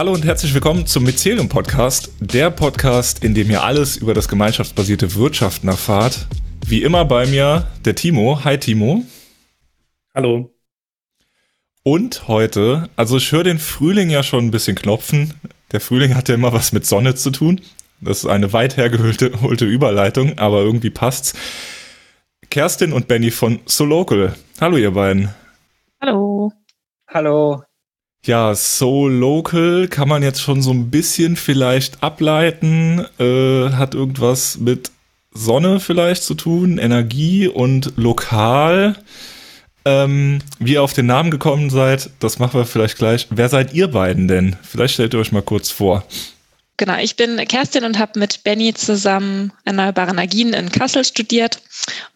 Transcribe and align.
Hallo 0.00 0.14
und 0.14 0.24
herzlich 0.24 0.54
willkommen 0.54 0.86
zum 0.86 1.04
Mycelium 1.04 1.50
Podcast, 1.50 2.10
der 2.20 2.50
Podcast, 2.50 3.22
in 3.22 3.34
dem 3.34 3.50
ihr 3.50 3.62
alles 3.62 3.98
über 3.98 4.14
das 4.14 4.28
gemeinschaftsbasierte 4.28 5.14
Wirtschaften 5.14 5.68
erfahrt. 5.68 6.26
Wie 6.64 6.82
immer 6.82 7.04
bei 7.04 7.26
mir 7.26 7.66
der 7.84 7.94
Timo. 7.94 8.42
Hi 8.42 8.56
Timo. 8.56 9.04
Hallo. 10.14 10.54
Und 11.82 12.28
heute, 12.28 12.88
also 12.96 13.18
ich 13.18 13.30
höre 13.30 13.44
den 13.44 13.58
Frühling 13.58 14.08
ja 14.08 14.22
schon 14.22 14.46
ein 14.46 14.50
bisschen 14.50 14.74
klopfen. 14.74 15.34
Der 15.70 15.82
Frühling 15.82 16.14
hat 16.14 16.30
ja 16.30 16.34
immer 16.34 16.54
was 16.54 16.72
mit 16.72 16.86
Sonne 16.86 17.14
zu 17.14 17.30
tun. 17.30 17.60
Das 18.00 18.20
ist 18.20 18.26
eine 18.26 18.54
weit 18.54 18.78
hergeholte 18.78 19.66
Überleitung, 19.66 20.38
aber 20.38 20.62
irgendwie 20.62 20.88
passt's. 20.88 21.34
Kerstin 22.48 22.94
und 22.94 23.06
Benny 23.06 23.30
von 23.30 23.60
So 23.66 23.84
Local. 23.84 24.34
Hallo 24.62 24.78
ihr 24.78 24.92
beiden. 24.92 25.28
Hallo. 26.00 26.52
Hallo. 27.06 27.64
Ja, 28.24 28.54
So 28.54 29.08
Local 29.08 29.88
kann 29.88 30.08
man 30.08 30.22
jetzt 30.22 30.42
schon 30.42 30.60
so 30.60 30.72
ein 30.72 30.90
bisschen 30.90 31.36
vielleicht 31.36 32.02
ableiten. 32.02 33.06
Äh, 33.18 33.70
hat 33.70 33.94
irgendwas 33.94 34.58
mit 34.58 34.90
Sonne 35.32 35.80
vielleicht 35.80 36.24
zu 36.24 36.34
tun, 36.34 36.76
Energie 36.76 37.48
und 37.48 37.92
lokal. 37.96 38.96
Ähm, 39.86 40.40
wie 40.58 40.74
ihr 40.74 40.82
auf 40.82 40.92
den 40.92 41.06
Namen 41.06 41.30
gekommen 41.30 41.70
seid, 41.70 42.10
das 42.18 42.38
machen 42.38 42.60
wir 42.60 42.66
vielleicht 42.66 42.98
gleich. 42.98 43.28
Wer 43.30 43.48
seid 43.48 43.72
ihr 43.72 43.88
beiden 43.88 44.28
denn? 44.28 44.56
Vielleicht 44.62 44.94
stellt 44.94 45.14
ihr 45.14 45.20
euch 45.20 45.32
mal 45.32 45.40
kurz 45.40 45.70
vor. 45.70 46.04
Genau, 46.76 46.98
ich 46.98 47.16
bin 47.16 47.36
Kerstin 47.48 47.84
und 47.84 47.98
habe 47.98 48.18
mit 48.18 48.42
Benny 48.42 48.74
zusammen 48.74 49.52
erneuerbare 49.64 50.10
Energien 50.10 50.52
in 50.52 50.70
Kassel 50.70 51.04
studiert 51.04 51.62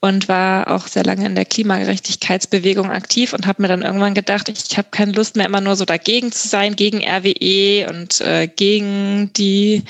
und 0.00 0.28
war 0.28 0.70
auch 0.70 0.86
sehr 0.86 1.04
lange 1.04 1.26
in 1.26 1.34
der 1.34 1.44
Klimagerechtigkeitsbewegung 1.44 2.90
aktiv 2.90 3.32
und 3.32 3.46
habe 3.46 3.62
mir 3.62 3.68
dann 3.68 3.82
irgendwann 3.82 4.14
gedacht, 4.14 4.48
ich 4.48 4.76
habe 4.76 4.88
keine 4.90 5.12
Lust 5.12 5.36
mehr 5.36 5.46
immer 5.46 5.60
nur 5.60 5.76
so 5.76 5.84
dagegen 5.84 6.32
zu 6.32 6.48
sein, 6.48 6.76
gegen 6.76 7.02
RWE 7.02 7.88
und 7.88 8.20
äh, 8.20 8.48
gegen 8.48 9.32
die 9.34 9.84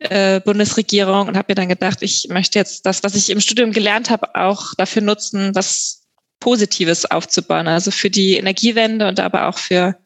äh, 0.00 0.40
Bundesregierung 0.40 1.28
und 1.28 1.36
habe 1.36 1.46
mir 1.50 1.54
dann 1.54 1.68
gedacht, 1.68 2.02
ich 2.02 2.28
möchte 2.28 2.58
jetzt 2.58 2.86
das, 2.86 3.02
was 3.02 3.14
ich 3.14 3.30
im 3.30 3.40
Studium 3.40 3.72
gelernt 3.72 4.10
habe, 4.10 4.34
auch 4.34 4.74
dafür 4.76 5.02
nutzen, 5.02 5.54
was 5.54 6.00
Positives 6.40 7.04
aufzubauen, 7.04 7.68
also 7.68 7.90
für 7.90 8.10
die 8.10 8.36
Energiewende 8.36 9.06
und 9.06 9.20
aber 9.20 9.48
auch 9.48 9.58
für, 9.58 9.96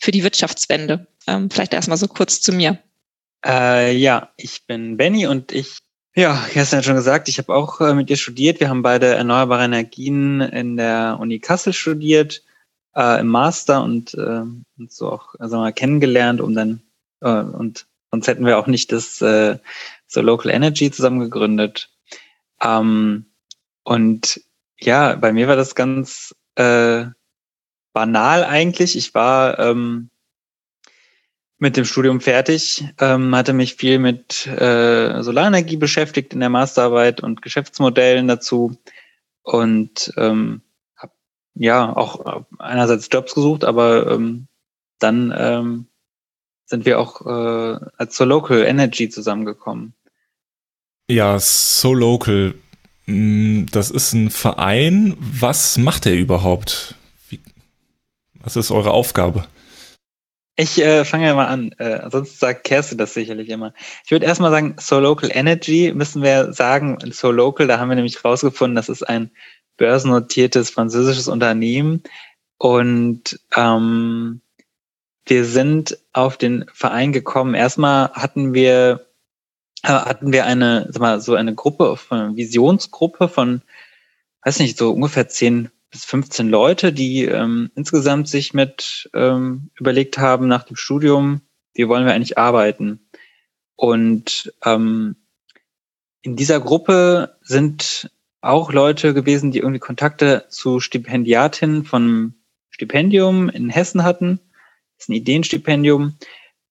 für 0.00 0.10
die 0.10 0.24
Wirtschaftswende. 0.24 1.06
Ähm, 1.26 1.50
vielleicht 1.50 1.72
erstmal 1.72 1.98
so 1.98 2.08
kurz 2.08 2.40
zu 2.40 2.52
mir. 2.52 2.78
Äh, 3.46 3.96
ja, 3.96 4.32
ich 4.36 4.66
bin 4.66 4.96
Benny 4.96 5.26
und 5.26 5.52
ich, 5.52 5.78
ja, 6.14 6.44
Kerstin 6.50 6.78
hat 6.78 6.84
schon 6.84 6.94
gesagt, 6.94 7.28
ich 7.28 7.38
habe 7.38 7.54
auch 7.54 7.80
äh, 7.80 7.94
mit 7.94 8.08
dir 8.08 8.16
studiert. 8.16 8.60
Wir 8.60 8.68
haben 8.68 8.82
beide 8.82 9.06
erneuerbare 9.06 9.64
Energien 9.64 10.40
in 10.40 10.76
der 10.76 11.16
Uni 11.20 11.40
Kassel 11.40 11.72
studiert, 11.72 12.42
äh, 12.94 13.20
im 13.20 13.28
Master 13.28 13.82
und 13.82 14.14
äh, 14.14 14.42
uns 14.78 14.96
so 14.96 15.10
auch 15.10 15.34
also 15.38 15.56
mal 15.56 15.72
kennengelernt, 15.72 16.40
um 16.40 16.54
dann 16.54 16.82
äh, 17.20 17.28
und 17.28 17.86
sonst 18.10 18.28
hätten 18.28 18.46
wir 18.46 18.58
auch 18.58 18.68
nicht 18.68 18.92
das 18.92 19.20
äh, 19.22 19.58
so 20.06 20.20
Local 20.20 20.52
Energy 20.52 20.90
zusammen 20.90 21.18
gegründet. 21.18 21.90
Ähm, 22.62 23.26
und 23.82 24.40
ja, 24.78 25.16
bei 25.16 25.32
mir 25.32 25.48
war 25.48 25.56
das 25.56 25.74
ganz 25.74 26.34
äh, 26.54 27.06
banal 27.92 28.44
eigentlich. 28.44 28.96
Ich 28.96 29.14
war 29.14 29.58
ähm, 29.58 30.10
mit 31.64 31.78
dem 31.78 31.86
Studium 31.86 32.20
fertig, 32.20 32.84
ähm, 33.00 33.34
hatte 33.34 33.54
mich 33.54 33.76
viel 33.76 33.98
mit 33.98 34.46
äh, 34.46 35.22
Solarenergie 35.22 35.78
beschäftigt 35.78 36.34
in 36.34 36.40
der 36.40 36.50
Masterarbeit 36.50 37.22
und 37.22 37.40
Geschäftsmodellen 37.40 38.28
dazu 38.28 38.76
und 39.42 40.12
ähm, 40.18 40.60
habe 40.94 41.14
ja 41.54 41.96
auch 41.96 42.44
einerseits 42.58 43.08
Jobs 43.10 43.34
gesucht, 43.34 43.64
aber 43.64 44.10
ähm, 44.10 44.46
dann 44.98 45.34
ähm, 45.34 45.86
sind 46.66 46.84
wir 46.84 47.00
auch 47.00 47.24
äh, 47.24 47.80
als 47.96 48.14
So 48.14 48.26
Local 48.26 48.62
Energy 48.62 49.08
zusammengekommen. 49.08 49.94
Ja, 51.08 51.38
So 51.38 51.94
Local, 51.94 52.52
mm, 53.06 53.64
das 53.72 53.90
ist 53.90 54.12
ein 54.12 54.28
Verein. 54.28 55.16
Was 55.18 55.78
macht 55.78 56.04
er 56.04 56.14
überhaupt? 56.14 56.94
Wie, 57.30 57.40
was 58.34 58.56
ist 58.56 58.70
eure 58.70 58.90
Aufgabe? 58.90 59.46
Ich 60.56 60.80
äh, 60.80 61.04
fange 61.04 61.26
ja 61.26 61.34
mal 61.34 61.46
an, 61.46 61.72
äh, 61.78 62.08
sonst 62.10 62.38
sagt 62.38 62.64
Kerstin 62.64 62.98
das 62.98 63.12
sicherlich 63.14 63.48
immer. 63.48 63.74
Ich 64.04 64.12
würde 64.12 64.26
erstmal 64.26 64.52
sagen, 64.52 64.76
So 64.78 65.00
Local 65.00 65.30
Energy 65.32 65.92
müssen 65.92 66.22
wir 66.22 66.52
sagen, 66.52 66.98
So 67.10 67.32
Local, 67.32 67.66
da 67.66 67.78
haben 67.78 67.88
wir 67.88 67.96
nämlich 67.96 68.24
rausgefunden, 68.24 68.76
das 68.76 68.88
ist 68.88 69.02
ein 69.02 69.30
börsennotiertes 69.76 70.70
französisches 70.70 71.26
Unternehmen 71.26 72.04
und 72.58 73.40
ähm, 73.56 74.40
wir 75.26 75.44
sind 75.44 75.98
auf 76.12 76.36
den 76.36 76.66
Verein 76.72 77.12
gekommen. 77.12 77.54
Erstmal 77.54 78.12
hatten 78.12 78.54
wir 78.54 79.06
äh, 79.82 79.88
hatten 79.88 80.32
wir 80.32 80.46
eine, 80.46 80.86
sag 80.90 81.00
mal, 81.00 81.20
so 81.20 81.34
eine 81.34 81.54
Gruppe, 81.54 81.98
eine 82.10 82.36
Visionsgruppe 82.36 83.28
von, 83.28 83.62
weiß 84.44 84.60
nicht, 84.60 84.78
so 84.78 84.92
ungefähr 84.92 85.28
zehn 85.28 85.70
bis 85.94 86.04
15 86.06 86.48
Leute, 86.48 86.92
die 86.92 87.24
ähm, 87.24 87.70
insgesamt 87.76 88.26
sich 88.26 88.52
mit 88.52 89.08
ähm, 89.14 89.70
überlegt 89.78 90.18
haben 90.18 90.48
nach 90.48 90.64
dem 90.64 90.74
Studium, 90.74 91.40
wie 91.72 91.86
wollen 91.86 92.04
wir 92.04 92.12
eigentlich 92.12 92.36
arbeiten. 92.36 93.06
Und 93.76 94.52
ähm, 94.64 95.14
in 96.22 96.34
dieser 96.34 96.58
Gruppe 96.58 97.36
sind 97.42 98.10
auch 98.40 98.72
Leute 98.72 99.14
gewesen, 99.14 99.52
die 99.52 99.60
irgendwie 99.60 99.78
Kontakte 99.78 100.46
zu 100.48 100.80
Stipendiatinnen 100.80 101.84
von 101.84 102.34
Stipendium 102.70 103.48
in 103.48 103.70
Hessen 103.70 104.02
hatten. 104.02 104.40
Das 104.96 105.04
ist 105.04 105.10
ein 105.10 105.12
Ideenstipendium. 105.12 106.16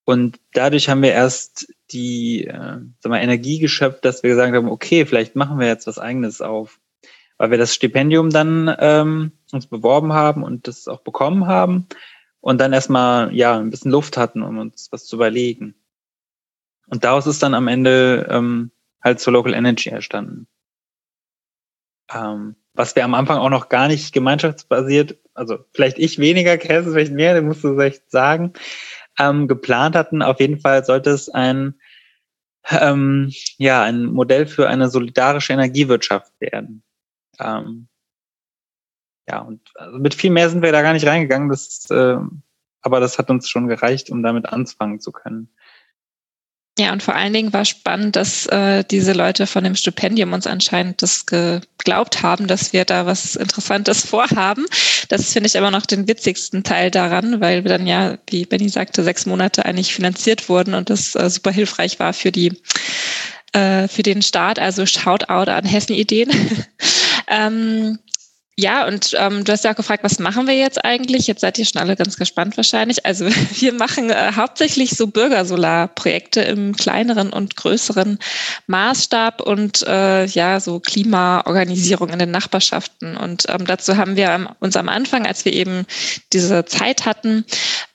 Und 0.03 0.37
dadurch 0.51 0.89
haben 0.89 1.01
wir 1.01 1.13
erst 1.13 1.73
die 1.91 2.43
äh, 2.45 2.79
sag 2.99 3.09
mal, 3.09 3.23
Energie 3.23 3.59
geschöpft, 3.59 4.03
dass 4.03 4.21
wir 4.21 4.31
gesagt 4.31 4.53
haben, 4.53 4.67
okay, 4.67 5.05
vielleicht 5.05 5.37
machen 5.37 5.59
wir 5.59 5.67
jetzt 5.67 5.87
was 5.87 5.97
eigenes 5.97 6.41
auf 6.41 6.81
weil 7.37 7.51
wir 7.51 7.57
das 7.57 7.73
Stipendium 7.73 8.29
dann 8.29 8.73
ähm, 8.79 9.31
uns 9.51 9.67
beworben 9.67 10.13
haben 10.13 10.43
und 10.43 10.67
das 10.67 10.87
auch 10.87 11.01
bekommen 11.01 11.47
haben 11.47 11.87
und 12.41 12.59
dann 12.59 12.73
erstmal 12.73 13.33
ja 13.33 13.57
ein 13.57 13.69
bisschen 13.69 13.91
Luft 13.91 14.17
hatten, 14.17 14.43
um 14.43 14.57
uns 14.57 14.89
was 14.91 15.05
zu 15.05 15.15
überlegen. 15.15 15.75
Und 16.87 17.03
daraus 17.03 17.27
ist 17.27 17.41
dann 17.41 17.53
am 17.53 17.67
Ende 17.67 18.27
ähm, 18.29 18.71
halt 19.01 19.19
zur 19.19 19.33
Local 19.33 19.53
Energy 19.53 19.89
entstanden. 19.89 20.47
Ähm, 22.13 22.55
was 22.73 22.95
wir 22.95 23.05
am 23.05 23.13
Anfang 23.13 23.37
auch 23.37 23.49
noch 23.49 23.69
gar 23.69 23.87
nicht 23.87 24.13
gemeinschaftsbasiert, 24.13 25.17
also 25.33 25.59
vielleicht 25.73 25.99
ich 25.99 26.19
weniger, 26.19 26.57
Käse 26.57 26.91
vielleicht 26.91 27.13
mehr, 27.13 27.33
den 27.33 27.45
musst 27.45 27.63
du 27.63 27.75
vielleicht 27.75 28.09
sagen, 28.11 28.53
ähm, 29.19 29.47
geplant 29.47 29.95
hatten. 29.95 30.21
Auf 30.21 30.39
jeden 30.39 30.59
Fall 30.59 30.83
sollte 30.83 31.11
es 31.11 31.29
ein 31.29 31.75
ähm, 32.69 33.31
ja 33.57 33.83
ein 33.83 34.05
Modell 34.05 34.47
für 34.47 34.67
eine 34.67 34.89
solidarische 34.89 35.53
Energiewirtschaft 35.53 36.31
werden. 36.39 36.83
Ähm, 37.39 37.87
ja, 39.27 39.39
und 39.39 39.61
also 39.75 39.97
mit 39.99 40.13
viel 40.13 40.31
mehr 40.31 40.49
sind 40.49 40.61
wir 40.61 40.71
da 40.71 40.81
gar 40.81 40.93
nicht 40.93 41.07
reingegangen, 41.07 41.49
das, 41.49 41.89
äh, 41.89 42.17
aber 42.81 42.99
das 42.99 43.17
hat 43.17 43.29
uns 43.29 43.49
schon 43.49 43.67
gereicht, 43.67 44.09
um 44.09 44.21
damit 44.21 44.47
anfangen 44.47 44.99
zu 44.99 45.11
können. 45.11 45.49
Ja, 46.79 46.91
und 46.91 47.03
vor 47.03 47.13
allen 47.13 47.33
Dingen 47.33 47.53
war 47.53 47.65
spannend, 47.65 48.15
dass 48.15 48.47
äh, 48.47 48.83
diese 48.83 49.13
Leute 49.13 49.45
von 49.45 49.63
dem 49.63 49.75
Stipendium 49.75 50.33
uns 50.33 50.47
anscheinend 50.47 51.03
das 51.03 51.27
geglaubt 51.27 52.23
haben, 52.23 52.47
dass 52.47 52.73
wir 52.73 52.83
da 52.83 53.05
was 53.05 53.35
Interessantes 53.35 54.03
vorhaben. 54.07 54.65
Das 55.07 55.31
finde 55.31 55.47
ich 55.47 55.57
aber 55.57 55.69
noch 55.69 55.85
den 55.85 56.07
witzigsten 56.07 56.63
Teil 56.63 56.89
daran, 56.89 57.41
weil 57.41 57.63
wir 57.63 57.69
dann 57.69 57.85
ja, 57.85 58.17
wie 58.27 58.45
Benny 58.45 58.69
sagte, 58.69 59.03
sechs 59.03 59.27
Monate 59.27 59.65
eigentlich 59.65 59.93
finanziert 59.93 60.49
wurden 60.49 60.73
und 60.73 60.89
das 60.89 61.13
äh, 61.13 61.29
super 61.29 61.51
hilfreich 61.51 61.99
war 61.99 62.11
für 62.11 62.31
die 62.31 62.59
äh, 63.53 63.87
für 63.87 64.01
den 64.01 64.23
Start. 64.23 64.57
Also 64.57 64.87
Shoutout 64.87 65.51
an 65.51 65.65
Hessen 65.65 65.93
Ideen. 65.93 66.31
Ähm, 67.33 67.97
ja, 68.55 68.85
und 68.85 69.15
ähm, 69.17 69.43
du 69.43 69.51
hast 69.51 69.63
ja 69.63 69.71
auch 69.71 69.75
gefragt, 69.75 70.03
was 70.03 70.19
machen 70.19 70.45
wir 70.45 70.55
jetzt 70.55 70.85
eigentlich? 70.85 71.25
Jetzt 71.25 71.41
seid 71.41 71.57
ihr 71.57 71.65
schon 71.65 71.81
alle 71.81 71.95
ganz 71.95 72.17
gespannt 72.17 72.55
wahrscheinlich. 72.55 73.03
Also 73.03 73.25
wir 73.59 73.73
machen 73.73 74.11
äh, 74.11 74.33
hauptsächlich 74.35 74.91
so 74.91 75.07
Bürgersolarprojekte 75.07 76.41
im 76.41 76.75
kleineren 76.75 77.33
und 77.33 77.55
größeren 77.55 78.19
Maßstab 78.67 79.41
und 79.41 79.81
äh, 79.87 80.25
ja, 80.25 80.59
so 80.59 80.79
Klimaorganisierung 80.79 82.09
in 82.09 82.19
den 82.19 82.29
Nachbarschaften. 82.29 83.17
Und 83.17 83.45
ähm, 83.49 83.65
dazu 83.65 83.97
haben 83.97 84.17
wir 84.17 84.55
uns 84.59 84.75
am 84.75 84.87
Anfang, 84.87 85.25
als 85.25 85.45
wir 85.45 85.53
eben 85.53 85.87
diese 86.31 86.63
Zeit 86.65 87.07
hatten 87.07 87.45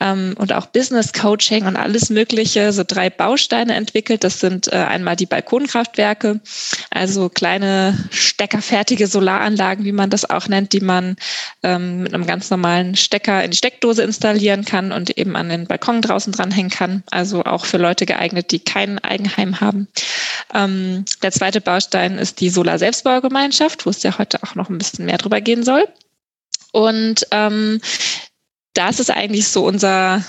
ähm, 0.01 0.35
und 0.39 0.53
auch 0.53 0.67
Business 0.67 1.13
Coaching 1.13 1.67
und 1.67 1.77
alles 1.77 2.11
Mögliche, 2.11 2.73
so 2.73 2.83
drei 2.85 3.11
Bausteine 3.11 3.77
entwickelt. 3.77 4.25
Das 4.25 4.41
sind 4.41 4.73
äh, 4.73 4.77
einmal 4.77 5.15
die 5.15 5.27
Balkonkraftwerke, 5.27 6.41
also 6.91 7.29
kleine 7.29 7.97
steckerfertige 8.11 9.07
Solaranlagen, 9.07 9.85
wie 9.85 9.93
man 9.93 10.11
das 10.11 10.29
auch 10.29 10.48
nennt, 10.49 10.73
die 10.73 10.81
man 10.81 11.17
ähm, 11.63 12.03
mit 12.03 12.15
einem 12.15 12.27
ganz 12.27 12.51
normalen 12.51 12.97
Stecker 12.97 13.43
in 13.45 13.51
die 13.51 13.57
Steckdose 13.57 14.03
installieren 14.03 14.65
kann 14.65 14.93
und 14.93 15.17
eben 15.17 15.37
an 15.37 15.49
den 15.49 15.67
Balkon 15.67 16.03
draußen 16.03 16.33
dranhängen 16.33 16.71
kann. 16.71 17.03
Also 17.11 17.45
auch 17.45 17.65
für 17.65 17.79
Leute 17.79 18.07
geeignet, 18.07 18.51
die 18.51 18.61
kein 18.61 18.99
Eigenheim 18.99 19.61
haben. 19.61 19.89
Ähm, 20.55 21.05
der 21.23 21.33
zweite 21.33 21.61
Baustein 21.61 22.19
ist 22.19 22.41
die 22.41 22.51
Solar-Selbstbaugemeinschaft, 22.51 23.87
wo 23.87 23.91
es 23.91 24.03
ja 24.03 24.19
heute 24.19 24.43
auch 24.43 24.55
noch 24.55 24.69
ein 24.69 24.79
bisschen 24.79 25.07
mehr 25.07 25.19
drüber 25.19 25.41
gehen 25.41 25.65
soll. 25.65 25.87
Und 26.73 27.27
ähm, 27.31 27.81
das 28.75 29.01
ist 29.01 29.11
eigentlich 29.11 29.49
so 29.49 29.65
unser 29.65 30.25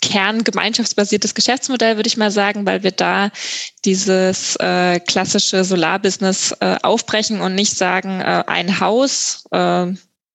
kerngemeinschaftsbasiertes 0.00 1.34
Geschäftsmodell, 1.34 1.96
würde 1.96 2.06
ich 2.06 2.16
mal 2.16 2.30
sagen, 2.30 2.66
weil 2.66 2.82
wir 2.82 2.92
da 2.92 3.30
dieses 3.84 4.56
äh, 4.56 5.00
klassische 5.00 5.64
Solarbusiness 5.64 6.52
äh, 6.60 6.76
aufbrechen 6.82 7.40
und 7.40 7.54
nicht 7.54 7.76
sagen, 7.76 8.20
äh, 8.20 8.44
ein 8.46 8.80
Haus 8.80 9.44
äh, 9.50 9.86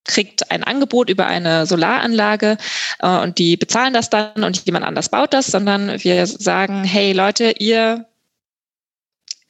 kriegt 0.05 0.51
ein 0.51 0.63
Angebot 0.63 1.09
über 1.09 1.25
eine 1.25 1.65
Solaranlage 1.65 2.57
äh, 2.99 3.07
und 3.07 3.39
die 3.39 3.57
bezahlen 3.57 3.93
das 3.93 4.09
dann 4.09 4.43
und 4.43 4.65
jemand 4.65 4.85
anders 4.85 5.09
baut 5.09 5.33
das, 5.33 5.47
sondern 5.47 6.03
wir 6.03 6.27
sagen, 6.27 6.83
hey 6.83 7.11
Leute, 7.11 7.55
ihr 7.57 8.05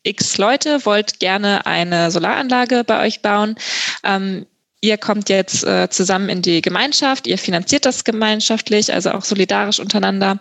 x 0.04 0.38
Leute 0.38 0.86
wollt 0.86 1.20
gerne 1.20 1.66
eine 1.66 2.12
Solaranlage 2.12 2.84
bei 2.84 3.06
euch 3.06 3.22
bauen. 3.22 3.56
Ähm, 4.04 4.46
ihr 4.86 4.98
kommt 4.98 5.30
jetzt 5.30 5.64
äh, 5.64 5.90
zusammen 5.90 6.30
in 6.30 6.42
die 6.42 6.62
Gemeinschaft, 6.62 7.26
ihr 7.26 7.38
finanziert 7.38 7.86
das 7.86 8.04
gemeinschaftlich, 8.04 8.94
also 8.94 9.12
auch 9.12 9.24
solidarisch 9.24 9.80
untereinander 9.80 10.40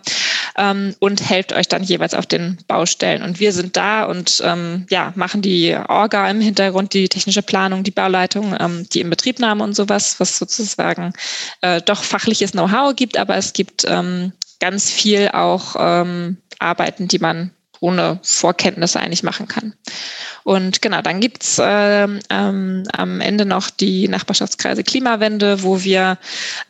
ähm, 0.55 0.95
und 0.99 1.27
helft 1.27 1.51
euch 1.53 1.67
dann 1.67 1.83
jeweils 1.83 2.13
auf 2.13 2.27
den 2.27 2.57
Baustellen. 2.67 3.23
Und 3.23 3.39
wir 3.39 3.51
sind 3.51 3.75
da 3.75 4.03
und 4.03 4.41
ähm, 4.45 4.85
ja, 4.89 5.13
machen 5.15 5.41
die 5.41 5.75
Orga 5.75 6.29
im 6.29 6.41
Hintergrund, 6.41 6.93
die 6.93 7.09
technische 7.09 7.41
Planung, 7.41 7.83
die 7.83 7.91
Bauleitung, 7.91 8.55
ähm, 8.59 8.87
die 8.93 9.01
Inbetriebnahme 9.01 9.63
und 9.63 9.75
sowas, 9.75 10.19
was 10.19 10.37
sozusagen 10.37 11.13
äh, 11.61 11.81
doch 11.81 12.03
fachliches 12.03 12.51
Know-how 12.51 12.95
gibt, 12.95 13.17
aber 13.17 13.35
es 13.37 13.53
gibt 13.53 13.85
ähm, 13.87 14.31
ganz 14.59 14.91
viel 14.91 15.29
auch 15.29 15.75
ähm, 15.79 16.37
Arbeiten, 16.59 17.07
die 17.07 17.19
man 17.19 17.51
ohne 17.79 18.19
Vorkenntnisse 18.23 18.99
eigentlich 18.99 19.23
machen 19.23 19.47
kann. 19.47 19.73
Und 20.45 20.83
genau, 20.83 21.01
dann 21.01 21.21
gibt's 21.21 21.59
ähm, 21.59 22.19
ähm, 22.29 22.83
am 22.93 23.19
Ende 23.19 23.47
noch 23.47 23.71
die 23.71 24.07
Nachbarschaftskreise 24.07 24.83
Klimawende, 24.83 25.63
wo 25.63 25.83
wir 25.83 26.19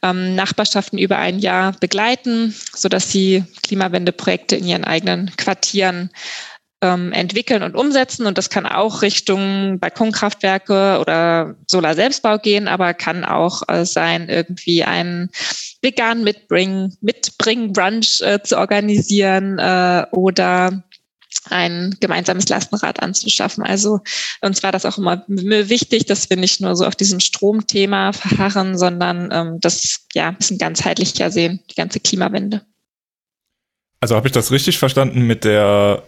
ähm, 0.02 0.34
Nachbarschaften 0.34 0.98
über 0.98 1.18
ein 1.18 1.40
Jahr 1.40 1.74
begleiten, 1.82 2.56
sodass 2.74 3.12
sie 3.12 3.44
Klimawendeprojekte 3.64 4.56
in 4.56 4.66
ihren 4.66 4.86
eigenen 4.86 5.30
Quartieren 5.36 6.10
ähm, 6.82 7.12
entwickeln 7.12 7.64
und 7.64 7.76
umsetzen. 7.76 8.26
Und 8.28 8.38
das 8.38 8.50
kann 8.50 8.66
auch 8.66 9.02
Richtung 9.02 9.78
Balkonkraftwerke 9.80 11.00
oder 11.02 11.56
Solar-Selbstbau 11.68 12.38
gehen, 12.38 12.70
aber 12.70 12.94
kann 12.94 13.26
auch 13.26 13.62
äh, 13.68 13.86
sein, 13.86 14.30
irgendwie 14.30 14.86
einen 14.86 15.30
vegan 15.82 16.24
mitbringen, 16.24 16.96
mitbringen 17.02 17.74
Brunch 17.74 18.22
äh, 18.22 18.42
zu 18.42 18.58
organisieren 18.58 19.60
äh, 19.60 20.06
oder 20.12 20.82
ein 21.50 21.96
gemeinsames 22.00 22.48
Lastenrad 22.50 23.02
anzuschaffen. 23.02 23.64
Also 23.64 24.00
uns 24.42 24.64
war 24.64 24.72
das 24.72 24.86
auch 24.86 24.98
immer 24.98 25.24
wichtig, 25.28 26.06
dass 26.06 26.30
wir 26.30 26.38
nicht 26.38 26.62
nur 26.62 26.76
so 26.76 26.86
auf 26.86 26.96
diesem 26.96 27.20
Stromthema 27.20 28.14
verharren, 28.14 28.78
sondern 28.78 29.30
ähm, 29.32 29.60
das 29.62 30.02
ja 30.14 30.30
ein 30.30 30.38
bisschen 30.38 30.58
ganzheitlicher 30.58 31.32
sehen, 31.32 31.62
die 31.70 31.76
ganze 31.76 32.00
Klimawende. 32.00 32.62
Also 34.00 34.16
habe 34.16 34.28
ich 34.28 34.34
das 34.34 34.52
richtig 34.52 34.78
verstanden 34.78 35.22
mit 35.22 35.44
der 35.44 36.04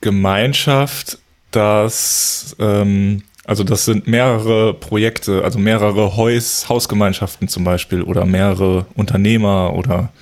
Gemeinschaft, 0.00 1.18
dass 1.50 2.56
ähm, 2.58 3.22
also 3.48 3.64
das 3.64 3.86
sind 3.86 4.06
mehrere 4.06 4.74
Projekte, 4.74 5.42
also 5.42 5.58
mehrere 5.58 6.18
Haus, 6.18 6.68
Hausgemeinschaften 6.68 7.48
zum 7.48 7.64
Beispiel 7.64 8.02
oder 8.02 8.26
mehrere 8.26 8.84
Unternehmer 8.94 9.72
oder 9.74 10.12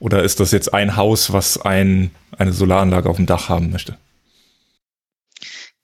oder 0.00 0.24
ist 0.24 0.40
das 0.40 0.50
jetzt 0.50 0.74
ein 0.74 0.96
Haus, 0.96 1.32
was 1.32 1.60
ein, 1.60 2.10
eine 2.36 2.52
Solaranlage 2.52 3.08
auf 3.08 3.16
dem 3.16 3.26
Dach 3.26 3.48
haben 3.48 3.70
möchte? 3.70 3.96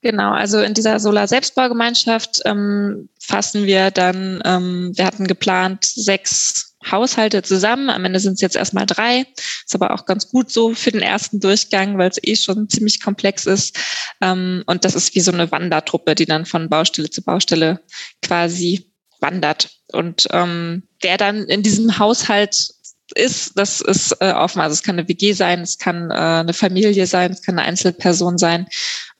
Genau, 0.01 0.31
also 0.31 0.59
in 0.59 0.73
dieser 0.73 0.99
Solar-Selbstbaugemeinschaft 0.99 2.41
ähm, 2.45 3.09
fassen 3.19 3.65
wir 3.65 3.91
dann, 3.91 4.41
ähm, 4.45 4.91
wir 4.95 5.05
hatten 5.05 5.27
geplant 5.27 5.85
sechs 5.85 6.75
Haushalte 6.91 7.41
zusammen. 7.41 7.89
Am 7.89 8.05
Ende 8.05 8.19
sind 8.19 8.33
es 8.33 8.41
jetzt 8.41 8.55
erstmal 8.55 8.85
drei. 8.85 9.25
Ist 9.65 9.75
aber 9.75 9.93
auch 9.93 10.05
ganz 10.05 10.29
gut 10.29 10.51
so 10.51 10.73
für 10.73 10.91
den 10.91 11.01
ersten 11.01 11.39
Durchgang, 11.39 11.97
weil 11.97 12.09
es 12.09 12.19
eh 12.21 12.35
schon 12.35 12.69
ziemlich 12.69 13.01
komplex 13.01 13.45
ist. 13.45 13.77
Ähm, 14.21 14.63
und 14.67 14.85
das 14.85 14.95
ist 14.95 15.15
wie 15.15 15.19
so 15.19 15.31
eine 15.31 15.51
Wandertruppe, 15.51 16.15
die 16.15 16.25
dann 16.25 16.45
von 16.45 16.69
Baustelle 16.69 17.09
zu 17.09 17.23
Baustelle 17.23 17.81
quasi 18.21 18.91
wandert. 19.19 19.69
Und 19.91 20.27
ähm, 20.31 20.83
wer 21.01 21.17
dann 21.17 21.45
in 21.45 21.63
diesem 21.63 21.97
Haushalt 21.97 22.69
ist, 23.15 23.57
das 23.57 23.81
ist 23.81 24.11
äh, 24.19 24.31
offen. 24.31 24.61
Also 24.61 24.73
es 24.73 24.83
kann 24.83 24.97
eine 24.97 25.07
WG 25.07 25.33
sein, 25.33 25.61
es 25.61 25.77
kann 25.77 26.11
äh, 26.11 26.13
eine 26.13 26.53
Familie 26.53 27.07
sein, 27.07 27.31
es 27.31 27.41
kann 27.41 27.57
eine 27.57 27.67
Einzelperson 27.67 28.37
sein. 28.37 28.67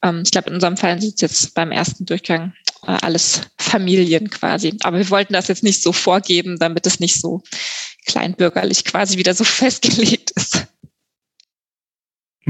Ähm, 0.04 0.24
ich 0.24 0.32
glaube, 0.32 0.50
in 0.50 0.56
unserem 0.56 0.78
Fall 0.78 1.00
sind 1.02 1.16
es 1.16 1.22
jetzt 1.22 1.54
beim 1.54 1.72
ersten 1.72 2.06
Durchgang 2.06 2.54
äh, 2.86 2.98
alles 3.02 3.42
Familien 3.58 4.30
quasi. 4.30 4.76
Aber 4.82 4.98
wir 4.98 5.10
wollten 5.10 5.34
das 5.34 5.48
jetzt 5.48 5.64
nicht 5.64 5.82
so 5.82 5.94
vorgeben, 5.94 6.58
damit 6.60 6.86
es 6.86 7.00
nicht 7.00 7.20
so 7.20 7.42
kleinbürgerlich 8.06 8.86
quasi 8.86 9.18
wieder 9.18 9.34
so 9.34 9.44
festgelegt 9.46 10.32
ist. 10.32 10.68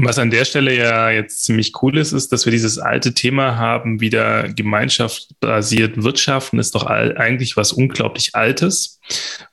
Was 0.00 0.20
an 0.20 0.30
der 0.30 0.44
Stelle 0.44 0.76
ja 0.76 1.10
jetzt 1.10 1.44
ziemlich 1.44 1.72
cool 1.82 1.98
ist, 1.98 2.12
ist, 2.12 2.30
dass 2.30 2.44
wir 2.44 2.52
dieses 2.52 2.78
alte 2.78 3.14
Thema 3.14 3.56
haben, 3.56 4.00
wieder 4.00 4.48
gemeinschaftsbasiert 4.48 6.00
wirtschaften, 6.00 6.60
ist 6.60 6.76
doch 6.76 6.86
eigentlich 6.86 7.56
was 7.56 7.72
unglaublich 7.72 8.36
Altes. 8.36 9.00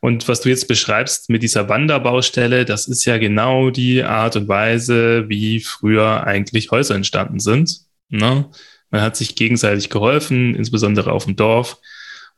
Und 0.02 0.28
was 0.28 0.42
du 0.42 0.50
jetzt 0.50 0.68
beschreibst 0.68 1.32
mit 1.32 1.42
dieser 1.42 1.68
Wanderbaustelle, 1.68 2.64
das 2.64 2.88
ist 2.88 3.06
ja 3.06 3.18
genau 3.18 3.72
die 3.72 4.04
Art 4.04 4.36
und 4.36 4.48
Weise, 4.48 5.28
wie 5.30 5.62
früher 5.62 6.26
eigentlich 6.28 6.70
Häuser 6.70 6.94
entstanden 6.94 7.40
sind. 7.40 7.80
Ne? 8.10 8.48
Man 8.92 9.02
hat 9.02 9.16
sich 9.16 9.36
gegenseitig 9.36 9.90
geholfen, 9.90 10.54
insbesondere 10.54 11.12
auf 11.12 11.26
dem 11.26 11.36
Dorf. 11.36 11.80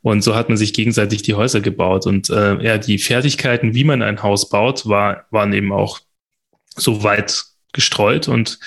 Und 0.02 0.24
so 0.24 0.34
hat 0.34 0.48
man 0.48 0.58
sich 0.58 0.74
gegenseitig 0.74 1.24
die 1.24 1.34
Häuser 1.34 1.60
gebaut. 1.60 2.06
Und 2.06 2.30
äh, 2.30 2.64
ja, 2.64 2.78
die 2.78 3.00
Fertigkeiten, 3.00 3.74
wie 3.74 3.84
man 3.84 4.02
ein 4.02 4.24
Haus 4.24 4.48
baut, 4.48 4.88
war, 4.88 5.26
waren 5.30 5.52
eben 5.52 5.74
auch 5.74 6.00
so 6.78 7.04
weit 7.04 7.44
gestreut 7.78 8.28
und 8.28 8.60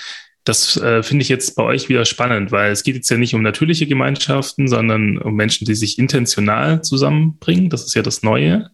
das 0.43 0.75
äh, 0.77 1.03
finde 1.03 1.21
ich 1.21 1.29
jetzt 1.29 1.55
bei 1.55 1.63
euch 1.63 1.87
wieder 1.87 2.03
spannend, 2.05 2.51
weil 2.51 2.71
es 2.71 2.83
geht 2.83 2.95
jetzt 2.95 3.09
ja 3.09 3.17
nicht 3.17 3.35
um 3.35 3.43
natürliche 3.43 3.85
Gemeinschaften, 3.85 4.67
sondern 4.67 5.19
um 5.19 5.35
Menschen, 5.35 5.65
die 5.65 5.75
sich 5.75 5.99
intentional 5.99 6.83
zusammenbringen. 6.83 7.69
Das 7.69 7.85
ist 7.85 7.93
ja 7.93 8.01
das 8.01 8.23
Neue. 8.23 8.71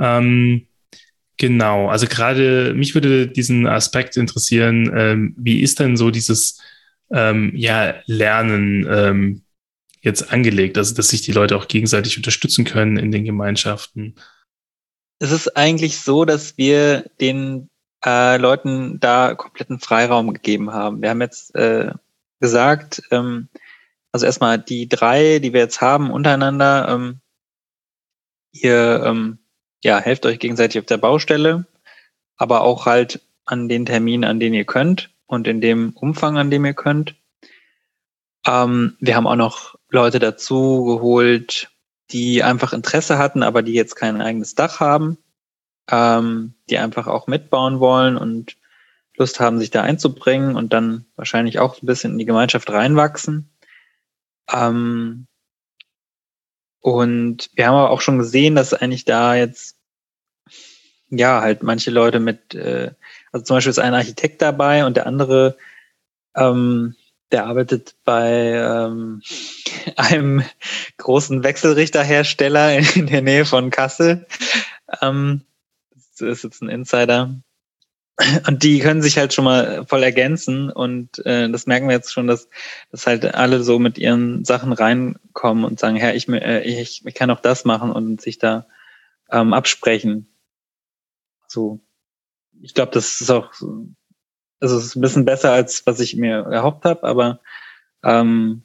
Ähm, 0.00 0.66
genau, 1.36 1.88
also 1.88 2.06
gerade 2.06 2.72
mich 2.74 2.94
würde 2.94 3.28
diesen 3.28 3.66
Aspekt 3.66 4.16
interessieren, 4.16 4.90
ähm, 4.96 5.34
wie 5.36 5.60
ist 5.60 5.80
denn 5.80 5.98
so 5.98 6.10
dieses 6.10 6.60
ähm, 7.12 7.52
ja, 7.54 7.96
Lernen 8.06 8.86
ähm, 8.88 9.42
jetzt 10.00 10.32
angelegt, 10.32 10.78
also 10.78 10.94
dass 10.94 11.08
sich 11.08 11.20
die 11.20 11.32
Leute 11.32 11.56
auch 11.56 11.68
gegenseitig 11.68 12.16
unterstützen 12.16 12.64
können 12.64 12.96
in 12.96 13.10
den 13.10 13.24
Gemeinschaften? 13.24 14.14
Es 15.18 15.32
ist 15.32 15.56
eigentlich 15.56 15.98
so, 15.98 16.24
dass 16.24 16.56
wir 16.56 17.10
den 17.20 17.68
äh, 18.04 18.36
Leuten 18.36 19.00
da 19.00 19.34
kompletten 19.34 19.80
Freiraum 19.80 20.32
gegeben 20.32 20.72
haben. 20.72 21.02
Wir 21.02 21.10
haben 21.10 21.20
jetzt 21.20 21.54
äh, 21.54 21.92
gesagt, 22.40 23.02
ähm, 23.10 23.48
also 24.12 24.26
erstmal 24.26 24.58
die 24.58 24.88
drei, 24.88 25.38
die 25.38 25.52
wir 25.52 25.60
jetzt 25.60 25.80
haben 25.80 26.10
untereinander, 26.10 26.88
ähm, 26.88 27.20
ihr 28.52 29.02
ähm, 29.04 29.38
ja, 29.84 29.98
helft 29.98 30.26
euch 30.26 30.38
gegenseitig 30.38 30.80
auf 30.80 30.86
der 30.86 30.98
Baustelle, 30.98 31.66
aber 32.36 32.62
auch 32.62 32.86
halt 32.86 33.20
an 33.44 33.68
den 33.68 33.86
Terminen, 33.86 34.24
an 34.24 34.40
denen 34.40 34.54
ihr 34.54 34.64
könnt 34.64 35.10
und 35.26 35.46
in 35.46 35.60
dem 35.60 35.90
Umfang, 35.94 36.38
an 36.38 36.50
dem 36.50 36.64
ihr 36.64 36.74
könnt. 36.74 37.14
Ähm, 38.46 38.96
wir 39.00 39.16
haben 39.16 39.26
auch 39.26 39.36
noch 39.36 39.76
Leute 39.90 40.18
dazu 40.18 40.84
geholt, 40.84 41.70
die 42.10 42.42
einfach 42.42 42.72
Interesse 42.72 43.18
hatten, 43.18 43.42
aber 43.42 43.62
die 43.62 43.74
jetzt 43.74 43.94
kein 43.94 44.20
eigenes 44.20 44.54
Dach 44.54 44.80
haben 44.80 45.18
ähm, 45.90 46.54
die 46.68 46.78
einfach 46.78 47.06
auch 47.06 47.26
mitbauen 47.26 47.80
wollen 47.80 48.16
und 48.16 48.56
Lust 49.16 49.40
haben, 49.40 49.58
sich 49.58 49.70
da 49.70 49.82
einzubringen 49.82 50.56
und 50.56 50.72
dann 50.72 51.04
wahrscheinlich 51.16 51.58
auch 51.58 51.82
ein 51.82 51.86
bisschen 51.86 52.12
in 52.12 52.18
die 52.18 52.24
Gemeinschaft 52.24 52.70
reinwachsen. 52.70 53.50
Ähm, 54.50 55.26
und 56.80 57.50
wir 57.54 57.66
haben 57.66 57.74
aber 57.74 57.90
auch 57.90 58.00
schon 58.00 58.18
gesehen, 58.18 58.54
dass 58.54 58.72
eigentlich 58.72 59.04
da 59.04 59.34
jetzt 59.34 59.76
ja 61.10 61.40
halt 61.42 61.62
manche 61.62 61.90
Leute 61.90 62.20
mit, 62.20 62.54
äh, 62.54 62.92
also 63.32 63.44
zum 63.44 63.56
Beispiel 63.56 63.70
ist 63.70 63.78
ein 63.78 63.94
Architekt 63.94 64.40
dabei 64.40 64.86
und 64.86 64.96
der 64.96 65.06
andere, 65.06 65.58
ähm, 66.34 66.94
der 67.32 67.46
arbeitet 67.46 67.96
bei 68.04 68.54
ähm, 68.54 69.22
einem 69.96 70.42
großen 70.96 71.42
Wechselrichterhersteller 71.42 72.78
in 72.96 73.06
der 73.06 73.22
Nähe 73.22 73.44
von 73.44 73.70
Kassel. 73.70 74.26
Ähm, 75.02 75.42
ist 76.20 76.44
jetzt 76.44 76.62
ein 76.62 76.68
Insider. 76.68 77.34
Und 78.46 78.62
die 78.62 78.80
können 78.80 79.02
sich 79.02 79.16
halt 79.16 79.32
schon 79.32 79.44
mal 79.44 79.86
voll 79.86 80.02
ergänzen 80.02 80.70
und 80.70 81.24
äh, 81.24 81.48
das 81.48 81.66
merken 81.66 81.88
wir 81.88 81.94
jetzt 81.94 82.12
schon, 82.12 82.26
dass, 82.26 82.48
dass 82.90 83.06
halt 83.06 83.24
alle 83.34 83.62
so 83.62 83.78
mit 83.78 83.96
ihren 83.96 84.44
Sachen 84.44 84.72
reinkommen 84.72 85.64
und 85.64 85.78
sagen, 85.78 85.96
Herr, 85.96 86.14
ich, 86.14 86.28
äh, 86.28 86.60
ich, 86.60 87.04
ich 87.06 87.14
kann 87.14 87.30
auch 87.30 87.40
das 87.40 87.64
machen 87.64 87.90
und 87.90 88.20
sich 88.20 88.38
da 88.38 88.66
ähm, 89.30 89.54
absprechen. 89.54 90.28
So, 91.48 91.80
ich 92.60 92.74
glaube, 92.74 92.92
das 92.92 93.20
ist 93.20 93.30
auch, 93.30 93.52
also 94.60 94.76
es 94.76 94.84
ist 94.84 94.96
ein 94.96 95.00
bisschen 95.00 95.24
besser 95.24 95.52
als 95.52 95.86
was 95.86 96.00
ich 96.00 96.16
mir 96.16 96.40
erhofft 96.40 96.84
habe, 96.84 97.04
aber 97.04 97.40
ähm, 98.02 98.64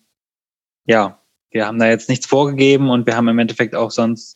ja, 0.85 1.21
wir 1.49 1.65
haben 1.65 1.79
da 1.79 1.87
jetzt 1.87 2.09
nichts 2.09 2.25
vorgegeben 2.25 2.89
und 2.89 3.05
wir 3.05 3.15
haben 3.15 3.29
im 3.29 3.39
Endeffekt 3.39 3.75
auch 3.75 3.91
sonst 3.91 4.34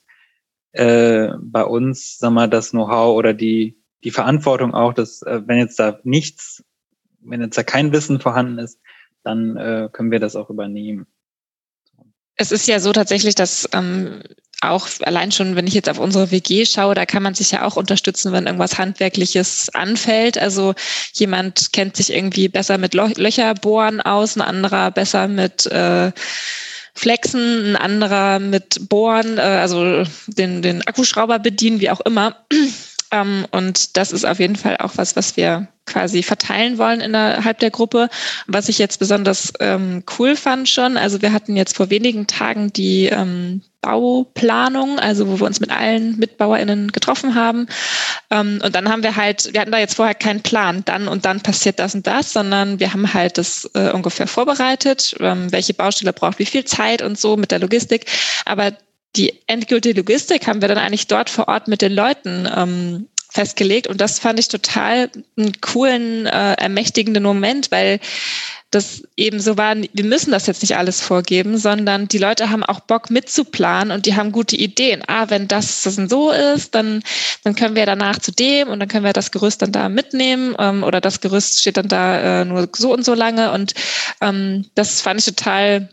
äh, 0.72 1.30
bei 1.42 1.64
uns, 1.64 2.18
sag 2.18 2.32
mal, 2.32 2.50
das 2.50 2.72
Know-how 2.72 3.16
oder 3.18 3.34
die 3.34 3.80
die 4.04 4.12
Verantwortung 4.12 4.74
auch, 4.74 4.94
dass 4.94 5.22
äh, 5.24 5.42
wenn 5.46 5.58
jetzt 5.58 5.80
da 5.80 6.00
nichts, 6.04 6.64
wenn 7.22 7.42
jetzt 7.42 7.58
da 7.58 7.64
kein 7.64 7.92
Wissen 7.92 8.20
vorhanden 8.20 8.60
ist, 8.60 8.80
dann 9.24 9.58
äh, 9.58 9.90
können 9.92 10.12
wir 10.12 10.20
das 10.20 10.36
auch 10.36 10.50
übernehmen. 10.50 11.08
Es 12.36 12.54
ist 12.54 12.68
ja 12.68 12.80
so 12.80 12.94
tatsächlich, 12.94 13.36
dass 13.36 13.68
ähm, 13.74 14.24
auch 14.62 14.88
allein 15.02 15.34
schon, 15.34 15.58
wenn 15.58 15.68
ich 15.68 15.74
jetzt 15.74 15.90
auf 15.90 16.00
unsere 16.00 16.32
WG 16.32 16.66
schaue, 16.66 16.96
da 16.96 17.06
kann 17.06 17.22
man 17.22 17.34
sich 17.34 17.52
ja 17.52 17.66
auch 17.66 17.76
unterstützen, 17.76 18.32
wenn 18.32 18.46
irgendwas 18.46 18.78
Handwerkliches 18.78 19.70
anfällt. 19.74 20.38
Also 20.38 20.74
jemand 21.12 21.74
kennt 21.74 21.98
sich 21.98 22.14
irgendwie 22.14 22.48
besser 22.48 22.78
mit 22.78 22.94
Löcher 22.94 23.54
bohren 23.56 24.00
aus, 24.00 24.38
ein 24.38 24.42
anderer 24.42 24.92
besser 24.92 25.28
mit 25.28 25.66
äh, 25.66 26.14
Flexen, 27.00 27.72
ein 27.72 27.76
anderer 27.78 28.40
mit 28.40 28.90
Bohren, 28.90 29.38
äh, 29.38 29.42
also 29.42 30.04
den, 30.28 30.62
den 30.62 30.86
Akkuschrauber 30.86 31.40
bedienen, 31.40 31.80
wie 31.80 31.90
auch 31.90 32.02
immer. 32.02 32.36
Ähm, 33.12 33.46
und 33.52 33.98
das 33.98 34.12
ist 34.12 34.26
auf 34.26 34.40
jeden 34.40 34.56
Fall 34.56 34.78
auch 34.78 34.94
was, 34.96 35.16
was 35.16 35.36
wir 35.38 35.68
quasi 35.86 36.22
verteilen 36.22 36.78
wollen 36.78 37.02
innerhalb 37.02 37.60
der 37.60 37.72
Gruppe. 37.72 38.10
Was 38.48 38.70
ich 38.70 38.78
jetzt 38.78 39.00
besonders 39.00 39.54
ähm, 39.60 40.04
cool 40.18 40.36
fand 40.36 40.70
schon, 40.70 40.98
also 40.98 41.22
wir 41.22 41.34
hatten 41.34 41.56
jetzt 41.56 41.76
vor 41.76 41.90
wenigen 41.90 42.28
Tagen 42.28 42.72
die 42.72 43.08
ähm, 43.08 43.62
Bauplanung, 43.82 45.00
also 45.00 45.28
wo 45.28 45.40
wir 45.40 45.48
uns 45.48 45.60
mit 45.60 45.72
allen 45.72 46.18
MitbauerInnen 46.20 46.92
getroffen 46.92 47.34
haben. 47.34 47.68
Ähm, 48.30 48.62
und 48.64 48.76
dann 48.76 48.90
haben 48.90 49.04
wir 49.04 49.16
halt, 49.16 49.52
wir 49.54 49.62
hatten 49.62 49.72
da 49.72 49.80
jetzt 49.80 49.96
vorher 49.96 50.16
keinen 50.16 50.42
Plan, 50.42 50.84
dann 50.86 51.08
und 51.08 51.26
dann 51.26 51.42
passiert 51.42 51.80
das 51.80 51.96
und 51.96 52.06
das, 52.06 52.34
sondern 52.34 52.80
wir 52.80 52.94
haben 52.94 53.14
halt 53.14 53.38
das 53.38 53.70
äh, 53.74 53.90
ungefähr 53.92 54.28
vorbereitet, 54.28 55.16
ähm, 55.20 55.52
welche 55.52 55.74
Baustelle 55.74 56.14
braucht 56.14 56.40
wie 56.40 56.46
viel 56.46 56.66
Zeit 56.66 57.02
und 57.02 57.18
so 57.18 57.38
mit 57.38 57.52
der 57.52 57.60
Logistik. 57.60 58.06
Aber 58.46 58.74
die 59.16 59.34
endgültige 59.48 60.00
Logistik 60.00 60.48
haben 60.48 60.62
wir 60.62 60.68
dann 60.68 60.78
eigentlich 60.78 61.08
dort 61.08 61.30
vor 61.30 61.48
Ort 61.48 61.68
mit 61.68 61.82
den 61.82 61.94
Leuten 61.94 62.48
ähm, 62.56 63.08
festgelegt. 63.32 63.88
Und 63.88 64.02
das 64.02 64.20
fand 64.20 64.40
ich 64.40 64.48
total 64.48 65.10
einen 65.38 65.54
coolen, 65.62 66.26
äh, 66.26 66.54
ermächtigenden 66.54 67.24
Moment, 67.24 67.72
weil 67.72 68.00
das 68.72 69.02
eben 69.18 69.40
so 69.40 69.58
war, 69.58 69.76
wir 69.76 70.04
müssen 70.04 70.32
das 70.32 70.46
jetzt 70.46 70.62
nicht 70.62 70.78
alles 70.78 71.02
vorgeben, 71.02 71.58
sondern 71.58 72.08
die 72.08 72.20
Leute 72.20 72.52
haben 72.52 72.64
auch 72.64 72.82
Bock 72.82 73.10
mitzuplanen 73.10 73.92
und 73.92 74.06
die 74.06 74.16
haben 74.16 74.32
gute 74.32 74.56
Ideen. 74.56 75.02
Ah, 75.08 75.26
wenn 75.30 75.48
das, 75.48 75.84
das 75.84 75.96
so 75.96 76.30
ist, 76.30 76.76
dann, 76.76 77.02
dann 77.44 77.56
können 77.56 77.76
wir 77.76 77.88
danach 77.88 78.20
zu 78.20 78.32
dem 78.32 78.68
und 78.68 78.80
dann 78.80 78.88
können 78.88 79.06
wir 79.06 79.14
das 79.14 79.32
Gerüst 79.32 79.64
dann 79.64 79.72
da 79.72 79.90
mitnehmen 79.90 80.56
ähm, 80.60 80.84
oder 80.84 81.02
das 81.02 81.20
Gerüst 81.20 81.62
steht 81.62 81.78
dann 81.78 81.88
da 81.88 82.42
äh, 82.42 82.46
nur 82.46 82.70
so 82.76 82.94
und 82.94 83.04
so 83.04 83.16
lange 83.16 83.52
und 83.54 83.74
ähm, 84.22 84.66
das 84.76 85.02
fand 85.02 85.20
ich 85.20 85.26
total 85.26 85.90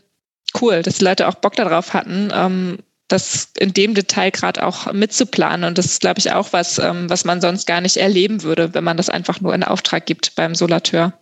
cool, 0.61 0.83
dass 0.83 0.99
die 0.99 1.05
Leute 1.05 1.27
auch 1.27 1.35
Bock 1.35 1.55
darauf 1.55 1.95
hatten, 1.95 2.31
ähm, 2.31 2.77
das 3.07 3.51
in 3.57 3.73
dem 3.73 3.93
Detail 3.93 4.31
gerade 4.31 4.65
auch 4.65 4.91
mitzuplanen. 4.91 5.65
Und 5.65 5.77
das 5.77 5.85
ist, 5.85 6.01
glaube 6.01 6.19
ich, 6.19 6.31
auch 6.31 6.51
was, 6.51 6.77
ähm, 6.77 7.09
was 7.09 7.25
man 7.25 7.41
sonst 7.41 7.65
gar 7.65 7.81
nicht 7.81 7.97
erleben 7.97 8.43
würde, 8.43 8.73
wenn 8.73 8.83
man 8.83 8.97
das 8.97 9.09
einfach 9.09 9.39
nur 9.39 9.53
in 9.55 9.63
Auftrag 9.63 10.05
gibt 10.05 10.35
beim 10.35 10.55
Solateur. 10.55 11.13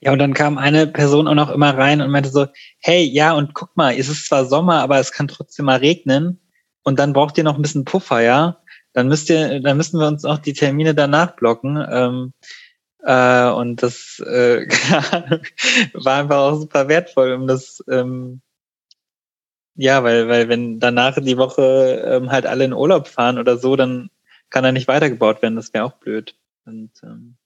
Ja, 0.00 0.12
und 0.12 0.18
dann 0.20 0.34
kam 0.34 0.58
eine 0.58 0.86
Person 0.86 1.26
auch 1.26 1.34
noch 1.34 1.50
immer 1.50 1.76
rein 1.76 2.00
und 2.00 2.10
meinte 2.10 2.30
so, 2.30 2.46
hey, 2.78 3.02
ja, 3.02 3.32
und 3.32 3.54
guck 3.54 3.76
mal, 3.76 3.94
es 3.94 4.08
ist 4.08 4.26
zwar 4.26 4.44
Sommer, 4.44 4.82
aber 4.82 4.98
es 5.00 5.10
kann 5.10 5.26
trotzdem 5.26 5.64
mal 5.64 5.78
regnen. 5.78 6.40
Und 6.82 6.98
dann 6.98 7.12
braucht 7.12 7.36
ihr 7.36 7.44
noch 7.44 7.56
ein 7.56 7.62
bisschen 7.62 7.84
Puffer, 7.84 8.20
ja? 8.20 8.58
Dann 8.92 9.08
müsst 9.08 9.28
ihr, 9.30 9.60
dann 9.60 9.76
müssen 9.76 9.98
wir 9.98 10.06
uns 10.06 10.24
auch 10.24 10.38
die 10.38 10.52
Termine 10.52 10.94
danach 10.94 11.34
blocken. 11.36 11.84
Ähm, 11.90 12.32
äh, 13.04 13.48
und 13.50 13.82
das 13.82 14.20
äh, 14.20 14.66
war 15.94 16.20
einfach 16.20 16.36
auch 16.36 16.60
super 16.60 16.88
wertvoll, 16.88 17.32
um 17.32 17.46
das 17.46 17.82
ähm, 17.90 18.40
ja, 19.78 20.02
weil, 20.02 20.28
weil 20.28 20.48
wenn 20.48 20.80
danach 20.80 21.18
die 21.20 21.36
Woche 21.36 22.04
ähm, 22.04 22.32
halt 22.32 22.46
alle 22.46 22.64
in 22.64 22.72
Urlaub 22.72 23.06
fahren 23.06 23.38
oder 23.38 23.56
so, 23.58 23.76
dann 23.76 24.10
kann 24.50 24.64
er 24.64 24.72
nicht 24.72 24.88
weitergebaut 24.88 25.40
werden. 25.40 25.54
Das 25.54 25.72
wäre 25.72 25.84
auch 25.84 25.92
blöd. 25.92 26.34
Und 26.66 26.90
ähm, 27.04 27.36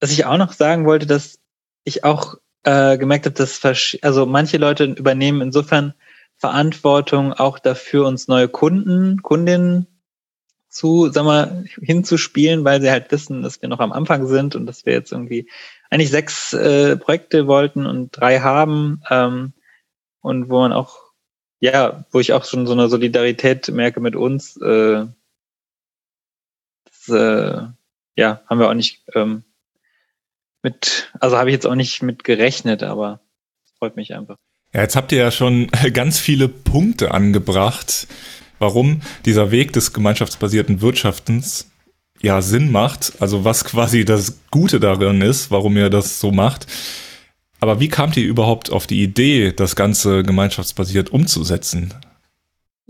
was 0.00 0.10
ich 0.10 0.26
auch 0.26 0.36
noch 0.36 0.52
sagen 0.52 0.86
wollte, 0.86 1.06
dass 1.06 1.38
ich 1.84 2.02
auch 2.02 2.34
äh, 2.64 2.98
gemerkt 2.98 3.26
habe, 3.26 3.36
dass 3.36 3.64
also 4.02 4.26
manche 4.26 4.58
Leute 4.58 4.86
übernehmen 4.86 5.40
insofern 5.40 5.94
Verantwortung 6.36 7.32
auch 7.32 7.60
dafür, 7.60 8.04
uns 8.06 8.26
neue 8.26 8.48
Kunden, 8.48 9.22
Kundinnen 9.22 9.86
zu, 10.68 11.10
sag 11.12 11.24
mal, 11.24 11.64
hinzuspielen, 11.80 12.64
weil 12.64 12.80
sie 12.80 12.90
halt 12.90 13.12
wissen, 13.12 13.42
dass 13.42 13.62
wir 13.62 13.68
noch 13.68 13.78
am 13.78 13.92
Anfang 13.92 14.26
sind 14.26 14.56
und 14.56 14.66
dass 14.66 14.84
wir 14.84 14.94
jetzt 14.94 15.12
irgendwie 15.12 15.48
eigentlich 15.90 16.10
sechs 16.10 16.52
äh, 16.54 16.96
Projekte 16.96 17.46
wollten 17.46 17.86
und 17.86 18.10
drei 18.10 18.40
haben. 18.40 19.00
Ähm, 19.08 19.52
und 20.28 20.50
wo 20.50 20.60
man 20.60 20.72
auch, 20.72 20.98
ja, 21.58 22.04
wo 22.10 22.20
ich 22.20 22.34
auch 22.34 22.44
schon 22.44 22.66
so 22.66 22.74
eine 22.74 22.88
Solidarität 22.88 23.68
merke 23.68 24.00
mit 24.00 24.14
uns. 24.14 24.58
Äh, 24.58 25.06
das, 26.84 27.08
äh, 27.08 27.62
ja, 28.14 28.42
haben 28.46 28.60
wir 28.60 28.68
auch 28.68 28.74
nicht 28.74 29.02
ähm, 29.14 29.42
mit, 30.62 31.10
also 31.18 31.38
habe 31.38 31.48
ich 31.48 31.54
jetzt 31.54 31.66
auch 31.66 31.74
nicht 31.74 32.02
mit 32.02 32.24
gerechnet, 32.24 32.82
aber 32.82 33.20
freut 33.78 33.96
mich 33.96 34.14
einfach. 34.14 34.36
Ja, 34.74 34.82
jetzt 34.82 34.96
habt 34.96 35.12
ihr 35.12 35.18
ja 35.18 35.30
schon 35.30 35.68
ganz 35.94 36.18
viele 36.18 36.48
Punkte 36.48 37.12
angebracht, 37.12 38.06
warum 38.58 39.00
dieser 39.24 39.50
Weg 39.50 39.72
des 39.72 39.94
gemeinschaftsbasierten 39.94 40.82
Wirtschaftens 40.82 41.70
ja 42.20 42.42
Sinn 42.42 42.70
macht, 42.70 43.14
also 43.20 43.44
was 43.44 43.64
quasi 43.64 44.04
das 44.04 44.40
Gute 44.50 44.78
darin 44.78 45.22
ist, 45.22 45.50
warum 45.50 45.76
ihr 45.78 45.88
das 45.88 46.20
so 46.20 46.32
macht. 46.32 46.66
Aber 47.60 47.80
wie 47.80 47.88
kamt 47.88 48.16
ihr 48.16 48.26
überhaupt 48.26 48.70
auf 48.70 48.86
die 48.86 49.02
Idee, 49.02 49.52
das 49.52 49.76
Ganze 49.76 50.22
gemeinschaftsbasiert 50.22 51.10
umzusetzen? 51.10 51.94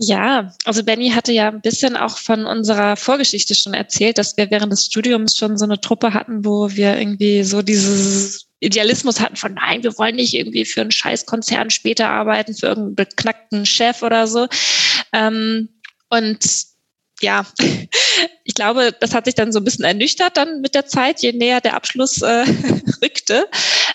Ja, 0.01 0.53
also 0.63 0.83
Benny 0.83 1.09
hatte 1.09 1.33
ja 1.33 1.49
ein 1.49 1.59
bisschen 1.59 1.97
auch 1.97 2.17
von 2.17 2.45
unserer 2.45 2.95
Vorgeschichte 2.95 3.53
schon 3.53 3.73
erzählt, 3.73 4.17
dass 4.17 4.37
wir 4.37 4.49
während 4.49 4.71
des 4.71 4.85
Studiums 4.85 5.35
schon 5.35 5.57
so 5.57 5.65
eine 5.65 5.81
Truppe 5.81 6.13
hatten, 6.13 6.45
wo 6.45 6.69
wir 6.71 6.97
irgendwie 6.97 7.43
so 7.43 7.61
dieses 7.61 8.47
Idealismus 8.61 9.19
hatten 9.19 9.35
von 9.35 9.55
nein, 9.55 9.83
wir 9.83 9.97
wollen 9.97 10.15
nicht 10.15 10.33
irgendwie 10.33 10.63
für 10.63 10.81
einen 10.81 10.91
Scheißkonzern 10.91 11.69
später 11.69 12.09
arbeiten, 12.09 12.55
für 12.55 12.67
irgendeinen 12.67 12.95
beknackten 12.95 13.65
Chef 13.65 14.01
oder 14.01 14.25
so. 14.27 14.47
Ähm, 15.11 15.67
und 16.09 16.39
ja, 17.21 17.45
ich 18.49 18.55
glaube, 18.55 18.95
das 18.99 19.13
hat 19.13 19.25
sich 19.25 19.35
dann 19.35 19.51
so 19.51 19.59
ein 19.59 19.63
bisschen 19.63 19.85
ernüchtert 19.85 20.35
dann 20.35 20.61
mit 20.61 20.73
der 20.73 20.87
Zeit, 20.87 21.21
je 21.21 21.33
näher 21.33 21.61
der 21.61 21.75
Abschluss 21.75 22.23
äh, 22.23 22.45
rückte. 23.03 23.47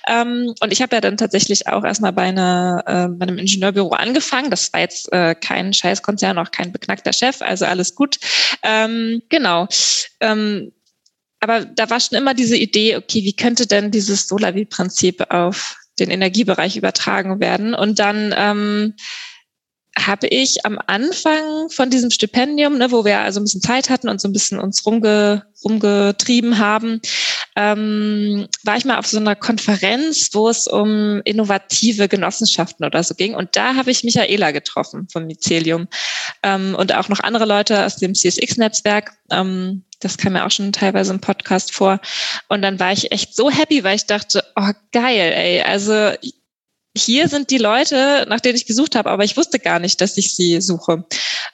Ähm, 0.06 0.54
und 0.60 0.72
ich 0.72 0.80
habe 0.80 0.94
ja 0.94 1.00
dann 1.00 1.16
tatsächlich 1.16 1.66
auch 1.66 1.82
erstmal 1.82 2.12
bei, 2.12 2.22
einer, 2.22 2.84
äh, 2.86 3.08
bei 3.08 3.26
einem 3.26 3.38
Ingenieurbüro 3.38 3.90
angefangen. 3.96 4.52
Das 4.52 4.72
war 4.72 4.78
jetzt 4.78 5.12
äh, 5.12 5.34
kein 5.34 5.72
Scheißkonzern, 5.72 6.38
auch 6.38 6.52
kein 6.52 6.70
beknackter 6.70 7.12
Chef, 7.12 7.42
also 7.42 7.64
alles 7.64 7.96
gut. 7.96 8.20
Ähm, 8.62 9.22
genau. 9.28 9.66
Ähm, 10.20 10.70
aber 11.40 11.64
da 11.64 11.90
war 11.90 11.98
schon 11.98 12.16
immer 12.16 12.32
diese 12.32 12.56
Idee, 12.56 12.96
okay, 12.96 13.24
wie 13.24 13.34
könnte 13.34 13.66
denn 13.66 13.90
dieses 13.90 14.28
Solavi-Prinzip 14.28 15.32
auf 15.32 15.74
den 15.98 16.10
Energiebereich 16.10 16.76
übertragen 16.76 17.40
werden? 17.40 17.74
Und 17.74 17.98
dann 17.98 18.32
ähm, 18.38 18.94
habe 19.98 20.26
ich 20.26 20.64
am 20.66 20.78
Anfang 20.86 21.70
von 21.70 21.88
diesem 21.88 22.10
Stipendium, 22.10 22.78
ne, 22.78 22.90
wo 22.90 23.04
wir 23.04 23.20
also 23.20 23.40
ein 23.40 23.44
bisschen 23.44 23.60
Zeit 23.60 23.90
hatten 23.90 24.08
und 24.08 24.20
so 24.20 24.28
ein 24.28 24.32
bisschen 24.32 24.58
uns 24.58 24.84
rumge, 24.84 25.44
rumgetrieben 25.64 26.58
haben, 26.58 27.00
ähm, 27.56 28.48
war 28.64 28.76
ich 28.76 28.84
mal 28.84 28.98
auf 28.98 29.06
so 29.06 29.18
einer 29.18 29.36
Konferenz, 29.36 30.30
wo 30.32 30.48
es 30.48 30.66
um 30.66 31.22
innovative 31.24 32.08
Genossenschaften 32.08 32.84
oder 32.84 33.02
so 33.02 33.14
ging. 33.14 33.34
Und 33.34 33.56
da 33.56 33.76
habe 33.76 33.90
ich 33.90 34.02
Michaela 34.02 34.50
getroffen 34.50 35.06
vom 35.12 35.26
Mycelium 35.26 35.86
ähm, 36.42 36.74
und 36.74 36.94
auch 36.94 37.08
noch 37.08 37.20
andere 37.20 37.44
Leute 37.44 37.84
aus 37.84 37.96
dem 37.96 38.14
CSX-Netzwerk. 38.14 39.12
Ähm, 39.30 39.84
das 40.00 40.18
kam 40.18 40.34
ja 40.34 40.44
auch 40.44 40.50
schon 40.50 40.72
teilweise 40.72 41.12
im 41.12 41.20
Podcast 41.20 41.72
vor. 41.72 42.00
Und 42.48 42.62
dann 42.62 42.80
war 42.80 42.92
ich 42.92 43.12
echt 43.12 43.34
so 43.34 43.50
happy, 43.50 43.84
weil 43.84 43.96
ich 43.96 44.06
dachte, 44.06 44.44
oh 44.56 44.70
geil, 44.92 45.32
ey, 45.34 45.62
also 45.62 46.10
hier 46.96 47.28
sind 47.28 47.50
die 47.50 47.58
Leute, 47.58 48.24
nach 48.28 48.40
denen 48.40 48.56
ich 48.56 48.66
gesucht 48.66 48.94
habe, 48.94 49.10
aber 49.10 49.24
ich 49.24 49.36
wusste 49.36 49.58
gar 49.58 49.80
nicht, 49.80 50.00
dass 50.00 50.16
ich 50.16 50.34
sie 50.34 50.60
suche, 50.60 51.04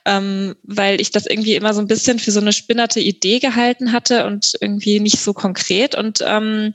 ähm, 0.04 0.54
weil 0.62 1.00
ich 1.00 1.10
das 1.10 1.26
irgendwie 1.26 1.54
immer 1.54 1.72
so 1.72 1.80
ein 1.80 1.86
bisschen 1.86 2.18
für 2.18 2.30
so 2.30 2.40
eine 2.40 2.52
spinnerte 2.52 3.00
Idee 3.00 3.38
gehalten 3.38 3.92
hatte 3.92 4.26
und 4.26 4.52
irgendwie 4.60 5.00
nicht 5.00 5.18
so 5.18 5.32
konkret. 5.32 5.94
Und 5.94 6.22
ähm, 6.26 6.74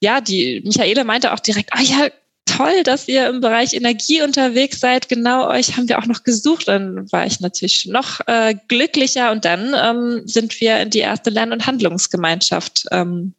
ja, 0.00 0.20
die 0.20 0.62
Michaele 0.64 1.04
meinte 1.04 1.32
auch 1.32 1.40
direkt, 1.40 1.70
ah 1.72 1.82
ja, 1.82 2.08
toll, 2.46 2.82
dass 2.84 3.08
ihr 3.08 3.28
im 3.28 3.40
Bereich 3.40 3.72
Energie 3.72 4.22
unterwegs 4.22 4.78
seid. 4.78 5.08
Genau 5.08 5.48
euch 5.48 5.76
haben 5.76 5.88
wir 5.88 5.98
auch 5.98 6.06
noch 6.06 6.22
gesucht. 6.22 6.68
Dann 6.68 7.10
war 7.10 7.26
ich 7.26 7.40
natürlich 7.40 7.86
noch 7.86 8.20
äh, 8.26 8.54
glücklicher 8.68 9.32
und 9.32 9.44
dann 9.44 9.74
ähm, 9.74 10.22
sind 10.26 10.60
wir 10.60 10.78
in 10.78 10.90
die 10.90 11.00
erste 11.00 11.30
Lern- 11.30 11.52
und 11.52 11.66
Handlungsgemeinschaft 11.66 12.84
ähm, 12.92 13.34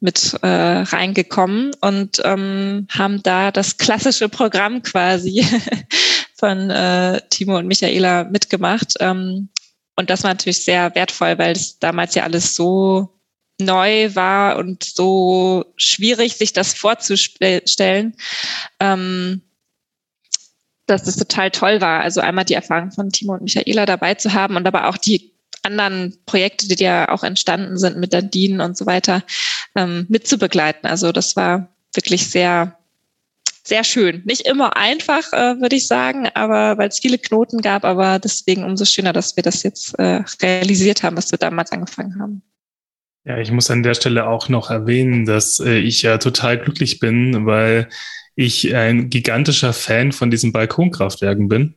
mit 0.00 0.38
äh, 0.42 0.46
reingekommen 0.46 1.72
und 1.80 2.20
ähm, 2.24 2.86
haben 2.90 3.22
da 3.22 3.50
das 3.50 3.78
klassische 3.78 4.28
Programm 4.28 4.82
quasi 4.82 5.44
von 6.36 6.70
äh, 6.70 7.20
Timo 7.30 7.56
und 7.56 7.66
Michaela 7.66 8.24
mitgemacht. 8.24 8.94
Ähm, 9.00 9.48
und 9.96 10.10
das 10.10 10.22
war 10.22 10.32
natürlich 10.32 10.64
sehr 10.64 10.94
wertvoll, 10.94 11.38
weil 11.38 11.52
es 11.52 11.78
damals 11.78 12.14
ja 12.14 12.24
alles 12.24 12.54
so 12.54 13.16
neu 13.58 14.14
war 14.14 14.58
und 14.58 14.84
so 14.84 15.64
schwierig, 15.76 16.36
sich 16.36 16.52
das 16.52 16.74
vorzustellen, 16.74 18.14
ähm, 18.80 19.40
dass 20.86 21.06
es 21.06 21.16
total 21.16 21.50
toll 21.50 21.80
war. 21.80 22.02
Also 22.02 22.20
einmal 22.20 22.44
die 22.44 22.54
Erfahrung 22.54 22.92
von 22.92 23.10
Timo 23.10 23.32
und 23.32 23.42
Michaela 23.42 23.86
dabei 23.86 24.14
zu 24.14 24.34
haben 24.34 24.56
und 24.56 24.66
aber 24.66 24.88
auch 24.88 24.98
die 24.98 25.35
anderen 25.66 26.16
Projekte, 26.26 26.68
die 26.68 26.82
ja 26.82 27.08
auch 27.08 27.22
entstanden 27.22 27.76
sind 27.76 27.98
mit 27.98 28.12
der 28.12 28.22
DIN 28.22 28.60
und 28.60 28.76
so 28.76 28.86
weiter, 28.86 29.22
ähm, 29.74 30.06
mitzubegleiten. 30.08 30.88
Also 30.88 31.12
das 31.12 31.36
war 31.36 31.68
wirklich 31.94 32.30
sehr, 32.30 32.78
sehr 33.64 33.84
schön. 33.84 34.22
Nicht 34.24 34.42
immer 34.42 34.76
einfach, 34.76 35.32
äh, 35.32 35.60
würde 35.60 35.76
ich 35.76 35.86
sagen, 35.86 36.28
aber 36.34 36.78
weil 36.78 36.88
es 36.88 37.00
viele 37.00 37.18
Knoten 37.18 37.60
gab, 37.60 37.84
aber 37.84 38.18
deswegen 38.18 38.64
umso 38.64 38.84
schöner, 38.84 39.12
dass 39.12 39.36
wir 39.36 39.42
das 39.42 39.62
jetzt 39.62 39.98
äh, 39.98 40.22
realisiert 40.40 41.02
haben, 41.02 41.16
was 41.16 41.30
wir 41.30 41.38
damals 41.38 41.72
angefangen 41.72 42.18
haben. 42.20 42.42
Ja, 43.24 43.38
ich 43.38 43.50
muss 43.50 43.70
an 43.70 43.82
der 43.82 43.94
Stelle 43.94 44.28
auch 44.28 44.48
noch 44.48 44.70
erwähnen, 44.70 45.26
dass 45.26 45.58
äh, 45.58 45.78
ich 45.78 46.02
ja 46.02 46.18
total 46.18 46.58
glücklich 46.58 47.00
bin, 47.00 47.44
weil 47.44 47.88
ich 48.36 48.74
ein 48.74 49.10
gigantischer 49.10 49.72
Fan 49.72 50.12
von 50.12 50.30
diesen 50.30 50.52
Balkonkraftwerken 50.52 51.48
bin 51.48 51.74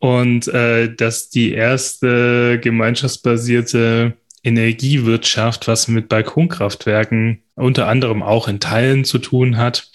und 0.00 0.48
äh, 0.48 0.92
dass 0.94 1.28
die 1.28 1.52
erste 1.52 2.58
gemeinschaftsbasierte 2.58 4.14
Energiewirtschaft, 4.42 5.68
was 5.68 5.88
mit 5.88 6.08
Balkonkraftwerken 6.08 7.42
unter 7.54 7.86
anderem 7.86 8.22
auch 8.22 8.48
in 8.48 8.60
Teilen 8.60 9.04
zu 9.04 9.18
tun 9.18 9.58
hat, 9.58 9.90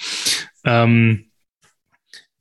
ähm, 0.63 1.25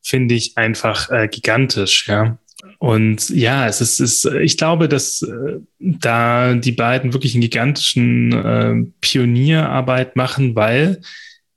finde 0.02 0.34
ich 0.34 0.58
einfach 0.58 1.10
äh, 1.10 1.26
gigantisch, 1.28 2.06
ja. 2.06 2.38
Und 2.78 3.30
ja, 3.30 3.66
es 3.66 3.80
ist, 3.80 4.00
ist 4.00 4.26
ich 4.26 4.58
glaube, 4.58 4.88
dass 4.88 5.22
äh, 5.22 5.60
da 5.78 6.54
die 6.54 6.72
beiden 6.72 7.14
wirklich 7.14 7.34
einen 7.34 7.42
gigantischen 7.42 8.32
äh, 8.32 8.92
Pionierarbeit 9.00 10.16
machen, 10.16 10.54
weil 10.54 11.00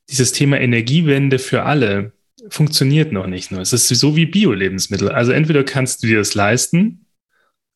dieses 0.10 0.32
Thema 0.32 0.60
Energiewende 0.60 1.40
für 1.40 1.64
alle 1.64 2.14
funktioniert 2.50 3.12
noch 3.12 3.28
nicht 3.28 3.52
nur. 3.52 3.62
Es 3.62 3.74
ist 3.74 3.88
so 3.88 4.16
wie 4.16 4.26
Bio-Lebensmittel. 4.26 5.10
Also 5.10 5.32
entweder 5.32 5.64
kannst 5.64 6.04
du 6.04 6.08
dir 6.08 6.18
das 6.18 6.36
leisten, 6.36 7.06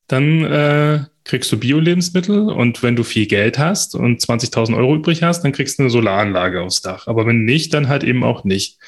dann 0.08 0.44
äh, 0.44 1.06
kriegst 1.24 1.52
du 1.52 1.58
Bio-Lebensmittel 1.58 2.50
und 2.50 2.84
wenn 2.84 2.96
du 2.96 3.04
viel 3.04 3.28
Geld 3.28 3.58
hast 3.60 3.96
und 3.96 4.22
20.000 4.22 4.76
Euro 4.76 4.96
übrig 4.96 5.24
hast, 5.24 5.44
dann 5.44 5.52
kriegst 5.52 5.80
du 5.80 5.84
eine 5.84 5.90
Solaranlage 5.90 6.62
aufs 6.62 6.82
Dach. 6.82 7.08
Aber 7.08 7.26
wenn 7.26 7.46
nicht, 7.46 7.74
dann 7.74 7.88
halt 7.88 8.04
eben 8.04 8.24
auch 8.24 8.44
nicht. 8.44 8.80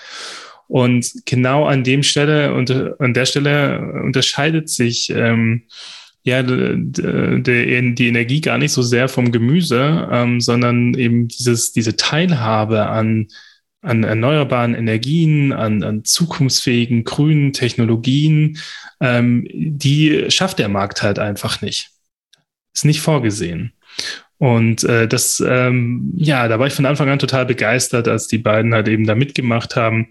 Und 0.67 1.11
genau 1.25 1.65
an 1.65 1.83
dem 1.83 2.03
Stelle 2.03 2.53
und 2.53 2.71
an 2.99 3.13
der 3.13 3.25
Stelle 3.25 3.79
unterscheidet 4.03 4.69
sich 4.69 5.09
ähm, 5.11 5.63
ja 6.23 6.41
die, 6.41 8.07
Energie 8.07 8.41
gar 8.41 8.57
nicht 8.57 8.71
so 8.71 8.81
sehr 8.81 9.09
vom 9.09 9.31
Gemüse, 9.31 10.07
ähm, 10.11 10.41
sondern 10.41 10.93
eben 10.95 11.27
dieses 11.27 11.73
diese 11.73 11.95
Teilhabe 11.95 12.87
an 12.87 13.27
an 13.83 14.03
erneuerbaren 14.03 14.73
Energien, 14.73 15.51
an, 15.51 15.83
an 15.83 16.05
zukunftsfähigen 16.05 17.03
grünen 17.03 17.53
Technologien, 17.53 18.57
ähm, 19.01 19.45
die 19.51 20.25
schafft 20.29 20.59
der 20.59 20.69
Markt 20.69 21.03
halt 21.03 21.19
einfach 21.19 21.61
nicht. 21.61 21.89
Ist 22.73 22.85
nicht 22.85 23.01
vorgesehen. 23.01 23.73
Und 24.37 24.83
äh, 24.83 25.07
das, 25.07 25.43
ähm, 25.45 26.11
ja, 26.15 26.47
da 26.47 26.59
war 26.59 26.67
ich 26.67 26.73
von 26.73 26.85
Anfang 26.85 27.09
an 27.09 27.19
total 27.19 27.45
begeistert, 27.45 28.07
als 28.07 28.27
die 28.27 28.39
beiden 28.39 28.73
halt 28.73 28.87
eben 28.87 29.05
da 29.05 29.15
mitgemacht 29.15 29.75
haben. 29.75 30.07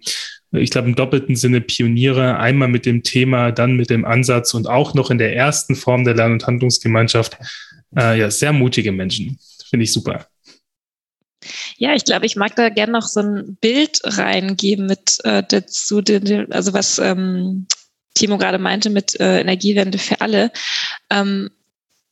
Ich 0.53 0.71
glaube, 0.71 0.89
im 0.89 0.95
doppelten 0.95 1.35
Sinne 1.35 1.61
Pioniere, 1.63 2.39
einmal 2.39 2.69
mit 2.69 2.87
dem 2.87 3.03
Thema, 3.03 3.53
dann 3.53 3.77
mit 3.77 3.91
dem 3.91 4.05
Ansatz 4.05 4.55
und 4.55 4.69
auch 4.69 4.95
noch 4.95 5.11
in 5.11 5.19
der 5.19 5.35
ersten 5.35 5.75
Form 5.75 6.05
der 6.05 6.15
Lern- 6.15 6.33
und 6.33 6.47
Handlungsgemeinschaft. 6.47 7.39
Äh, 7.97 8.21
ja, 8.21 8.31
sehr 8.31 8.53
mutige 8.53 8.93
Menschen. 8.93 9.39
Finde 9.69 9.85
ich 9.85 9.93
super. 9.93 10.27
Ja, 11.77 11.95
ich 11.95 12.05
glaube, 12.05 12.27
ich 12.27 12.37
mag 12.37 12.55
da 12.57 12.69
gerne 12.69 12.93
noch 12.93 13.07
so 13.07 13.21
ein 13.21 13.57
Bild 13.61 14.01
reingeben 14.05 14.87
mit 14.87 15.19
äh, 15.25 15.43
dazu, 15.49 16.03
also 16.51 16.73
was 16.73 16.99
ähm, 16.99 17.67
Timo 18.15 18.39
gerade 18.39 18.59
meinte 18.59 18.91
mit 18.91 19.19
äh, 19.21 19.41
Energiewende 19.41 19.99
für 19.99 20.21
alle. 20.21 20.53
Ähm, 21.11 21.51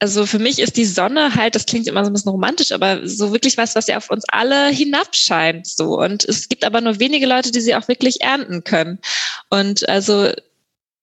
also 0.02 0.24
für 0.24 0.38
mich 0.38 0.58
ist 0.58 0.78
die 0.78 0.86
Sonne 0.86 1.34
halt, 1.34 1.54
das 1.54 1.66
klingt 1.66 1.86
immer 1.86 2.02
so 2.04 2.10
ein 2.10 2.14
bisschen 2.14 2.30
romantisch, 2.30 2.72
aber 2.72 3.06
so 3.06 3.32
wirklich 3.32 3.58
was, 3.58 3.74
was 3.74 3.86
ja 3.86 3.98
auf 3.98 4.10
uns 4.10 4.24
alle 4.28 4.68
hinabscheint, 4.68 5.66
so. 5.66 5.98
Und 5.98 6.24
es 6.24 6.48
gibt 6.48 6.64
aber 6.64 6.80
nur 6.80 6.98
wenige 6.98 7.26
Leute, 7.26 7.52
die 7.52 7.60
sie 7.60 7.74
auch 7.74 7.86
wirklich 7.86 8.22
ernten 8.22 8.64
können. 8.64 8.98
Und 9.50 9.86
also 9.90 10.32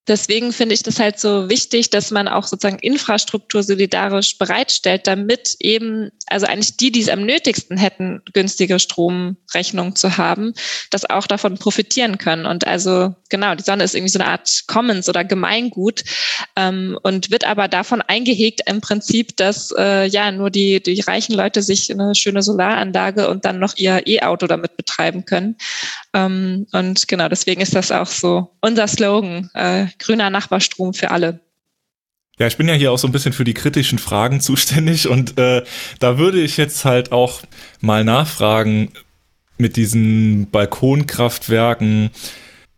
Deswegen 0.07 0.53
finde 0.53 0.73
ich 0.73 0.83
das 0.83 0.99
halt 0.99 1.19
so 1.19 1.49
wichtig, 1.49 1.89
dass 1.89 2.11
man 2.11 2.27
auch 2.27 2.47
sozusagen 2.47 2.79
Infrastruktur 2.79 3.61
solidarisch 3.61 4.37
bereitstellt, 4.37 5.05
damit 5.05 5.55
eben, 5.59 6.11
also 6.27 6.45
eigentlich 6.45 6.77
die, 6.77 6.91
die 6.91 7.01
es 7.01 7.09
am 7.09 7.25
nötigsten 7.25 7.77
hätten, 7.77 8.21
günstige 8.33 8.79
Stromrechnung 8.79 9.95
zu 9.95 10.17
haben, 10.17 10.53
das 10.91 11.09
auch 11.09 11.27
davon 11.27 11.57
profitieren 11.57 12.17
können. 12.17 12.45
Und 12.45 12.65
also 12.65 13.15
genau, 13.29 13.55
die 13.55 13.63
Sonne 13.63 13.83
ist 13.83 13.95
irgendwie 13.95 14.11
so 14.11 14.19
eine 14.19 14.29
Art 14.29 14.63
Commons 14.67 15.09
oder 15.09 15.23
Gemeingut 15.23 16.03
ähm, 16.55 16.97
und 17.03 17.31
wird 17.31 17.45
aber 17.45 17.67
davon 17.67 18.01
eingehegt 18.01 18.61
im 18.67 18.81
Prinzip, 18.81 19.35
dass 19.37 19.73
äh, 19.77 20.07
ja 20.07 20.31
nur 20.31 20.49
die, 20.49 20.81
die 20.81 21.01
reichen 21.01 21.35
Leute 21.35 21.61
sich 21.61 21.91
eine 21.91 22.15
schöne 22.15 22.41
Solaranlage 22.41 23.29
und 23.29 23.45
dann 23.45 23.59
noch 23.59 23.75
ihr 23.77 24.05
E-Auto 24.05 24.47
damit 24.47 24.77
betreiben 24.77 25.25
können. 25.25 25.55
Ähm, 26.13 26.67
und 26.71 27.07
genau, 27.07 27.29
deswegen 27.29 27.61
ist 27.61 27.75
das 27.75 27.91
auch 27.91 28.07
so 28.07 28.51
unser 28.61 28.87
Slogan. 28.87 29.49
Äh, 29.53 29.87
grüner 29.99 30.29
Nachbarstrom 30.29 30.93
für 30.93 31.11
alle. 31.11 31.39
Ja, 32.39 32.45
ich 32.45 32.57
bin 32.57 32.67
ja 32.67 32.75
hier 32.75 32.91
auch 32.91 32.99
so 32.99 33.07
ein 33.07 33.11
bisschen 33.11 33.33
für 33.33 33.43
die 33.43 33.55
kritischen 33.55 33.97
Fragen 33.97 34.41
zuständig 34.41 35.07
und 35.07 35.37
äh, 35.39 35.63
da 35.99 36.17
würde 36.17 36.39
ich 36.39 36.57
jetzt 36.57 36.85
halt 36.85 37.11
auch 37.11 37.41
mal 37.81 38.03
nachfragen 38.03 38.91
mit 39.57 39.75
diesen 39.75 40.49
Balkonkraftwerken. 40.51 42.11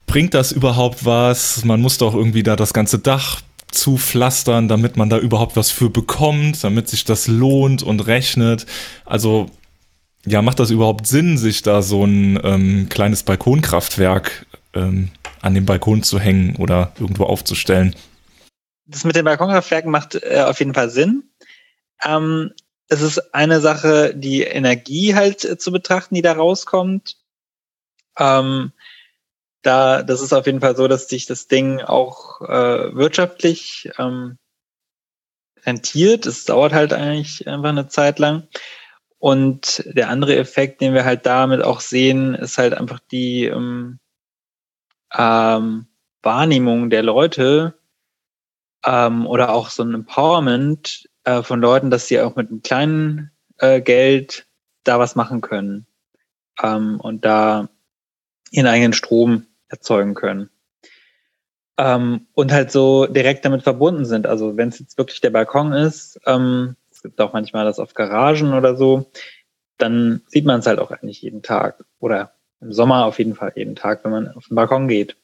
Bringt 0.10 0.34
das 0.34 0.52
überhaupt 0.52 1.06
was? 1.06 1.64
Man 1.64 1.82
muss 1.82 2.00
doch 2.00 2.16
irgendwie 2.16 2.42
da 2.42 2.56
das 2.56 2.74
ganze 2.74 2.98
Dach 2.98 3.42
zupflastern, 3.70 4.68
damit 4.68 4.98
man 4.98 5.08
da 5.08 5.20
überhaupt 5.20 5.56
was 5.56 5.70
für 5.70 5.92
bekommt, 5.92 6.64
damit 6.64 6.90
sich 6.90 7.06
das 7.06 7.28
lohnt 7.28 7.84
und 7.84 8.08
rechnet. 8.08 8.66
Also 9.06 9.52
ja, 10.26 10.42
macht 10.42 10.60
das 10.60 10.72
überhaupt 10.72 11.06
Sinn, 11.06 11.38
sich 11.38 11.62
da 11.62 11.84
so 11.84 12.06
ein 12.06 12.40
ähm, 12.44 12.90
kleines 12.90 13.22
Balkonkraftwerk 13.22 14.48
ähm, 14.74 15.12
an 15.42 15.54
den 15.54 15.68
Balkon 15.68 16.02
zu 16.02 16.20
hängen 16.20 16.56
oder 16.56 16.92
irgendwo 17.00 17.26
aufzustellen. 17.26 17.96
Das 18.88 19.04
mit 19.04 19.16
den 19.16 19.26
Balkonkraftwerken 19.26 19.92
macht 19.92 20.16
äh, 20.16 20.44
auf 20.44 20.58
jeden 20.58 20.74
Fall 20.74 20.90
Sinn. 20.90 21.30
Ähm, 22.04 22.52
es 22.88 23.02
ist 23.02 23.36
eine 23.36 23.62
Sache, 23.62 24.16
die 24.16 24.42
Energie 24.42 25.14
halt 25.14 25.46
äh, 25.46 25.60
zu 25.60 25.72
betrachten, 25.72 26.16
die 26.16 26.24
da 26.24 26.34
rauskommt. 26.34 27.18
Ähm, 28.18 28.72
da, 29.62 30.04
das 30.04 30.22
ist 30.22 30.34
auf 30.34 30.46
jeden 30.46 30.62
Fall 30.62 30.76
so, 30.76 30.88
dass 30.88 31.08
sich 31.08 31.26
das 31.26 31.48
Ding 31.48 31.82
auch 31.82 32.42
äh, 32.42 32.96
wirtschaftlich 32.96 33.90
ähm, 33.98 34.38
rentiert. 35.66 36.26
Es 36.26 36.46
dauert 36.46 36.74
halt 36.74 36.94
eigentlich 36.94 37.48
einfach 37.48 37.70
eine 37.70 37.88
Zeit 37.88 38.20
lang. 38.20 38.48
Und 39.18 39.84
der 39.86 40.10
andere 40.10 40.38
Effekt, 40.38 40.80
den 40.80 40.94
wir 40.94 41.04
halt 41.04 41.26
damit 41.26 41.62
auch 41.62 41.82
sehen, 41.82 42.36
ist 42.36 42.58
halt 42.58 42.74
einfach 42.74 43.00
die, 43.12 43.46
ähm, 43.46 44.00
ähm, 45.14 45.88
Wahrnehmung 46.22 46.90
der 46.90 47.04
Leute 47.04 47.80
ähm, 48.86 49.26
oder 49.26 49.54
auch 49.54 49.70
so 49.70 49.84
ein 49.84 49.94
Empowerment 49.94 51.10
äh, 51.24 51.44
von 51.44 51.62
Leuten, 51.62 51.90
dass 51.90 52.08
sie 52.08 52.20
auch 52.20 52.36
mit 52.36 52.50
einem 52.50 52.62
kleinen 52.62 53.32
äh, 53.58 53.82
Geld 53.82 54.48
da 54.84 55.00
was 55.00 55.16
machen 55.16 55.42
können 55.42 55.86
ähm, 56.62 57.00
und 57.00 57.26
da 57.26 57.70
ihren 58.52 58.68
eigenen 58.68 58.94
Strom 58.94 59.46
erzeugen 59.70 60.14
können. 60.14 60.50
Ähm, 61.78 62.28
und 62.34 62.52
halt 62.52 62.72
so 62.72 63.06
direkt 63.06 63.46
damit 63.46 63.64
verbunden 63.64 64.06
sind. 64.06 64.28
Also 64.28 64.58
wenn 64.58 64.70
es 64.70 64.80
jetzt 64.80 64.98
wirklich 64.98 65.22
der 65.22 65.30
Balkon 65.30 65.72
ist, 65.72 66.20
ähm, 66.26 66.76
es 66.92 67.02
gibt 67.02 67.22
auch 67.22 67.32
manchmal 67.32 67.64
das 67.64 67.80
auf 67.80 67.94
Garagen 67.94 68.54
oder 68.54 68.76
so, 68.76 69.10
dann 69.78 70.22
sieht 70.28 70.46
man 70.46 70.60
es 70.60 70.68
halt 70.68 70.80
auch 70.80 70.92
eigentlich 70.92 71.22
jeden 71.22 71.42
Tag 71.42 71.86
oder 72.00 72.34
im 72.60 72.74
Sommer 72.74 73.06
auf 73.06 73.18
jeden 73.20 73.36
Fall 73.36 73.54
jeden 73.56 73.76
Tag, 73.76 74.04
wenn 74.04 74.12
man 74.12 74.28
auf 74.36 74.48
den 74.48 74.56
Balkon 74.56 74.90
geht. 74.90 75.16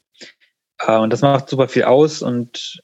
Äh, 0.79 0.97
und 0.97 1.12
das 1.12 1.21
macht 1.21 1.49
super 1.49 1.67
viel 1.67 1.84
aus 1.84 2.21
und 2.21 2.81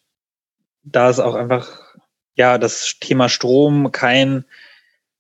da 0.84 1.10
ist 1.10 1.20
auch 1.20 1.36
einfach, 1.36 1.96
ja, 2.36 2.58
das 2.58 2.98
Thema 3.00 3.30
Strom 3.30 3.92
kein 3.92 4.46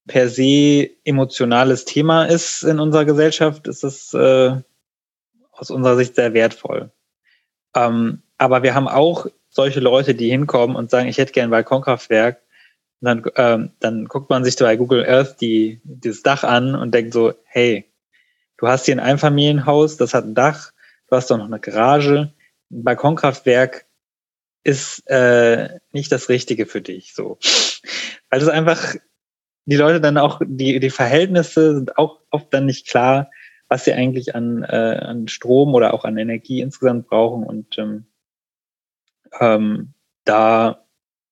per 0.08 0.28
se 0.30 0.90
emotionales 1.06 1.86
Thema 1.86 2.26
ist 2.26 2.64
in 2.64 2.80
unserer 2.80 3.06
Gesellschaft, 3.06 3.68
ist 3.68 3.84
es 3.84 4.14
äh, 4.14 4.58
aus 5.62 5.72
unserer 5.72 5.96
Sicht 5.96 6.16
sehr 6.16 6.34
wertvoll. 6.34 6.92
Ähm, 7.76 8.24
aber 8.38 8.64
wir 8.64 8.76
haben 8.76 8.88
auch 8.88 9.28
solche 9.50 9.80
Leute, 9.80 10.16
die 10.16 10.30
hinkommen 10.30 10.76
und 10.76 10.90
sagen, 10.90 11.08
ich 11.08 11.18
hätte 11.18 11.32
gern 11.32 11.48
ein 11.48 11.52
Balkonkraftwerk. 11.52 12.42
Und 13.00 13.06
dann, 13.06 13.24
ähm, 13.36 13.72
dann 13.80 14.06
guckt 14.06 14.30
man 14.30 14.44
sich 14.44 14.58
bei 14.58 14.76
Google 14.76 15.06
Earth 15.08 15.40
die, 15.40 15.82
dieses 15.84 16.24
Dach 16.24 16.44
an 16.44 16.76
und 16.76 16.94
denkt 16.94 17.14
so, 17.14 17.34
hey, 17.46 17.92
Du 18.62 18.68
hast 18.68 18.86
hier 18.86 18.96
ein 18.96 19.00
Einfamilienhaus, 19.00 19.98
das 19.98 20.14
hat 20.14 20.24
ein 20.24 20.36
Dach, 20.36 20.72
du 21.10 21.16
hast 21.16 21.32
doch 21.32 21.38
noch 21.40 21.46
eine 21.46 21.60
Garage. 21.60 22.32
Ein 22.70 22.84
Balkonkraftwerk 22.84 23.88
ist 24.64 25.02
äh, 25.10 25.80
nicht 25.92 26.12
das 26.12 26.30
Richtige 26.30 26.68
für 26.68 26.80
dich. 26.82 27.16
So. 27.16 27.40
Weil 28.30 28.40
es 28.40 28.48
einfach, 28.48 28.94
die 29.66 29.78
Leute 29.78 30.00
dann 30.00 30.20
auch, 30.20 30.42
die, 30.46 30.80
die 30.80 30.92
Verhältnisse 30.92 31.74
sind 31.74 31.98
auch 31.98 32.20
oft 32.30 32.54
dann 32.54 32.68
nicht 32.68 32.88
klar, 32.88 33.32
was 33.72 33.86
sie 33.86 33.94
eigentlich 33.94 34.36
an, 34.36 34.64
äh, 34.64 35.00
an 35.02 35.30
Strom 35.30 35.74
oder 35.74 35.94
auch 35.94 36.04
an 36.04 36.18
Energie 36.18 36.60
insgesamt 36.60 37.08
brauchen. 37.08 37.46
Und 37.46 37.78
ähm, 37.78 38.06
ähm, 39.40 39.94
da 40.26 40.86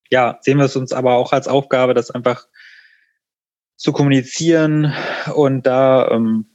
ja, 0.09 0.39
sehen 0.39 0.57
wir 0.57 0.63
es 0.63 0.77
uns 0.77 0.93
aber 0.93 1.15
auch 1.15 1.33
als 1.33 1.49
Aufgabe, 1.49 1.93
das 1.93 2.11
einfach 2.11 2.47
zu 3.75 3.91
kommunizieren 3.91 4.93
und 5.35 5.63
da, 5.63 6.11
ähm, 6.11 6.45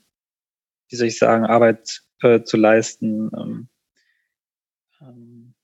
wie 0.89 0.97
soll 0.97 1.09
ich 1.09 1.19
sagen, 1.19 1.45
Arbeit 1.45 2.01
äh, 2.23 2.43
zu 2.45 2.57
leisten. 2.57 3.31
Ähm, 3.37 3.69
ähm, 5.03 5.55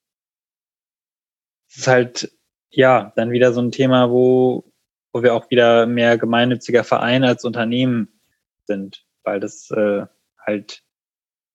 es 1.70 1.78
ist 1.78 1.87
halt, 1.87 2.38
ja, 2.68 3.14
dann 3.16 3.30
wieder 3.30 3.54
so 3.54 3.62
ein 3.62 3.72
Thema, 3.72 4.11
wo, 4.11 4.70
wo 5.14 5.22
wir 5.22 5.35
auch 5.35 5.48
wieder 5.48 5.87
mehr 5.87 6.18
gemeinnütziger 6.18 6.85
Verein 6.85 7.24
als 7.24 7.46
Unternehmen 7.46 8.20
sind, 8.66 9.06
weil 9.31 9.38
das 9.38 9.71
äh, 9.71 10.07
halt 10.45 10.83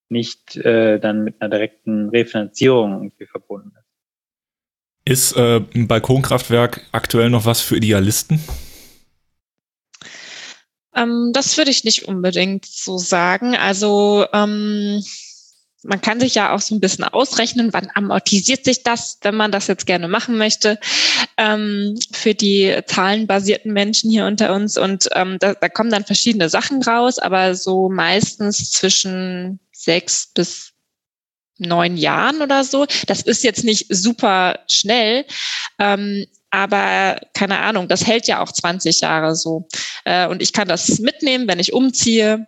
nicht 0.08 0.56
äh, 0.56 0.98
dann 0.98 1.26
mit 1.26 1.42
einer 1.42 1.50
direkten 1.50 2.08
Refinanzierung 2.10 2.94
irgendwie 2.94 3.26
verbunden 3.26 3.74
ist. 3.78 3.86
Ist 5.08 5.38
äh, 5.38 5.62
ein 5.76 5.88
Balkonkraftwerk 5.90 6.88
aktuell 6.94 7.30
noch 7.30 7.46
was 7.46 7.60
für 7.60 7.76
Idealisten? 7.76 8.40
Ähm, 10.96 11.32
das 11.34 11.58
würde 11.58 11.72
ich 11.72 11.84
nicht 11.84 12.08
unbedingt 12.08 12.66
so 12.66 12.98
sagen. 12.98 13.58
Also 13.58 14.26
ähm, 14.32 15.04
man 15.86 16.02
kann 16.02 16.20
sich 16.20 16.36
ja 16.36 16.54
auch 16.54 16.62
so 16.62 16.76
ein 16.76 16.80
bisschen 16.80 17.04
ausrechnen, 17.04 17.72
wann 17.72 17.90
amortisiert 17.94 18.66
sich 18.66 18.84
das, 18.84 19.20
wenn 19.22 19.36
man 19.36 19.52
das 19.52 19.68
jetzt 19.68 19.86
gerne 19.86 20.08
machen 20.08 20.38
möchte, 20.38 20.80
ähm, 21.38 21.98
für 22.12 22.34
die 22.34 22.76
zahlenbasierten 22.86 23.72
Menschen 23.72 24.10
hier 24.10 24.26
unter 24.26 24.54
uns. 24.54 24.78
Und 24.78 25.08
ähm, 25.14 25.38
da, 25.40 25.54
da 25.54 25.70
kommen 25.70 25.92
dann 25.92 26.06
verschiedene 26.06 26.50
Sachen 26.50 26.82
raus, 26.82 27.20
aber 27.20 27.56
so 27.56 27.90
meistens 27.90 28.72
zwischen 28.72 29.60
sechs 29.72 30.32
bis 30.34 30.74
neun 31.58 31.98
Jahren 31.98 32.42
oder 32.42 32.64
so. 32.64 32.86
Das 33.08 33.22
ist 33.22 33.44
jetzt 33.44 33.64
nicht 33.64 33.88
super 33.90 34.60
schnell, 34.68 35.26
ähm, 35.80 36.26
aber 36.50 37.20
keine 37.34 37.60
Ahnung, 37.60 37.88
das 37.88 38.06
hält 38.08 38.28
ja 38.28 38.42
auch 38.42 38.52
20 38.52 39.02
Jahre 39.02 39.36
so. 39.36 39.68
Äh, 40.04 40.28
und 40.28 40.42
ich 40.42 40.54
kann 40.54 40.68
das 40.68 41.00
mitnehmen, 41.00 41.48
wenn 41.48 41.60
ich 41.60 41.74
umziehe. 41.74 42.48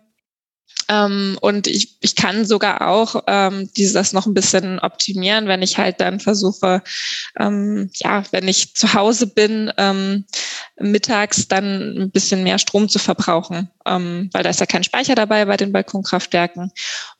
Ähm, 0.88 1.36
und 1.40 1.66
ich, 1.66 1.96
ich 2.00 2.16
kann 2.16 2.46
sogar 2.46 2.88
auch 2.88 3.22
ähm, 3.26 3.70
dieses 3.76 4.12
noch 4.12 4.26
ein 4.26 4.34
bisschen 4.34 4.78
optimieren, 4.78 5.46
wenn 5.46 5.62
ich 5.62 5.76
halt 5.76 6.00
dann 6.00 6.18
versuche, 6.18 6.82
ähm, 7.38 7.90
ja, 7.94 8.22
wenn 8.30 8.48
ich 8.48 8.74
zu 8.74 8.94
Hause 8.94 9.26
bin, 9.26 9.70
ähm, 9.76 10.24
mittags 10.78 11.48
dann 11.48 11.98
ein 11.98 12.10
bisschen 12.10 12.42
mehr 12.42 12.58
Strom 12.58 12.88
zu 12.88 12.98
verbrauchen, 12.98 13.70
ähm, 13.86 14.30
weil 14.32 14.42
da 14.42 14.50
ist 14.50 14.60
ja 14.60 14.66
kein 14.66 14.84
Speicher 14.84 15.14
dabei 15.14 15.44
bei 15.44 15.56
den 15.56 15.72
Balkonkraftwerken. 15.72 16.72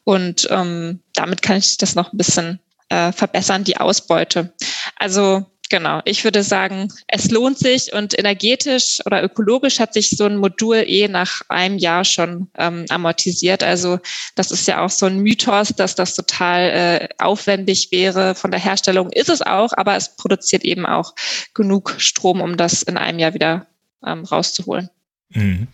Und 0.05 0.49
ähm, 0.51 1.01
damit 1.15 1.43
kann 1.43 1.59
ich 1.59 1.77
das 1.77 1.95
noch 1.95 2.13
ein 2.13 2.17
bisschen 2.17 2.61
äh, 2.89 3.13
verbessern, 3.13 3.65
die 3.65 3.77
Ausbeute. 3.77 4.55
Also 4.97 5.45
Genau, 5.71 6.01
ich 6.07 6.25
würde 6.25 6.43
sagen, 6.43 6.89
es 7.09 7.31
lohnt 7.31 7.59
sich 7.59 7.93
und 7.93 8.19
energetisch 8.19 9.01
oder 9.05 9.23
ökologisch 9.23 9.81
hat 9.81 9.93
sich 9.93 10.11
so 10.11 10.25
ein 10.25 10.39
Modul 10.39 10.77
eh 10.87 11.09
nach 11.09 11.43
einem 11.49 11.77
Jahr 11.77 12.05
schon 12.05 12.49
ähm, 12.57 12.87
amortisiert. 12.89 13.63
Also 13.63 13.99
das 14.35 14.51
ist 14.51 14.67
ja 14.67 14.83
auch 14.83 14.91
so 14.91 15.07
ein 15.07 15.19
Mythos, 15.19 15.75
dass 15.77 15.95
das 15.95 16.15
total 16.15 16.71
äh, 16.71 17.09
aufwendig 17.19 17.89
wäre 17.93 18.35
von 18.35 18.51
der 18.51 18.61
Herstellung. 18.61 19.11
Ist 19.13 19.29
es 19.29 19.43
auch, 19.43 19.73
aber 19.77 19.97
es 19.97 20.17
produziert 20.17 20.65
eben 20.65 20.87
auch 20.87 21.15
genug 21.53 21.95
Strom, 21.99 22.41
um 22.41 22.57
das 22.57 22.83
in 22.83 22.97
einem 22.97 23.19
Jahr 23.19 23.35
wieder 23.35 23.67
ähm, 24.07 24.25
rauszuholen. 24.25 24.89
Mhm. 25.31 25.69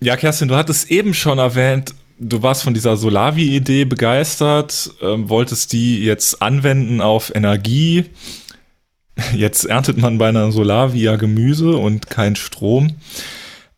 Ja, 0.00 0.16
Kerstin, 0.16 0.48
du 0.48 0.56
hattest 0.56 0.90
eben 0.90 1.14
schon 1.14 1.38
erwähnt, 1.38 1.94
du 2.18 2.42
warst 2.42 2.62
von 2.62 2.74
dieser 2.74 2.96
Solavi-Idee 2.96 3.84
begeistert, 3.84 4.90
ähm, 5.00 5.28
wolltest 5.28 5.72
die 5.72 6.02
jetzt 6.04 6.42
anwenden 6.42 7.00
auf 7.00 7.34
Energie. 7.34 8.06
Jetzt 9.34 9.64
erntet 9.64 9.98
man 9.98 10.18
bei 10.18 10.28
einer 10.28 10.52
Solavi 10.52 11.02
ja 11.02 11.16
Gemüse 11.16 11.76
und 11.76 12.08
kein 12.08 12.36
Strom. 12.36 12.96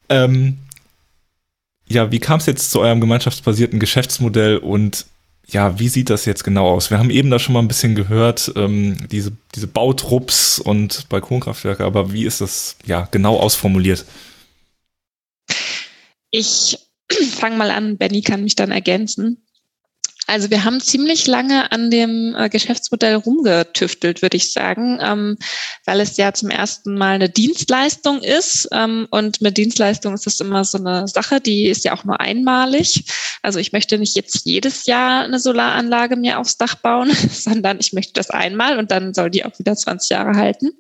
Ähm, 0.09 0.59
ja, 1.89 2.13
wie 2.13 2.21
kam 2.21 2.39
es 2.39 2.47
jetzt 2.47 2.71
zu 2.71 2.81
eurem 2.81 3.01
gemeinschaftsbasierten 3.01 3.81
Geschäftsmodell 3.81 4.59
und 4.59 5.07
ja, 5.49 5.79
wie 5.81 5.89
sieht 5.89 6.11
das 6.11 6.27
jetzt 6.27 6.45
genau 6.45 6.69
aus? 6.69 6.91
Wir 6.91 6.99
haben 6.99 7.11
eben 7.11 7.31
da 7.31 7.39
schon 7.39 7.55
mal 7.55 7.61
ein 7.61 7.69
bisschen 7.69 7.97
gehört, 7.97 8.53
ähm, 8.55 8.97
diese, 9.11 9.33
diese 9.55 9.67
Bautrupps 9.67 10.61
und 10.61 11.09
Balkonkraftwerke, 11.09 11.85
aber 11.85 12.13
wie 12.13 12.25
ist 12.25 12.41
das 12.41 12.77
ja 12.87 13.09
genau 13.11 13.37
ausformuliert? 13.39 14.05
Ich 16.31 16.79
fang 17.33 17.57
mal 17.57 17.71
an, 17.71 17.99
Benny 17.99 18.23
kann 18.23 18.45
mich 18.45 18.57
dann 18.57 18.71
ergänzen. 18.71 19.45
Also 20.31 20.49
wir 20.49 20.65
haben 20.65 20.81
ziemlich 20.81 21.27
lange 21.27 21.73
an 21.73 21.91
dem 21.91 22.37
äh, 22.39 22.49
Geschäftsmodell 22.49 23.17
rumgetüftelt, 23.17 24.23
würde 24.23 24.37
ich 24.37 24.53
sagen, 24.53 25.01
ähm, 25.03 25.37
weil 25.87 25.99
es 25.99 26.17
ja 26.19 26.33
zum 26.33 26.51
ersten 26.51 26.95
Mal 26.95 27.17
eine 27.17 27.29
Dienstleistung 27.29 28.23
ist. 28.23 28.69
Ähm, 28.71 29.09
und 29.11 29.41
mit 29.41 29.57
Dienstleistung 29.57 30.15
ist 30.15 30.27
das 30.27 30.39
immer 30.39 30.65
so 30.65 30.79
eine 30.79 31.09
Sache, 31.09 31.41
die 31.41 31.67
ist 31.67 31.85
ja 31.85 31.95
auch 31.95 32.05
nur 32.05 32.21
einmalig. 32.21 33.03
Also 33.43 33.59
ich 33.59 33.73
möchte 33.73 33.99
nicht 33.99 34.15
jetzt 34.15 34.43
jedes 34.45 34.87
Jahr 34.87 35.25
eine 35.25 35.41
Solaranlage 35.41 36.15
mir 36.15 36.39
aufs 36.39 36.57
Dach 36.57 36.77
bauen, 36.77 37.11
sondern 37.33 37.79
ich 37.81 37.93
möchte 37.93 38.13
das 38.13 38.31
einmal 38.31 38.79
und 38.79 38.93
dann 38.93 39.15
soll 39.15 39.31
die 39.31 39.45
auch 39.45 39.59
wieder 39.59 39.75
20 39.75 40.11
Jahre 40.11 40.37
halten. 40.37 40.71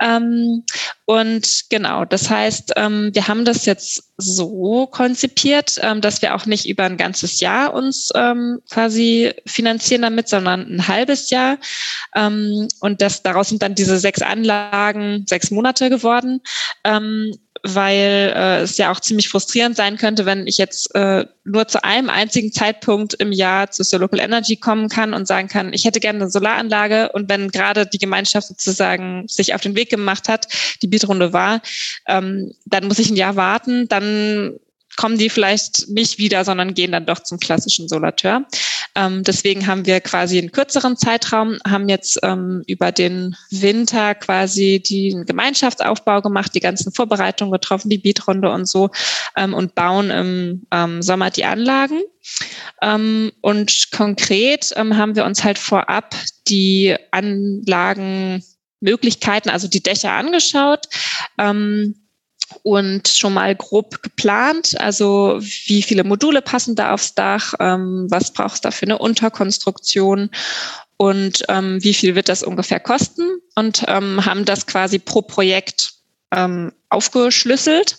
Ähm, 0.00 0.64
und 1.04 1.64
genau, 1.68 2.04
das 2.04 2.30
heißt, 2.30 2.72
ähm, 2.76 3.10
wir 3.12 3.28
haben 3.28 3.44
das 3.44 3.66
jetzt 3.66 4.12
so 4.16 4.86
konzipiert, 4.86 5.78
ähm, 5.82 6.00
dass 6.00 6.22
wir 6.22 6.34
auch 6.34 6.46
nicht 6.46 6.66
über 6.66 6.84
ein 6.84 6.96
ganzes 6.96 7.40
Jahr 7.40 7.74
uns 7.74 8.10
ähm, 8.14 8.60
quasi 8.70 9.32
finanzieren 9.46 10.02
damit, 10.02 10.28
sondern 10.28 10.62
ein 10.74 10.88
halbes 10.88 11.30
Jahr. 11.30 11.58
Ähm, 12.14 12.68
und 12.80 13.02
das, 13.02 13.22
daraus 13.22 13.50
sind 13.50 13.62
dann 13.62 13.74
diese 13.74 13.98
sechs 13.98 14.22
Anlagen 14.22 15.24
sechs 15.28 15.50
Monate 15.50 15.90
geworden. 15.90 16.40
Weil 17.62 18.32
äh, 18.34 18.60
es 18.60 18.78
ja 18.78 18.90
auch 18.90 19.00
ziemlich 19.00 19.28
frustrierend 19.28 19.76
sein 19.76 19.96
könnte, 19.96 20.24
wenn 20.24 20.46
ich 20.46 20.56
jetzt 20.56 20.94
äh, 20.94 21.26
nur 21.44 21.68
zu 21.68 21.84
einem 21.84 22.08
einzigen 22.08 22.52
Zeitpunkt 22.52 23.14
im 23.14 23.32
Jahr 23.32 23.70
zu 23.70 23.82
So 23.82 23.98
Local 23.98 24.20
Energy 24.20 24.56
kommen 24.56 24.88
kann 24.88 25.12
und 25.12 25.26
sagen 25.26 25.48
kann, 25.48 25.72
ich 25.72 25.84
hätte 25.84 26.00
gerne 26.00 26.20
eine 26.20 26.30
Solaranlage. 26.30 27.12
Und 27.12 27.28
wenn 27.28 27.50
gerade 27.50 27.86
die 27.86 27.98
Gemeinschaft 27.98 28.48
sozusagen 28.48 29.28
sich 29.28 29.54
auf 29.54 29.60
den 29.60 29.76
Weg 29.76 29.90
gemacht 29.90 30.28
hat, 30.28 30.48
die 30.82 30.88
Bietrunde 30.88 31.32
war, 31.32 31.60
ähm, 32.08 32.52
dann 32.64 32.86
muss 32.86 32.98
ich 32.98 33.10
ein 33.10 33.16
Jahr 33.16 33.36
warten, 33.36 33.88
dann 33.88 34.58
kommen 35.00 35.16
die 35.16 35.30
vielleicht 35.30 35.88
nicht 35.88 36.18
wieder, 36.18 36.44
sondern 36.44 36.74
gehen 36.74 36.92
dann 36.92 37.06
doch 37.06 37.20
zum 37.20 37.38
klassischen 37.38 37.88
Solateur. 37.88 38.44
Ähm, 38.94 39.24
deswegen 39.24 39.66
haben 39.66 39.86
wir 39.86 40.02
quasi 40.02 40.36
einen 40.36 40.52
kürzeren 40.52 40.98
Zeitraum, 40.98 41.56
haben 41.66 41.88
jetzt 41.88 42.18
ähm, 42.22 42.62
über 42.66 42.92
den 42.92 43.34
Winter 43.50 44.14
quasi 44.14 44.82
den 44.86 45.24
Gemeinschaftsaufbau 45.24 46.20
gemacht, 46.20 46.54
die 46.54 46.60
ganzen 46.60 46.92
Vorbereitungen 46.92 47.50
getroffen, 47.50 47.88
die 47.88 47.96
Beatrunde 47.96 48.50
und 48.50 48.68
so 48.68 48.90
ähm, 49.38 49.54
und 49.54 49.74
bauen 49.74 50.10
im 50.10 50.66
ähm, 50.70 51.00
Sommer 51.00 51.30
die 51.30 51.46
Anlagen. 51.46 52.02
Ähm, 52.82 53.32
und 53.40 53.92
konkret 53.92 54.70
ähm, 54.76 54.98
haben 54.98 55.16
wir 55.16 55.24
uns 55.24 55.42
halt 55.42 55.58
vorab 55.58 56.14
die 56.46 56.94
Anlagenmöglichkeiten, 57.10 59.50
also 59.50 59.66
die 59.66 59.82
Dächer 59.82 60.12
angeschaut. 60.12 60.88
Ähm, 61.38 61.94
und 62.62 63.08
schon 63.08 63.34
mal 63.34 63.54
grob 63.54 64.02
geplant. 64.02 64.80
Also 64.80 65.38
wie 65.40 65.82
viele 65.82 66.04
Module 66.04 66.42
passen 66.42 66.74
da 66.74 66.92
aufs 66.92 67.14
Dach, 67.14 67.54
ähm, 67.60 68.06
was 68.10 68.32
braucht 68.32 68.54
es 68.54 68.60
da 68.60 68.70
für 68.70 68.86
eine 68.86 68.98
Unterkonstruktion 68.98 70.30
und 70.96 71.44
ähm, 71.48 71.82
wie 71.82 71.94
viel 71.94 72.14
wird 72.14 72.28
das 72.28 72.42
ungefähr 72.42 72.80
kosten 72.80 73.22
und 73.54 73.84
ähm, 73.88 74.24
haben 74.24 74.44
das 74.44 74.66
quasi 74.66 74.98
pro 74.98 75.22
Projekt 75.22 75.94
ähm, 76.30 76.72
aufgeschlüsselt. 76.88 77.98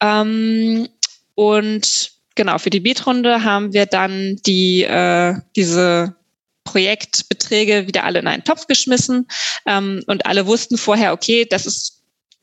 Ähm, 0.00 0.88
und 1.34 2.12
genau, 2.34 2.58
für 2.58 2.70
die 2.70 2.80
Beatrunde 2.80 3.44
haben 3.44 3.72
wir 3.72 3.86
dann 3.86 4.36
die, 4.46 4.84
äh, 4.84 5.34
diese 5.56 6.14
Projektbeträge 6.64 7.86
wieder 7.86 8.04
alle 8.04 8.20
in 8.20 8.26
einen 8.26 8.44
Topf 8.44 8.66
geschmissen 8.66 9.26
ähm, 9.66 10.02
und 10.06 10.26
alle 10.26 10.46
wussten 10.46 10.78
vorher, 10.78 11.12
okay, 11.12 11.44
das 11.44 11.66
ist 11.66 12.01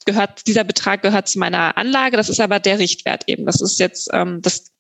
gehört, 0.10 0.48
dieser 0.48 0.64
Betrag 0.64 1.02
gehört 1.02 1.28
zu 1.28 1.40
meiner 1.40 1.78
Anlage, 1.78 2.18
das 2.18 2.30
ist 2.30 2.40
aber 2.40 2.60
der 2.60 2.80
Richtwert 2.80 3.24
eben. 3.28 3.46
Das 3.46 3.62
ist 3.62 3.80
jetzt 3.80 4.10
ähm, 4.12 4.42
das 4.42 4.72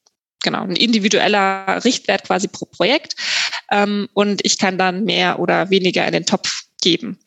genau 0.42 0.63
ein 0.63 0.76
individueller 0.76 1.84
Richtwert 1.84 2.24
quasi 2.24 2.48
pro 2.48 2.65
Projekt 2.65 3.15
ähm, 3.72 4.10
und 4.13 4.44
ich 4.46 4.58
kann 4.58 4.78
dann 4.78 5.04
mehr 5.04 5.39
oder 5.39 5.70
weniger 5.70 6.06
in 6.06 6.13
den 6.13 6.26
Topf 6.26 6.63
geben. 6.82 7.20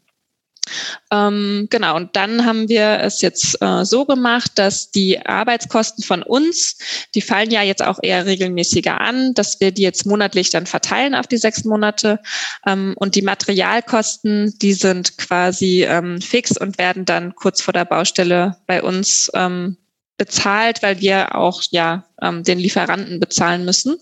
Ähm, 1.10 1.68
genau, 1.70 1.96
und 1.96 2.16
dann 2.16 2.46
haben 2.46 2.68
wir 2.68 3.00
es 3.00 3.20
jetzt 3.20 3.60
äh, 3.60 3.84
so 3.84 4.04
gemacht, 4.04 4.52
dass 4.56 4.90
die 4.90 5.24
Arbeitskosten 5.24 6.04
von 6.04 6.22
uns, 6.22 6.78
die 7.14 7.20
fallen 7.20 7.50
ja 7.50 7.62
jetzt 7.62 7.82
auch 7.82 7.98
eher 8.02 8.26
regelmäßiger 8.26 9.00
an, 9.00 9.34
dass 9.34 9.60
wir 9.60 9.72
die 9.72 9.82
jetzt 9.82 10.06
monatlich 10.06 10.50
dann 10.50 10.66
verteilen 10.66 11.14
auf 11.14 11.26
die 11.26 11.38
sechs 11.38 11.64
Monate. 11.64 12.20
Ähm, 12.66 12.94
und 12.96 13.14
die 13.14 13.22
Materialkosten, 13.22 14.58
die 14.60 14.72
sind 14.72 15.18
quasi 15.18 15.84
ähm, 15.84 16.20
fix 16.20 16.56
und 16.56 16.78
werden 16.78 17.04
dann 17.04 17.34
kurz 17.34 17.60
vor 17.60 17.72
der 17.72 17.84
Baustelle 17.84 18.56
bei 18.66 18.82
uns 18.82 19.30
ähm, 19.34 19.76
bezahlt, 20.16 20.82
weil 20.82 21.00
wir 21.00 21.34
auch 21.34 21.62
ja 21.70 22.04
ähm, 22.20 22.44
den 22.44 22.58
Lieferanten 22.58 23.18
bezahlen 23.20 23.64
müssen. 23.64 23.96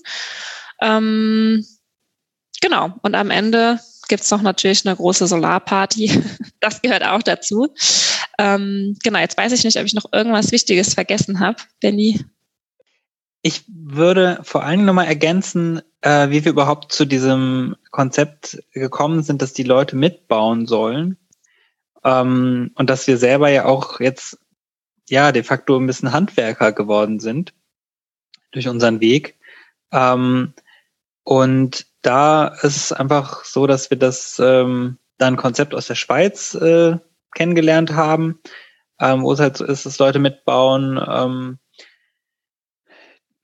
Ähm, 0.80 1.64
genau, 2.60 2.94
und 3.02 3.14
am 3.14 3.30
Ende 3.30 3.80
gibt 4.10 4.24
es 4.24 4.30
noch 4.30 4.42
natürlich 4.42 4.84
eine 4.86 4.96
große 4.96 5.26
Solarparty. 5.26 6.22
Das 6.62 6.82
gehört 6.82 7.02
auch 7.06 7.22
dazu. 7.22 7.68
Ähm, 8.38 8.94
genau, 9.02 9.18
jetzt 9.18 9.38
weiß 9.38 9.50
ich 9.52 9.64
nicht, 9.64 9.78
ob 9.78 9.86
ich 9.86 9.94
noch 9.94 10.12
irgendwas 10.12 10.52
Wichtiges 10.52 10.92
vergessen 10.92 11.40
habe. 11.40 11.56
Benny? 11.80 12.22
Ich 13.40 13.64
würde 13.66 14.40
vor 14.42 14.62
allem 14.62 14.84
nochmal 14.84 15.06
ergänzen, 15.06 15.80
äh, 16.02 16.28
wie 16.28 16.44
wir 16.44 16.52
überhaupt 16.52 16.92
zu 16.92 17.06
diesem 17.06 17.76
Konzept 17.92 18.62
gekommen 18.72 19.22
sind, 19.22 19.40
dass 19.40 19.54
die 19.54 19.62
Leute 19.62 19.96
mitbauen 19.96 20.66
sollen. 20.66 21.16
Ähm, 22.04 22.72
und 22.74 22.90
dass 22.90 23.06
wir 23.06 23.16
selber 23.16 23.48
ja 23.48 23.64
auch 23.64 24.00
jetzt 24.00 24.38
ja 25.08 25.32
de 25.32 25.42
facto 25.42 25.78
ein 25.78 25.86
bisschen 25.86 26.12
Handwerker 26.12 26.72
geworden 26.72 27.20
sind 27.20 27.54
durch 28.50 28.68
unseren 28.68 29.00
Weg. 29.00 29.38
Ähm, 29.92 30.52
und 31.22 31.86
da 32.02 32.48
ist 32.48 32.76
es 32.76 32.92
einfach 32.92 33.44
so, 33.44 33.66
dass 33.66 33.90
wir 33.90 33.98
das 33.98 34.40
ähm, 34.42 34.98
dann 35.18 35.36
Konzept 35.36 35.74
aus 35.74 35.86
der 35.86 35.94
Schweiz 35.94 36.54
äh, 36.54 36.96
kennengelernt 37.34 37.92
haben, 37.92 38.40
ähm, 38.98 39.22
wo 39.22 39.32
es 39.32 39.40
halt 39.40 39.56
so 39.56 39.64
ist, 39.64 39.86
dass 39.86 39.98
Leute 39.98 40.18
mitbauen. 40.18 41.00
Ähm, 41.06 41.58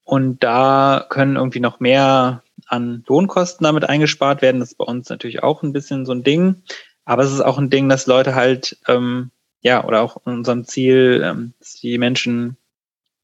und 0.05 0.42
da 0.42 1.05
können 1.09 1.37
irgendwie 1.37 1.61
noch 1.61 1.81
mehr 1.81 2.42
an 2.66 3.05
Lohnkosten 3.07 3.64
damit 3.64 3.85
eingespart 3.85 4.40
werden. 4.42 4.61
Das 4.61 4.71
ist 4.71 4.79
bei 4.79 4.85
uns 4.85 5.09
natürlich 5.09 5.42
auch 5.42 5.62
ein 5.62 5.73
bisschen 5.73 6.07
so 6.07 6.12
ein 6.12 6.23
Ding. 6.23 6.62
Aber 7.05 7.23
es 7.23 7.33
ist 7.33 7.40
auch 7.40 7.59
ein 7.59 7.71
Ding, 7.71 7.88
dass 7.88 8.07
Leute 8.07 8.35
halt, 8.35 8.79
ähm, 8.88 9.31
ja, 9.61 9.85
oder 9.85 10.03
auch 10.03 10.27
in 10.27 10.33
unserem 10.33 10.64
Ziel, 10.64 11.23
ähm, 11.25 11.55
dass 11.59 11.75
die 11.75 11.99
Menschen 11.99 12.57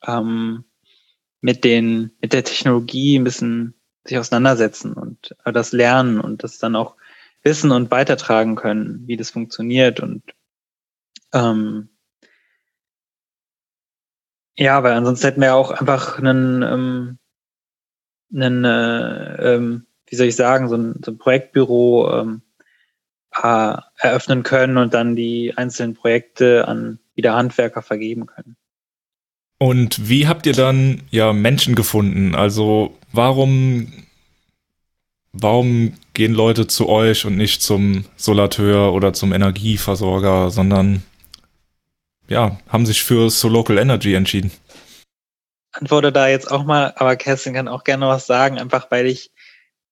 ähm, 0.07 0.65
mit 1.41 1.65
den, 1.65 2.13
mit 2.21 2.33
der 2.33 2.45
Technologie 2.45 3.19
ein 3.19 3.25
bisschen 3.25 3.75
sich 4.05 4.19
auseinandersetzen 4.19 4.95
und 4.95 5.35
äh, 5.45 5.53
das 5.53 5.73
lernen 5.73 6.21
und 6.21 6.43
das 6.43 6.59
dann 6.59 6.77
auch 6.77 6.97
wissen 7.43 7.71
und 7.73 7.91
weitertragen 7.91 8.55
können, 8.57 9.07
wie 9.07 9.17
das 9.17 9.31
funktioniert 9.31 10.01
und 10.01 10.23
ähm, 11.33 11.89
ja, 14.57 14.83
weil 14.83 14.93
ansonsten 14.93 15.27
hätten 15.27 15.41
wir 15.41 15.55
auch 15.55 15.71
einfach 15.71 16.19
einen, 16.19 16.63
ähm, 16.63 17.19
einen 18.35 18.65
äh, 18.65 19.55
ähm, 19.55 19.87
wie 20.07 20.17
soll 20.17 20.27
ich 20.27 20.37
sagen, 20.37 20.69
so 20.69 20.77
ein, 20.77 21.01
so 21.03 21.11
ein 21.11 21.19
Projektbüro 21.19 22.21
ähm, 22.21 22.43
äh, 23.35 23.77
eröffnen 23.97 24.43
können 24.43 24.77
und 24.77 24.93
dann 24.93 25.17
die 25.17 25.55
einzelnen 25.57 25.95
Projekte 25.95 26.69
an 26.69 26.99
wieder 27.15 27.35
Handwerker 27.35 27.83
vergeben 27.83 28.27
können. 28.27 28.57
Und 29.59 30.09
wie 30.09 30.27
habt 30.27 30.45
ihr 30.45 30.53
dann 30.53 31.03
ja 31.11 31.33
Menschen 31.33 31.75
gefunden? 31.75 32.35
Also 32.35 32.99
warum 33.13 33.93
warum 35.33 35.95
gehen 36.15 36.35
Leute 36.35 36.67
zu 36.67 36.89
euch 36.89 37.25
und 37.25 37.37
nicht 37.37 37.63
zum 37.63 38.05
Solateur 38.17 38.93
oder 38.93 39.13
zum 39.13 39.33
Energieversorger, 39.33 40.51
sondern 40.51 41.03
ja, 42.29 42.59
haben 42.69 42.87
sich 42.87 43.03
für 43.03 43.31
So 43.31 43.49
Local 43.49 43.79
Energy 43.79 44.15
entschieden? 44.15 44.51
Antworte 45.73 46.13
da 46.13 46.29
jetzt 46.29 46.51
auch 46.51 46.65
mal, 46.65 46.93
aber 46.97 47.17
Kerstin 47.17 47.55
kann 47.55 47.69
auch 47.69 47.85
gerne 47.85 48.07
was 48.07 48.27
sagen, 48.27 48.59
einfach 48.59 48.91
weil 48.91 49.07
ich 49.07 49.31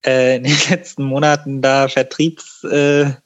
äh, 0.04 0.37
in 0.37 0.44
den 0.44 0.56
letzten 0.70 1.04
Monaten 1.04 1.62
da 1.62 1.88
Vertriebsingenieur 1.88 3.22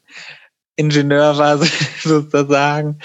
äh, 0.77 1.37
war, 1.37 1.57
sozusagen. 2.03 2.99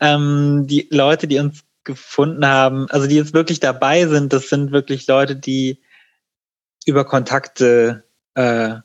Ähm, 0.00 0.66
die 0.66 0.88
Leute, 0.90 1.26
die 1.26 1.38
uns 1.38 1.64
gefunden 1.82 2.46
haben, 2.46 2.88
also 2.90 3.06
die 3.06 3.16
jetzt 3.16 3.34
wirklich 3.34 3.60
dabei 3.60 4.06
sind, 4.06 4.32
das 4.32 4.48
sind 4.48 4.72
wirklich 4.72 5.06
Leute, 5.06 5.36
die 5.36 5.80
über 6.86 7.04
Kontakte 7.04 8.04
äh, 8.34 8.76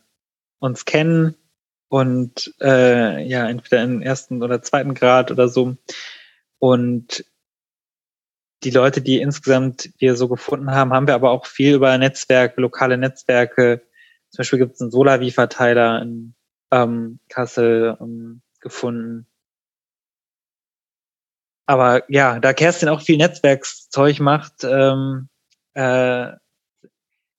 uns 0.60 0.86
kennen 0.86 1.36
und 1.88 2.54
äh, 2.62 3.24
ja, 3.28 3.50
entweder 3.50 3.84
im 3.84 4.02
ersten 4.02 4.44
oder 4.44 4.62
zweiten 4.62 4.94
Grad 4.94 5.32
oder 5.32 5.48
so. 5.50 5.76
Und 6.60 7.26
die 8.64 8.72
Leute, 8.72 9.02
die 9.02 9.22
insgesamt 9.22 9.92
wir 9.98 10.16
so 10.16 10.28
gefunden 10.28 10.72
haben, 10.72 10.94
haben 10.94 11.08
wir 11.08 11.16
aber 11.16 11.32
auch 11.32 11.46
viel 11.46 11.76
über 11.76 11.98
Netzwerke, 11.98 12.62
lokale 12.62 12.98
Netzwerke. 12.98 13.82
Zum 14.30 14.38
Beispiel 14.40 14.60
gibt 14.60 14.76
es 14.76 14.82
einen 14.82 14.92
Solavi-Verteiler 14.92 16.02
in 16.02 16.36
ähm, 16.72 17.20
Kassel 17.30 17.98
ähm, 18.00 18.42
gefunden. 18.60 19.26
Aber 21.66 22.04
ja, 22.10 22.40
da 22.40 22.54
Kerstin 22.54 22.90
auch 22.90 23.02
viel 23.02 23.18
Netzwerkszeug 23.18 24.20
macht, 24.20 24.64
ähm, 24.64 25.30
äh, 25.74 26.32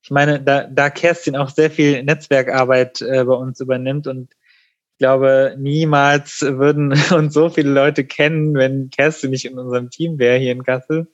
ich 0.02 0.10
meine, 0.10 0.40
da, 0.40 0.64
da 0.64 0.90
Kerstin 0.90 1.36
auch 1.36 1.50
sehr 1.50 1.70
viel 1.70 2.02
Netzwerkarbeit 2.02 3.02
äh, 3.02 3.24
bei 3.24 3.34
uns 3.34 3.60
übernimmt 3.60 4.06
und 4.06 4.30
ich 4.32 4.98
glaube, 4.98 5.56
niemals 5.58 6.42
würden 6.42 6.92
uns 7.14 7.34
so 7.34 7.48
viele 7.48 7.70
Leute 7.70 8.04
kennen, 8.04 8.54
wenn 8.54 8.90
Kerstin 8.90 9.30
nicht 9.30 9.44
in 9.44 9.58
unserem 9.58 9.90
Team 9.90 10.18
wäre 10.18 10.38
hier 10.38 10.52
in 10.52 10.64
Kassel. 10.64 11.08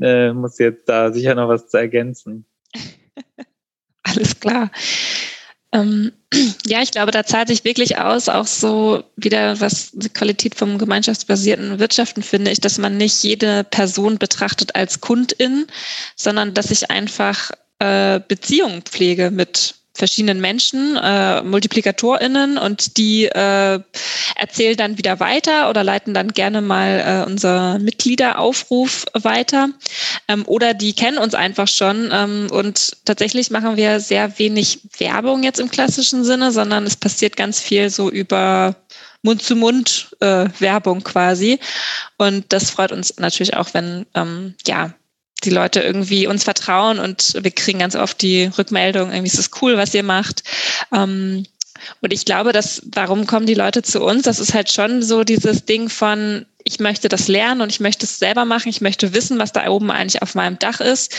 Äh, 0.00 0.32
muss 0.32 0.58
jetzt 0.58 0.88
da 0.88 1.12
sicher 1.12 1.34
noch 1.34 1.48
was 1.48 1.68
zu 1.68 1.76
ergänzen. 1.76 2.46
Alles 4.02 4.40
klar. 4.40 4.70
Ähm, 5.72 6.12
ja, 6.66 6.82
ich 6.82 6.90
glaube, 6.90 7.12
da 7.12 7.24
zahlt 7.24 7.48
sich 7.48 7.64
wirklich 7.64 7.98
aus, 7.98 8.28
auch 8.28 8.46
so 8.46 9.04
wieder, 9.16 9.60
was 9.60 9.92
die 9.92 10.08
Qualität 10.08 10.54
vom 10.54 10.78
gemeinschaftsbasierten 10.78 11.78
Wirtschaften 11.78 12.22
finde 12.22 12.50
ich, 12.50 12.60
dass 12.60 12.78
man 12.78 12.96
nicht 12.96 13.22
jede 13.22 13.64
Person 13.64 14.18
betrachtet 14.18 14.74
als 14.74 15.00
Kundin, 15.00 15.66
sondern 16.16 16.54
dass 16.54 16.70
ich 16.70 16.90
einfach 16.90 17.52
äh, 17.80 18.20
Beziehungen 18.26 18.82
pflege 18.82 19.30
mit 19.30 19.74
verschiedenen 20.00 20.40
Menschen, 20.40 20.96
äh, 20.96 21.42
MultiplikatorInnen 21.42 22.58
und 22.58 22.96
die 22.96 23.26
äh, 23.26 23.80
erzählen 24.36 24.76
dann 24.76 24.98
wieder 24.98 25.20
weiter 25.20 25.68
oder 25.68 25.84
leiten 25.84 26.14
dann 26.14 26.28
gerne 26.28 26.62
mal 26.62 27.24
äh, 27.26 27.30
unser 27.30 27.78
Mitgliederaufruf 27.78 29.04
weiter. 29.12 29.68
Ähm, 30.28 30.44
oder 30.46 30.74
die 30.74 30.94
kennen 30.94 31.18
uns 31.18 31.34
einfach 31.34 31.68
schon 31.68 32.10
ähm, 32.12 32.48
und 32.50 32.96
tatsächlich 33.04 33.50
machen 33.50 33.76
wir 33.76 34.00
sehr 34.00 34.38
wenig 34.38 34.80
Werbung 34.98 35.42
jetzt 35.42 35.60
im 35.60 35.70
klassischen 35.70 36.24
Sinne, 36.24 36.52
sondern 36.52 36.86
es 36.86 36.96
passiert 36.96 37.36
ganz 37.36 37.60
viel 37.60 37.90
so 37.90 38.10
über 38.10 38.76
Mund-zu-Mund-Werbung 39.22 40.98
äh, 40.98 41.02
quasi. 41.02 41.58
Und 42.16 42.52
das 42.52 42.70
freut 42.70 42.92
uns 42.92 43.18
natürlich 43.18 43.54
auch, 43.54 43.74
wenn 43.74 44.06
ähm, 44.14 44.54
ja 44.66 44.94
die 45.40 45.50
Leute 45.50 45.80
irgendwie 45.80 46.26
uns 46.26 46.44
vertrauen 46.44 46.98
und 46.98 47.34
wir 47.40 47.50
kriegen 47.50 47.78
ganz 47.78 47.96
oft 47.96 48.20
die 48.22 48.50
Rückmeldung, 48.56 49.10
irgendwie 49.10 49.32
ist 49.32 49.38
es 49.38 49.50
cool, 49.62 49.76
was 49.76 49.94
ihr 49.94 50.02
macht. 50.02 50.42
Ähm, 50.92 51.44
und 52.00 52.12
ich 52.12 52.24
glaube, 52.24 52.52
dass, 52.52 52.82
warum 52.92 53.26
kommen 53.26 53.46
die 53.46 53.54
Leute 53.54 53.82
zu 53.82 54.02
uns? 54.02 54.22
Das 54.22 54.38
ist 54.38 54.54
halt 54.54 54.70
schon 54.70 55.02
so 55.02 55.24
dieses 55.24 55.64
Ding 55.64 55.88
von, 55.88 56.46
ich 56.64 56.78
möchte 56.78 57.08
das 57.08 57.28
lernen 57.28 57.62
und 57.62 57.70
ich 57.70 57.80
möchte 57.80 58.04
es 58.04 58.18
selber 58.18 58.44
machen. 58.44 58.68
Ich 58.68 58.80
möchte 58.80 59.14
wissen, 59.14 59.38
was 59.38 59.52
da 59.52 59.66
oben 59.68 59.90
eigentlich 59.90 60.22
auf 60.22 60.34
meinem 60.34 60.58
Dach 60.58 60.80
ist. 60.80 61.14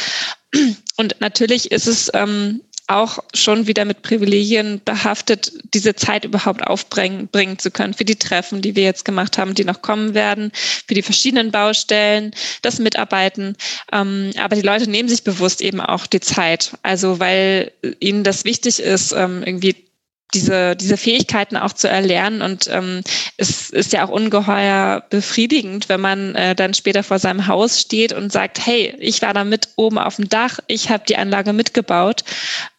Und 0.97 1.15
natürlich 1.19 1.71
ist 1.71 1.87
es 1.87 2.11
ähm, 2.13 2.61
auch 2.95 3.19
schon 3.33 3.67
wieder 3.67 3.85
mit 3.85 4.01
Privilegien 4.01 4.81
behaftet, 4.83 5.51
diese 5.73 5.95
Zeit 5.95 6.25
überhaupt 6.25 6.65
aufbringen 6.65 7.27
bringen 7.27 7.59
zu 7.59 7.71
können 7.71 7.93
für 7.93 8.05
die 8.05 8.17
Treffen, 8.17 8.61
die 8.61 8.75
wir 8.75 8.83
jetzt 8.83 9.05
gemacht 9.05 9.37
haben, 9.37 9.53
die 9.53 9.65
noch 9.65 9.81
kommen 9.81 10.13
werden, 10.13 10.51
für 10.53 10.93
die 10.93 11.01
verschiedenen 11.01 11.51
Baustellen, 11.51 12.33
das 12.61 12.79
Mitarbeiten. 12.79 13.55
Ähm, 13.91 14.31
aber 14.37 14.55
die 14.55 14.61
Leute 14.61 14.89
nehmen 14.89 15.09
sich 15.09 15.23
bewusst 15.23 15.61
eben 15.61 15.81
auch 15.81 16.07
die 16.07 16.19
Zeit. 16.19 16.71
Also 16.83 17.19
weil 17.19 17.71
ihnen 17.99 18.23
das 18.23 18.45
wichtig 18.45 18.79
ist, 18.79 19.11
ähm, 19.11 19.43
irgendwie 19.45 19.90
diese, 20.33 20.75
diese 20.75 20.97
Fähigkeiten 20.97 21.57
auch 21.57 21.73
zu 21.73 21.89
erlernen. 21.89 22.41
Und 22.41 22.67
ähm, 22.71 23.01
es 23.37 23.69
ist 23.69 23.93
ja 23.93 24.05
auch 24.05 24.09
ungeheuer 24.09 25.03
befriedigend, 25.09 25.89
wenn 25.89 26.01
man 26.01 26.35
äh, 26.35 26.55
dann 26.55 26.73
später 26.73 27.03
vor 27.03 27.19
seinem 27.19 27.47
Haus 27.47 27.79
steht 27.79 28.13
und 28.13 28.31
sagt, 28.31 28.65
hey, 28.65 28.95
ich 28.99 29.21
war 29.21 29.33
da 29.33 29.43
mit 29.43 29.69
oben 29.75 29.97
auf 29.97 30.15
dem 30.15 30.29
Dach, 30.29 30.59
ich 30.67 30.89
habe 30.89 31.03
die 31.07 31.17
Anlage 31.17 31.53
mitgebaut. 31.53 32.23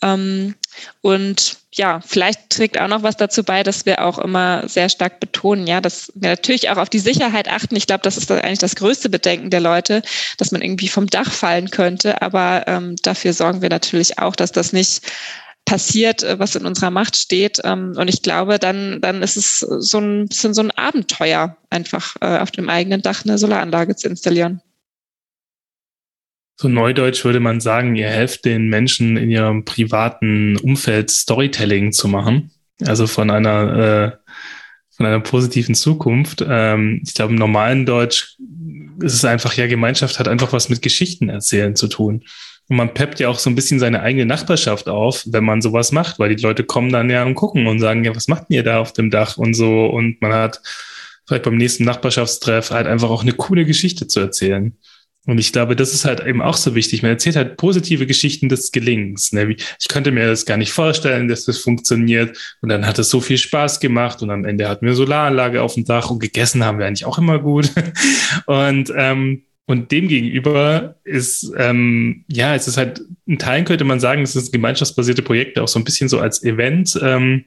Ähm, 0.03 0.55
und 1.01 1.59
ja, 1.75 2.01
vielleicht 2.05 2.51
trägt 2.51 2.79
auch 2.79 2.89
noch 2.89 3.03
was 3.03 3.17
dazu 3.17 3.45
bei, 3.45 3.63
dass 3.63 3.87
wir 3.87 4.05
auch 4.05 4.19
immer 4.19 4.69
sehr 4.69 4.91
stark 4.91 5.21
betonen, 5.21 5.67
ja, 5.67 5.81
dass 5.81 6.13
wir 6.15 6.31
natürlich 6.31 6.69
auch 6.69 6.77
auf 6.77 6.91
die 6.91 6.99
Sicherheit 6.99 7.49
achten. 7.49 7.77
Ich 7.77 7.87
glaube, 7.87 8.03
das 8.03 8.19
ist 8.19 8.31
eigentlich 8.31 8.59
das 8.59 8.77
größte 8.77 9.09
Bedenken 9.09 9.49
der 9.49 9.61
Leute, 9.61 10.03
dass 10.37 10.53
man 10.53 10.61
irgendwie 10.61 10.89
vom 10.89 11.07
Dach 11.07 11.33
fallen 11.33 11.71
könnte. 11.71 12.21
Aber 12.21 12.65
ähm, 12.67 12.97
dafür 13.03 13.33
sorgen 13.33 13.63
wir 13.63 13.71
natürlich 13.71 14.19
auch, 14.19 14.37
dass 14.37 14.53
das 14.53 14.73
nicht 14.75 15.03
passiert, 15.65 16.23
äh, 16.23 16.39
was 16.39 16.55
in 16.55 16.67
unserer 16.67 16.91
Macht 16.91 17.17
steht. 17.17 17.61
Ähm, 17.65 17.95
und 17.97 18.09
ich 18.09 18.23
glaube, 18.23 18.59
dann, 18.59 19.01
dann 19.01 19.23
ist 19.23 19.37
es 19.37 19.59
so 19.59 19.99
ein 19.99 20.27
bisschen 20.29 20.55
so 20.55 20.63
ein 20.63 20.71
Abenteuer, 20.73 21.57
einfach 21.71 22.17
äh, 22.21 22.39
auf 22.39 22.51
dem 22.51 22.69
eigenen 22.69 23.03
Dach 23.03 23.25
eine 23.25 23.39
Solaranlage 23.39 23.97
zu 23.97 24.09
installieren. 24.09 24.61
So 26.61 26.69
neudeutsch 26.69 27.25
würde 27.25 27.41
man 27.41 27.61
sagen, 27.61 27.97
ihr 27.97 28.09
helft 28.09 28.45
den 28.45 28.69
Menschen 28.69 29.17
in 29.17 29.31
ihrem 29.31 29.65
privaten 29.65 30.57
Umfeld 30.59 31.11
Storytelling 31.11 31.93
zu 31.93 32.09
machen. 32.09 32.51
Also 32.85 33.07
von 33.07 33.31
einer, 33.31 33.77
äh, 33.77 34.33
von 34.91 35.07
einer 35.07 35.21
positiven 35.21 35.75
Zukunft. 35.75 36.45
Ähm, 36.47 37.01
ich 37.05 37.15
glaube, 37.15 37.33
im 37.33 37.39
normalen 37.39 37.87
Deutsch 37.87 38.37
ist 39.01 39.15
es 39.15 39.25
einfach, 39.25 39.55
ja, 39.55 39.67
Gemeinschaft 39.67 40.19
hat 40.19 40.29
einfach 40.29 40.53
was 40.53 40.69
mit 40.69 40.83
Geschichten 40.83 41.29
erzählen 41.29 41.75
zu 41.75 41.89
tun. 41.89 42.25
Und 42.69 42.77
man 42.77 42.95
peppt 42.95 43.21
ja 43.21 43.29
auch 43.29 43.39
so 43.39 43.51
ein 43.51 43.55
bisschen 43.55 43.81
seine 43.81 44.03
eigene 44.03 44.25
Nachbarschaft 44.25 44.89
auf, 44.89 45.25
wenn 45.27 45.45
man 45.45 45.61
sowas 45.63 45.93
macht, 45.93 46.19
weil 46.19 46.35
die 46.35 46.43
Leute 46.43 46.65
kommen 46.65 46.93
dann 46.93 47.11
ja 47.11 47.25
und 47.25 47.35
gucken 47.35 47.67
und 47.67 47.81
sagen, 47.81 48.05
ja, 48.05 48.15
was 48.15 48.29
macht 48.29 48.47
ihr 48.49 48.63
da 48.63 48.81
auf 48.81 48.93
dem 48.93 49.11
Dach 49.11 49.37
und 49.37 49.55
so. 49.55 49.87
Und 49.87 50.21
man 50.23 50.33
hat 50.33 50.61
vielleicht 51.27 51.45
beim 51.45 51.57
nächsten 51.57 51.85
Nachbarschaftstreff 51.85 52.71
halt 52.71 52.87
einfach 52.87 53.11
auch 53.11 53.23
eine 53.23 53.33
coole 53.33 53.65
Geschichte 53.65 54.07
zu 54.07 54.21
erzählen. 54.21 54.77
Und 55.25 55.39
ich 55.39 55.53
glaube, 55.53 55.77
das 55.77 55.95
ist 55.95 56.05
halt 56.05 56.21
eben 56.27 56.43
auch 56.43 56.57
so 56.57 56.75
wichtig. 56.75 57.03
Man 57.03 57.13
erzählt 57.13 57.37
halt 57.37 57.57
positive 57.57 58.07
Geschichten 58.07 58.49
des 58.49 58.73
Gelings. 58.73 59.33
Ne? 59.33 59.55
Ich 59.79 59.89
könnte 59.89 60.11
mir 60.11 60.27
das 60.27 60.47
gar 60.47 60.57
nicht 60.57 60.73
vorstellen, 60.73 61.29
dass 61.29 61.45
das 61.45 61.59
funktioniert. 61.59 62.37
Und 62.61 62.71
dann 62.71 62.85
hat 62.87 62.99
es 62.99 63.09
so 63.09 63.21
viel 63.21 63.39
Spaß 63.39 63.79
gemacht. 63.79 64.21
Und 64.23 64.31
am 64.31 64.45
Ende 64.45 64.69
hatten 64.69 64.85
wir 64.85 64.95
Solaranlage 64.95 65.63
auf 65.63 65.75
dem 65.75 65.85
Dach 65.85 66.11
und 66.11 66.19
gegessen 66.19 66.65
haben 66.65 66.81
wir 66.81 66.87
eigentlich 66.87 67.05
auch 67.05 67.19
immer 67.19 67.39
gut. 67.39 67.71
Und, 68.47 68.93
ähm, 68.97 69.45
und 69.67 69.93
dem 69.93 70.09
gegenüber 70.09 70.97
ist, 71.05 71.53
ähm, 71.57 72.25
ja, 72.29 72.55
es 72.55 72.67
ist 72.67 72.77
halt, 72.77 73.01
in 73.27 73.39
Teilen 73.39 73.65
könnte 73.65 73.85
man 73.85 74.01
sagen, 74.01 74.23
es 74.23 74.35
ist 74.35 74.53
gemeinschaftsbasierte 74.53 75.23
Projekte 75.23 75.63
auch 75.63 75.69
so 75.69 75.79
ein 75.79 75.85
bisschen 75.85 76.09
so 76.09 76.19
als 76.19 76.43
Event, 76.43 76.99
ähm, 77.01 77.45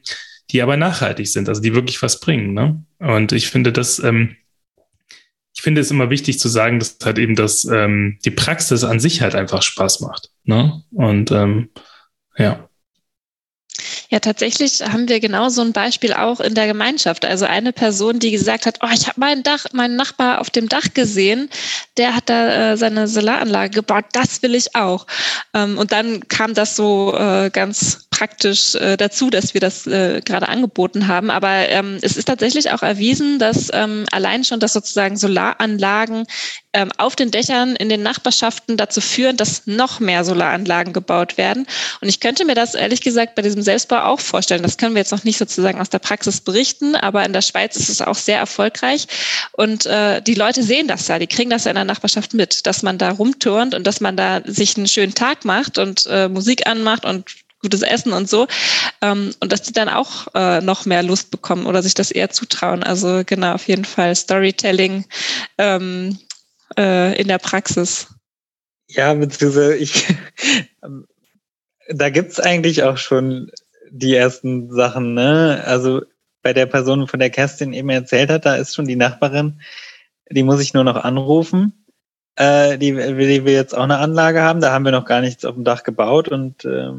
die 0.51 0.61
aber 0.61 0.77
nachhaltig 0.77 1.27
sind, 1.27 1.49
also 1.49 1.61
die 1.61 1.75
wirklich 1.75 2.01
was 2.01 2.19
bringen. 2.19 2.53
Ne? 2.53 2.83
Und 2.99 3.31
ich 3.31 3.47
finde, 3.47 3.73
das, 3.73 3.99
ähm, 3.99 4.35
ich 5.53 5.61
finde 5.61 5.81
es 5.81 5.91
immer 5.91 6.09
wichtig 6.09 6.39
zu 6.39 6.47
sagen, 6.47 6.79
dass 6.79 6.97
halt 7.03 7.17
eben 7.17 7.35
das, 7.35 7.65
ähm, 7.65 8.17
die 8.23 8.31
Praxis 8.31 8.83
an 8.83 8.99
sich 8.99 9.21
halt 9.21 9.35
einfach 9.35 9.61
Spaß 9.61 10.01
macht. 10.01 10.31
Ne? 10.43 10.83
Und 10.91 11.31
ähm, 11.31 11.69
ja. 12.37 12.69
Ja, 14.09 14.19
tatsächlich 14.19 14.81
haben 14.81 15.09
wir 15.09 15.19
genau 15.19 15.49
so 15.49 15.61
ein 15.61 15.73
Beispiel 15.73 16.13
auch 16.13 16.39
in 16.39 16.53
der 16.53 16.67
Gemeinschaft. 16.67 17.25
Also 17.25 17.45
eine 17.45 17.73
Person, 17.73 18.19
die 18.19 18.31
gesagt 18.31 18.65
hat, 18.65 18.79
oh, 18.83 18.89
ich 18.93 19.07
habe 19.07 19.19
meinen 19.19 19.43
Dach, 19.43 19.65
meinen 19.73 19.95
Nachbar 19.95 20.41
auf 20.41 20.49
dem 20.49 20.69
Dach 20.69 20.93
gesehen, 20.93 21.49
der 21.97 22.15
hat 22.15 22.29
da 22.29 22.73
äh, 22.73 22.77
seine 22.77 23.07
Solaranlage 23.07 23.71
gebaut, 23.71 24.05
das 24.13 24.41
will 24.43 24.55
ich 24.55 24.75
auch. 24.75 25.07
Ähm, 25.53 25.77
und 25.77 25.91
dann 25.91 26.27
kam 26.27 26.53
das 26.53 26.75
so 26.75 27.15
äh, 27.17 27.49
ganz 27.51 28.05
praktisch 28.15 28.75
äh, 28.75 28.95
dazu, 28.95 29.29
dass 29.29 29.53
wir 29.53 29.61
das 29.61 29.85
äh, 29.87 30.21
gerade 30.23 30.47
angeboten 30.47 31.07
haben. 31.07 31.29
Aber 31.29 31.49
ähm, 31.49 31.97
es 32.01 32.15
ist 32.15 32.25
tatsächlich 32.25 32.71
auch 32.71 32.81
erwiesen, 32.81 33.39
dass 33.39 33.69
ähm, 33.73 34.05
allein 34.11 34.43
schon, 34.43 34.59
dass 34.59 34.73
sozusagen 34.73 35.17
Solaranlagen 35.17 36.25
ähm, 36.75 36.91
auf 36.97 37.15
den 37.15 37.31
Dächern 37.31 37.77
in 37.77 37.87
den 37.87 38.03
Nachbarschaften 38.03 38.75
dazu 38.75 38.99
führen, 38.99 39.37
dass 39.37 39.65
noch 39.65 40.01
mehr 40.01 40.25
Solaranlagen 40.25 40.91
gebaut 40.91 41.37
werden. 41.37 41.65
Und 42.01 42.09
ich 42.09 42.19
könnte 42.19 42.43
mir 42.43 42.53
das 42.53 42.75
ehrlich 42.75 42.99
gesagt 42.99 43.35
bei 43.35 43.41
diesem 43.41 43.61
Selbstbau 43.61 44.01
auch 44.01 44.19
vorstellen. 44.19 44.61
Das 44.61 44.77
können 44.77 44.93
wir 44.93 44.99
jetzt 44.99 45.11
noch 45.11 45.23
nicht 45.23 45.37
sozusagen 45.37 45.79
aus 45.79 45.89
der 45.89 45.99
Praxis 45.99 46.41
berichten, 46.41 46.95
aber 46.95 47.25
in 47.25 47.31
der 47.31 47.41
Schweiz 47.41 47.77
ist 47.77 47.87
es 47.87 48.01
auch 48.01 48.15
sehr 48.15 48.37
erfolgreich. 48.37 49.07
Und 49.53 49.85
äh, 49.85 50.21
die 50.21 50.35
Leute 50.35 50.63
sehen 50.63 50.89
das 50.89 51.07
ja, 51.07 51.17
die 51.17 51.27
kriegen 51.27 51.49
das 51.49 51.63
ja 51.63 51.71
in 51.71 51.75
der 51.75 51.85
Nachbarschaft 51.85 52.33
mit, 52.33 52.67
dass 52.67 52.83
man 52.83 52.97
da 52.97 53.11
rumturnt 53.11 53.73
und 53.73 53.87
dass 53.87 54.01
man 54.01 54.17
da 54.17 54.41
sich 54.43 54.75
einen 54.75 54.87
schönen 54.87 55.15
Tag 55.15 55.45
macht 55.45 55.77
und 55.77 56.05
äh, 56.07 56.27
Musik 56.27 56.67
anmacht 56.67 57.05
und 57.05 57.23
gutes 57.61 57.81
Essen 57.81 58.13
und 58.13 58.29
so. 58.29 58.47
Ähm, 59.01 59.33
und 59.39 59.51
dass 59.51 59.63
die 59.63 59.73
dann 59.73 59.89
auch 59.89 60.27
äh, 60.35 60.61
noch 60.61 60.85
mehr 60.85 61.03
Lust 61.03 61.31
bekommen 61.31 61.65
oder 61.65 61.81
sich 61.81 61.93
das 61.93 62.11
eher 62.11 62.29
zutrauen. 62.29 62.83
Also 62.83 63.23
genau, 63.25 63.53
auf 63.53 63.67
jeden 63.67 63.85
Fall 63.85 64.13
Storytelling 64.15 65.05
ähm, 65.57 66.19
äh, 66.77 67.19
in 67.19 67.27
der 67.27 67.39
Praxis. 67.39 68.07
Ja, 68.87 69.13
beziehungsweise 69.13 69.75
ich, 69.75 70.05
da 71.89 72.09
gibt's 72.09 72.39
eigentlich 72.39 72.83
auch 72.83 72.97
schon 72.97 73.51
die 73.89 74.15
ersten 74.15 74.71
Sachen, 74.71 75.13
ne? 75.13 75.63
Also 75.65 76.03
bei 76.41 76.53
der 76.53 76.65
Person, 76.67 77.07
von 77.07 77.19
der 77.19 77.29
Kerstin 77.29 77.73
eben 77.73 77.89
erzählt 77.89 78.29
hat, 78.29 78.45
da 78.45 78.55
ist 78.55 78.75
schon 78.75 78.85
die 78.85 78.95
Nachbarin, 78.95 79.61
die 80.29 80.43
muss 80.43 80.61
ich 80.61 80.73
nur 80.73 80.83
noch 80.83 80.97
anrufen. 80.97 81.85
Äh, 82.37 82.77
die, 82.77 82.91
die 82.91 83.45
wir 83.45 83.53
jetzt 83.53 83.73
auch 83.73 83.83
eine 83.83 83.97
Anlage 83.97 84.41
haben, 84.41 84.59
da 84.59 84.71
haben 84.71 84.83
wir 84.83 84.91
noch 84.91 85.05
gar 85.05 85.21
nichts 85.21 85.45
auf 85.45 85.55
dem 85.55 85.63
Dach 85.63 85.83
gebaut 85.83 86.27
und 86.27 86.65
äh, 86.65 86.91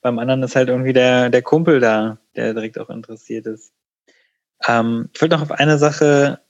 beim 0.00 0.18
anderen 0.18 0.42
ist 0.42 0.56
halt 0.56 0.70
irgendwie 0.70 0.94
der, 0.94 1.28
der 1.28 1.42
Kumpel 1.42 1.80
da, 1.80 2.18
der 2.34 2.54
direkt 2.54 2.78
auch 2.78 2.88
interessiert 2.88 3.46
ist. 3.46 3.72
Ähm, 4.66 5.10
ich 5.12 5.20
wollte 5.20 5.36
noch 5.36 5.42
auf 5.42 5.52
eine 5.52 5.76
Sache 5.76 6.40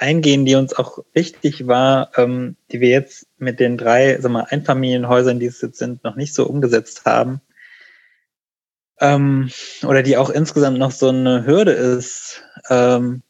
eingehen, 0.00 0.44
die 0.46 0.54
uns 0.54 0.74
auch 0.74 0.98
wichtig 1.12 1.66
war, 1.66 2.10
ähm, 2.16 2.56
die 2.72 2.80
wir 2.80 2.88
jetzt 2.88 3.26
mit 3.38 3.60
den 3.60 3.76
drei 3.76 4.18
sag 4.20 4.32
mal, 4.32 4.46
Einfamilienhäusern, 4.48 5.38
die 5.38 5.46
es 5.46 5.60
jetzt 5.60 5.78
sind, 5.78 6.02
noch 6.04 6.16
nicht 6.16 6.34
so 6.34 6.46
umgesetzt 6.46 7.04
haben. 7.04 7.40
Ähm, 8.98 9.50
oder 9.82 10.02
die 10.02 10.16
auch 10.16 10.30
insgesamt 10.30 10.78
noch 10.78 10.90
so 10.90 11.08
eine 11.08 11.46
Hürde 11.46 11.72
ist 11.72 12.42
ähm, 12.68 13.22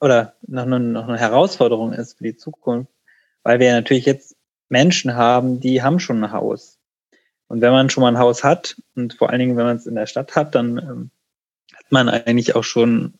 oder 0.00 0.34
noch 0.46 0.64
eine, 0.64 0.80
noch 0.80 1.08
eine 1.08 1.18
Herausforderung 1.18 1.92
ist 1.92 2.18
für 2.18 2.24
die 2.24 2.36
Zukunft, 2.36 2.92
weil 3.42 3.60
wir 3.60 3.72
natürlich 3.72 4.06
jetzt 4.06 4.36
Menschen 4.68 5.14
haben, 5.14 5.60
die 5.60 5.82
haben 5.82 6.00
schon 6.00 6.22
ein 6.22 6.32
Haus. 6.32 6.78
Und 7.48 7.60
wenn 7.60 7.72
man 7.72 7.90
schon 7.90 8.02
mal 8.02 8.12
ein 8.12 8.18
Haus 8.18 8.44
hat 8.44 8.76
und 8.94 9.14
vor 9.14 9.30
allen 9.30 9.40
Dingen, 9.40 9.56
wenn 9.56 9.66
man 9.66 9.76
es 9.76 9.86
in 9.86 9.96
der 9.96 10.06
Stadt 10.06 10.36
hat, 10.36 10.54
dann 10.54 10.78
ähm, 10.78 11.10
hat 11.74 11.90
man 11.90 12.08
eigentlich 12.08 12.54
auch 12.54 12.64
schon 12.64 13.14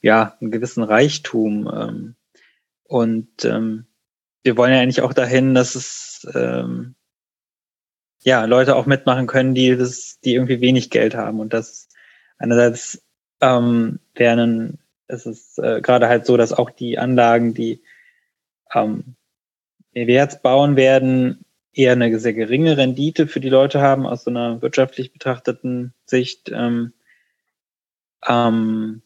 ja 0.00 0.36
einen 0.40 0.50
gewissen 0.50 0.82
Reichtum. 0.82 1.70
Ähm, 1.72 2.14
und 2.84 3.44
ähm, 3.44 3.86
wir 4.42 4.56
wollen 4.56 4.72
ja 4.72 4.80
eigentlich 4.80 5.02
auch 5.02 5.12
dahin, 5.12 5.54
dass 5.54 5.74
es 5.74 6.26
ähm, 6.34 6.94
ja 8.22 8.44
Leute 8.44 8.76
auch 8.76 8.86
mitmachen 8.86 9.26
können, 9.26 9.54
die 9.54 9.76
das, 9.76 10.20
die 10.20 10.34
irgendwie 10.34 10.60
wenig 10.60 10.90
Geld 10.90 11.14
haben. 11.14 11.40
Und 11.40 11.52
das 11.52 11.88
einerseits 12.38 13.02
ähm, 13.40 14.00
werden 14.14 14.78
es 15.10 15.26
ist 15.26 15.58
äh, 15.58 15.80
gerade 15.80 16.08
halt 16.08 16.26
so, 16.26 16.36
dass 16.36 16.52
auch 16.52 16.70
die 16.70 16.98
Anlagen, 16.98 17.54
die 17.54 17.82
ähm, 18.72 19.16
wir 19.92 20.06
jetzt 20.06 20.42
bauen 20.42 20.76
werden, 20.76 21.44
eher 21.72 21.92
eine 21.92 22.18
sehr 22.18 22.32
geringe 22.32 22.76
Rendite 22.76 23.26
für 23.26 23.40
die 23.40 23.48
Leute 23.48 23.80
haben 23.80 24.06
aus 24.06 24.24
so 24.24 24.30
einer 24.30 24.62
wirtschaftlich 24.62 25.12
betrachteten 25.12 25.94
Sicht. 26.04 26.50
Ähm, 26.52 26.92
ähm, 28.26 29.02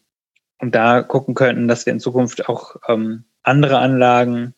und 0.59 0.73
da 0.75 1.01
gucken 1.01 1.35
könnten, 1.35 1.67
dass 1.67 1.85
wir 1.85 1.93
in 1.93 1.99
Zukunft 1.99 2.47
auch 2.47 2.77
ähm, 2.87 3.25
andere 3.43 3.79
Anlagen 3.79 4.53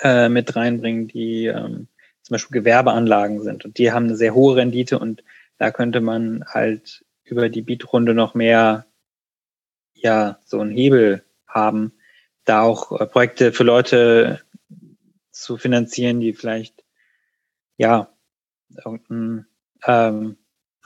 äh, 0.00 0.28
mit 0.28 0.54
reinbringen, 0.56 1.08
die 1.08 1.46
ähm, 1.46 1.88
zum 2.22 2.34
Beispiel 2.34 2.60
Gewerbeanlagen 2.60 3.42
sind. 3.42 3.64
Und 3.64 3.78
die 3.78 3.92
haben 3.92 4.06
eine 4.06 4.16
sehr 4.16 4.34
hohe 4.34 4.56
Rendite 4.56 4.98
und 4.98 5.24
da 5.58 5.70
könnte 5.70 6.00
man 6.00 6.44
halt 6.46 7.04
über 7.24 7.48
die 7.48 7.62
Bietrunde 7.62 8.14
noch 8.14 8.34
mehr, 8.34 8.86
ja, 9.94 10.38
so 10.44 10.60
einen 10.60 10.70
Hebel 10.70 11.24
haben, 11.46 11.92
da 12.44 12.62
auch 12.62 12.98
äh, 12.98 13.06
Projekte 13.06 13.52
für 13.52 13.64
Leute 13.64 14.40
zu 15.30 15.56
finanzieren, 15.56 16.20
die 16.20 16.32
vielleicht 16.32 16.84
ja 17.76 18.08
irgendein 18.84 19.46
ähm, 19.86 20.36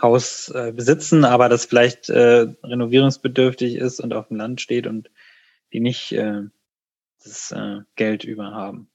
Haus 0.00 0.48
äh, 0.48 0.72
besitzen, 0.74 1.24
aber 1.24 1.48
das 1.48 1.64
vielleicht 1.64 2.08
äh, 2.08 2.46
renovierungsbedürftig 2.62 3.76
ist 3.76 4.00
und 4.00 4.12
auf 4.12 4.28
dem 4.28 4.36
Land 4.36 4.60
steht 4.60 4.86
und 4.86 5.10
die 5.72 5.80
nicht 5.80 6.12
äh, 6.12 6.42
das 7.22 7.52
äh, 7.52 7.80
Geld 7.96 8.24
über 8.24 8.50
haben. 8.52 8.88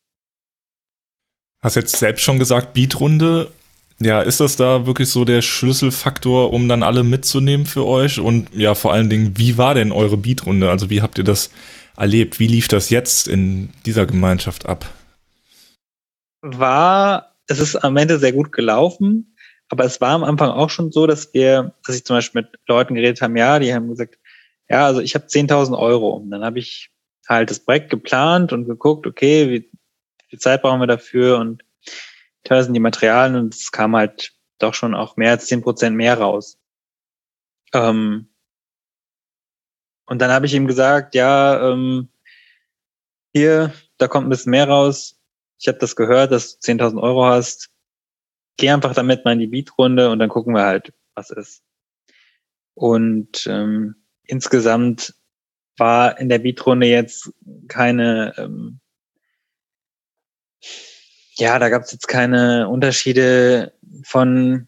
Hast 1.61 1.75
jetzt 1.75 1.95
selbst 1.95 2.23
schon 2.23 2.39
gesagt, 2.39 2.73
Beatrunde. 2.73 3.51
Ja, 3.99 4.21
ist 4.21 4.39
das 4.39 4.57
da 4.57 4.85
wirklich 4.85 5.09
so 5.09 5.25
der 5.25 5.41
Schlüsselfaktor, 5.41 6.53
um 6.53 6.69
dann 6.69 6.83
alle 6.83 7.03
mitzunehmen 7.03 7.65
für 7.65 7.85
euch? 7.85 8.19
Und 8.19 8.53
ja, 8.53 8.75
vor 8.75 8.93
allen 8.93 9.09
Dingen, 9.09 9.37
wie 9.37 9.57
war 9.57 9.73
denn 9.73 9.91
eure 9.91 10.17
Beatrunde? 10.17 10.69
Also 10.69 10.89
wie 10.89 11.01
habt 11.01 11.17
ihr 11.17 11.23
das 11.23 11.49
erlebt? 11.95 12.39
Wie 12.39 12.47
lief 12.47 12.67
das 12.67 12.91
jetzt 12.91 13.27
in 13.27 13.69
dieser 13.85 14.05
Gemeinschaft 14.05 14.67
ab? 14.67 14.93
war, 16.41 17.35
es 17.47 17.59
ist 17.59 17.75
am 17.75 17.97
Ende 17.97 18.19
sehr 18.19 18.33
gut 18.33 18.51
gelaufen, 18.51 19.35
aber 19.69 19.83
es 19.85 19.99
war 20.01 20.11
am 20.11 20.23
Anfang 20.23 20.49
auch 20.49 20.69
schon 20.69 20.91
so, 20.91 21.07
dass 21.07 21.33
wir, 21.33 21.73
dass 21.85 21.95
ich 21.95 22.05
zum 22.05 22.15
Beispiel 22.15 22.43
mit 22.43 22.59
Leuten 22.67 22.95
geredet 22.95 23.21
haben, 23.21 23.35
ja, 23.35 23.59
die 23.59 23.73
haben 23.73 23.89
gesagt, 23.89 24.17
ja, 24.69 24.85
also 24.85 25.01
ich 25.01 25.15
habe 25.15 25.25
10.000 25.25 25.77
Euro. 25.77 26.11
Und 26.11 26.31
dann 26.31 26.43
habe 26.43 26.59
ich 26.59 26.91
halt 27.27 27.49
das 27.49 27.59
Projekt 27.59 27.89
geplant 27.89 28.53
und 28.53 28.65
geguckt, 28.65 29.05
okay, 29.05 29.49
wie, 29.49 29.69
wie 29.71 30.27
viel 30.29 30.39
Zeit 30.39 30.61
brauchen 30.61 30.79
wir 30.79 30.87
dafür 30.87 31.39
und 31.39 31.63
teuer 32.43 32.63
sind 32.63 32.73
die 32.73 32.79
Materialien 32.79 33.35
und 33.35 33.55
es 33.55 33.71
kam 33.71 33.95
halt 33.95 34.33
doch 34.59 34.73
schon 34.73 34.95
auch 34.95 35.17
mehr 35.17 35.31
als 35.31 35.47
10 35.47 35.61
Prozent 35.61 35.95
mehr 35.95 36.17
raus. 36.17 36.57
Ähm, 37.73 38.29
und 40.05 40.21
dann 40.21 40.31
habe 40.31 40.45
ich 40.45 40.53
ihm 40.53 40.67
gesagt, 40.67 41.15
ja, 41.15 41.71
ähm, 41.71 42.09
hier, 43.33 43.73
da 43.97 44.07
kommt 44.07 44.27
ein 44.27 44.29
bisschen 44.29 44.51
mehr 44.51 44.69
raus, 44.69 45.19
ich 45.59 45.67
habe 45.67 45.79
das 45.79 45.95
gehört, 45.95 46.31
dass 46.31 46.59
du 46.59 46.71
10.000 46.71 47.01
Euro 47.01 47.25
hast. 47.25 47.69
Geh 48.57 48.69
einfach 48.69 48.93
damit 48.93 49.23
mal 49.23 49.33
in 49.33 49.39
die 49.39 49.47
Beatrunde 49.47 50.09
und 50.09 50.19
dann 50.19 50.29
gucken 50.29 50.53
wir 50.53 50.63
halt, 50.65 50.93
was 51.13 51.29
ist. 51.29 51.63
Und 52.73 53.47
ähm, 53.47 53.95
insgesamt 54.23 55.15
war 55.77 56.19
in 56.19 56.29
der 56.29 56.39
Beatrunde 56.39 56.87
jetzt 56.87 57.31
keine, 57.67 58.33
ähm, 58.37 58.79
ja, 61.37 61.59
da 61.59 61.69
gab 61.69 61.83
es 61.83 61.91
jetzt 61.91 62.07
keine 62.07 62.67
Unterschiede 62.67 63.73
von, 64.03 64.67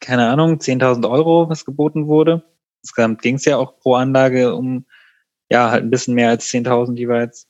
keine 0.00 0.28
Ahnung, 0.28 0.58
10.000 0.58 1.08
Euro, 1.08 1.48
was 1.48 1.64
geboten 1.64 2.08
wurde. 2.08 2.42
Insgesamt 2.82 3.22
ging 3.22 3.36
es 3.36 3.44
ja 3.44 3.56
auch 3.56 3.78
pro 3.78 3.94
Anlage 3.94 4.54
um, 4.54 4.86
ja, 5.50 5.70
halt 5.70 5.84
ein 5.84 5.90
bisschen 5.90 6.14
mehr 6.14 6.28
als 6.28 6.48
10.000 6.48 6.96
jeweils. 6.96 7.48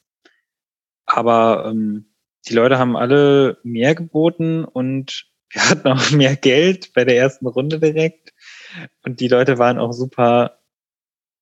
Aber 1.06 1.66
ähm, 1.66 2.12
die 2.46 2.54
Leute 2.54 2.78
haben 2.78 2.96
alle 2.96 3.58
mehr 3.62 3.94
geboten 3.94 4.64
und 4.64 5.26
wir 5.50 5.68
hatten 5.68 5.88
auch 5.88 6.10
mehr 6.10 6.36
Geld 6.36 6.92
bei 6.94 7.04
der 7.04 7.16
ersten 7.16 7.46
Runde 7.46 7.78
direkt. 7.78 8.32
Und 9.04 9.20
die 9.20 9.28
Leute 9.28 9.58
waren 9.58 9.78
auch 9.78 9.92
super 9.92 10.58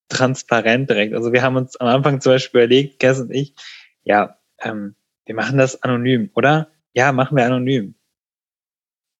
transparent 0.08 0.88
direkt. 0.88 1.14
Also 1.14 1.32
wir 1.32 1.42
haben 1.42 1.56
uns 1.56 1.76
am 1.76 1.88
Anfang 1.88 2.20
zum 2.20 2.32
Beispiel 2.32 2.60
überlegt, 2.60 3.00
Cass 3.00 3.20
und 3.20 3.32
ich, 3.32 3.54
ja, 4.04 4.38
ähm, 4.60 4.94
wir 5.24 5.34
machen 5.34 5.58
das 5.58 5.82
anonym, 5.82 6.30
oder? 6.34 6.70
Ja, 6.94 7.12
machen 7.12 7.36
wir 7.36 7.44
anonym. 7.44 7.96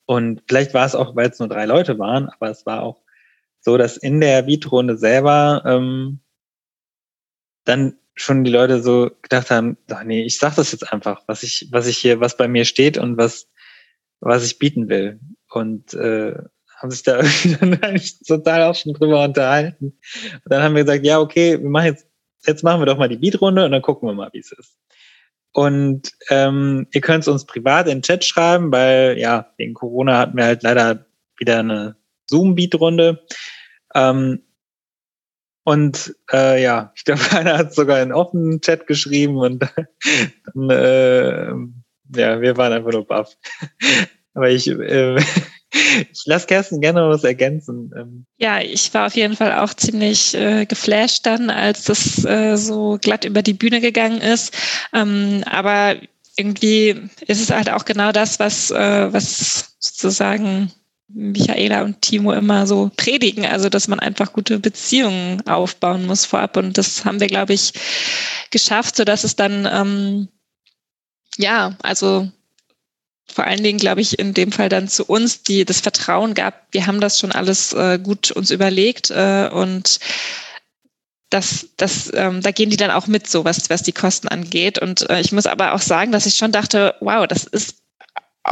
Und 0.06 0.42
vielleicht 0.46 0.72
war 0.72 0.86
es 0.86 0.94
auch, 0.94 1.16
weil 1.16 1.30
es 1.30 1.38
nur 1.40 1.48
drei 1.48 1.66
Leute 1.66 1.98
waren, 1.98 2.28
aber 2.28 2.48
es 2.50 2.64
war 2.64 2.82
auch 2.82 3.02
so, 3.60 3.76
dass 3.76 3.96
in 3.96 4.20
der 4.20 4.42
Beat-Runde 4.42 4.96
selber 4.96 5.62
ähm, 5.66 6.20
dann 7.64 7.98
schon 8.14 8.44
die 8.44 8.50
Leute 8.50 8.80
so 8.80 9.10
gedacht 9.22 9.50
haben, 9.50 9.76
ach 9.90 10.04
nee, 10.04 10.24
ich 10.24 10.38
sag 10.38 10.54
das 10.54 10.70
jetzt 10.70 10.92
einfach, 10.92 11.24
was 11.26 11.42
ich, 11.42 11.68
was 11.72 11.88
ich 11.88 11.98
hier, 11.98 12.20
was 12.20 12.36
bei 12.36 12.46
mir 12.46 12.64
steht 12.64 12.96
und 12.96 13.18
was, 13.18 13.48
was 14.20 14.44
ich 14.44 14.58
bieten 14.58 14.88
will. 14.88 15.20
Und 15.50 15.94
äh, 15.94 16.34
haben 16.76 16.90
sich 16.90 17.02
da 17.02 17.22
dann 17.60 17.82
eigentlich 17.82 18.18
total 18.20 18.62
auch 18.64 18.74
schon 18.74 18.92
drüber 18.92 19.24
unterhalten. 19.24 19.98
Und 20.32 20.52
dann 20.52 20.62
haben 20.62 20.74
wir 20.74 20.84
gesagt, 20.84 21.04
ja, 21.04 21.20
okay, 21.20 21.60
wir 21.60 21.70
machen 21.70 21.86
jetzt, 21.86 22.06
jetzt 22.46 22.62
machen 22.62 22.80
wir 22.80 22.86
doch 22.86 22.98
mal 22.98 23.08
die 23.08 23.16
Beat-Runde 23.16 23.64
und 23.64 23.72
dann 23.72 23.82
gucken 23.82 24.08
wir 24.08 24.14
mal, 24.14 24.30
wie 24.32 24.38
es 24.38 24.52
ist. 24.52 24.78
Und 25.52 26.12
ähm, 26.28 26.86
ihr 26.92 27.00
könnt 27.00 27.22
es 27.22 27.28
uns 27.28 27.46
privat 27.46 27.86
in 27.86 27.98
den 27.98 28.02
Chat 28.02 28.24
schreiben, 28.24 28.70
weil 28.72 29.18
ja, 29.18 29.52
wegen 29.56 29.72
Corona 29.72 30.18
hatten 30.18 30.36
wir 30.36 30.44
halt 30.44 30.62
leider 30.62 31.06
wieder 31.38 31.60
eine 31.60 31.96
Zoom-Beat-Runde. 32.28 33.26
Ähm, 33.94 34.42
und 35.64 36.14
äh, 36.30 36.62
ja, 36.62 36.92
ich 36.96 37.04
glaube, 37.04 37.22
einer 37.32 37.58
hat 37.58 37.74
sogar 37.74 38.02
in 38.02 38.12
offenen 38.12 38.60
Chat 38.60 38.86
geschrieben 38.86 39.38
und 39.38 39.66
dann, 40.54 40.70
äh, 40.70 41.52
ja, 42.14 42.40
wir 42.40 42.56
waren 42.56 42.72
einfach 42.72 42.92
nur 42.92 43.06
baff. 43.06 43.36
Aber 44.34 44.50
ich, 44.50 44.68
äh, 44.68 45.16
ich 46.12 46.22
lasse 46.26 46.46
Kerstin 46.46 46.80
gerne 46.80 47.08
was 47.08 47.24
ergänzen. 47.24 47.90
Ähm. 47.96 48.26
Ja, 48.38 48.60
ich 48.60 48.92
war 48.94 49.06
auf 49.06 49.16
jeden 49.16 49.36
Fall 49.36 49.52
auch 49.54 49.74
ziemlich 49.74 50.34
äh, 50.34 50.66
geflasht 50.66 51.26
dann, 51.26 51.50
als 51.50 51.84
das 51.84 52.24
äh, 52.24 52.56
so 52.56 52.98
glatt 53.00 53.24
über 53.24 53.42
die 53.42 53.54
Bühne 53.54 53.80
gegangen 53.80 54.20
ist. 54.20 54.54
Ähm, 54.92 55.42
aber 55.46 55.96
irgendwie 56.36 57.08
ist 57.26 57.40
es 57.40 57.50
halt 57.50 57.70
auch 57.70 57.84
genau 57.84 58.12
das, 58.12 58.38
was, 58.38 58.70
äh, 58.70 59.12
was 59.12 59.76
sozusagen 59.78 60.70
Michaela 61.08 61.82
und 61.82 62.02
Timo 62.02 62.32
immer 62.32 62.66
so 62.66 62.90
predigen, 62.96 63.46
also 63.46 63.68
dass 63.68 63.88
man 63.88 64.00
einfach 64.00 64.32
gute 64.32 64.58
Beziehungen 64.58 65.46
aufbauen 65.46 66.06
muss 66.06 66.24
vorab. 66.24 66.56
Und 66.56 66.76
das 66.76 67.04
haben 67.04 67.20
wir, 67.20 67.28
glaube 67.28 67.54
ich, 67.54 67.72
geschafft, 68.50 68.96
so 68.96 69.04
dass 69.04 69.24
es 69.24 69.36
dann 69.36 69.68
ähm, 69.70 70.28
ja, 71.36 71.76
also 71.82 72.30
vor 73.28 73.44
allen 73.44 73.62
Dingen, 73.62 73.78
glaube 73.78 74.00
ich, 74.00 74.18
in 74.18 74.34
dem 74.34 74.52
Fall 74.52 74.68
dann 74.68 74.88
zu 74.88 75.04
uns, 75.04 75.42
die 75.42 75.64
das 75.64 75.80
Vertrauen 75.80 76.34
gab, 76.34 76.66
wir 76.70 76.86
haben 76.86 77.00
das 77.00 77.18
schon 77.18 77.32
alles 77.32 77.72
äh, 77.72 77.98
gut 77.98 78.30
uns 78.30 78.50
überlegt 78.50 79.10
äh, 79.10 79.48
und 79.52 79.98
das, 81.30 81.68
das, 81.76 82.10
ähm, 82.14 82.40
da 82.40 82.52
gehen 82.52 82.70
die 82.70 82.76
dann 82.76 82.90
auch 82.90 83.08
mit, 83.08 83.28
so 83.28 83.44
was, 83.44 83.68
was 83.68 83.82
die 83.82 83.92
Kosten 83.92 84.28
angeht. 84.28 84.78
Und 84.78 85.10
äh, 85.10 85.20
ich 85.20 85.32
muss 85.32 85.46
aber 85.46 85.74
auch 85.74 85.80
sagen, 85.80 86.12
dass 86.12 86.26
ich 86.26 86.36
schon 86.36 86.52
dachte, 86.52 86.94
wow, 87.00 87.26
das 87.26 87.44
ist 87.44 87.78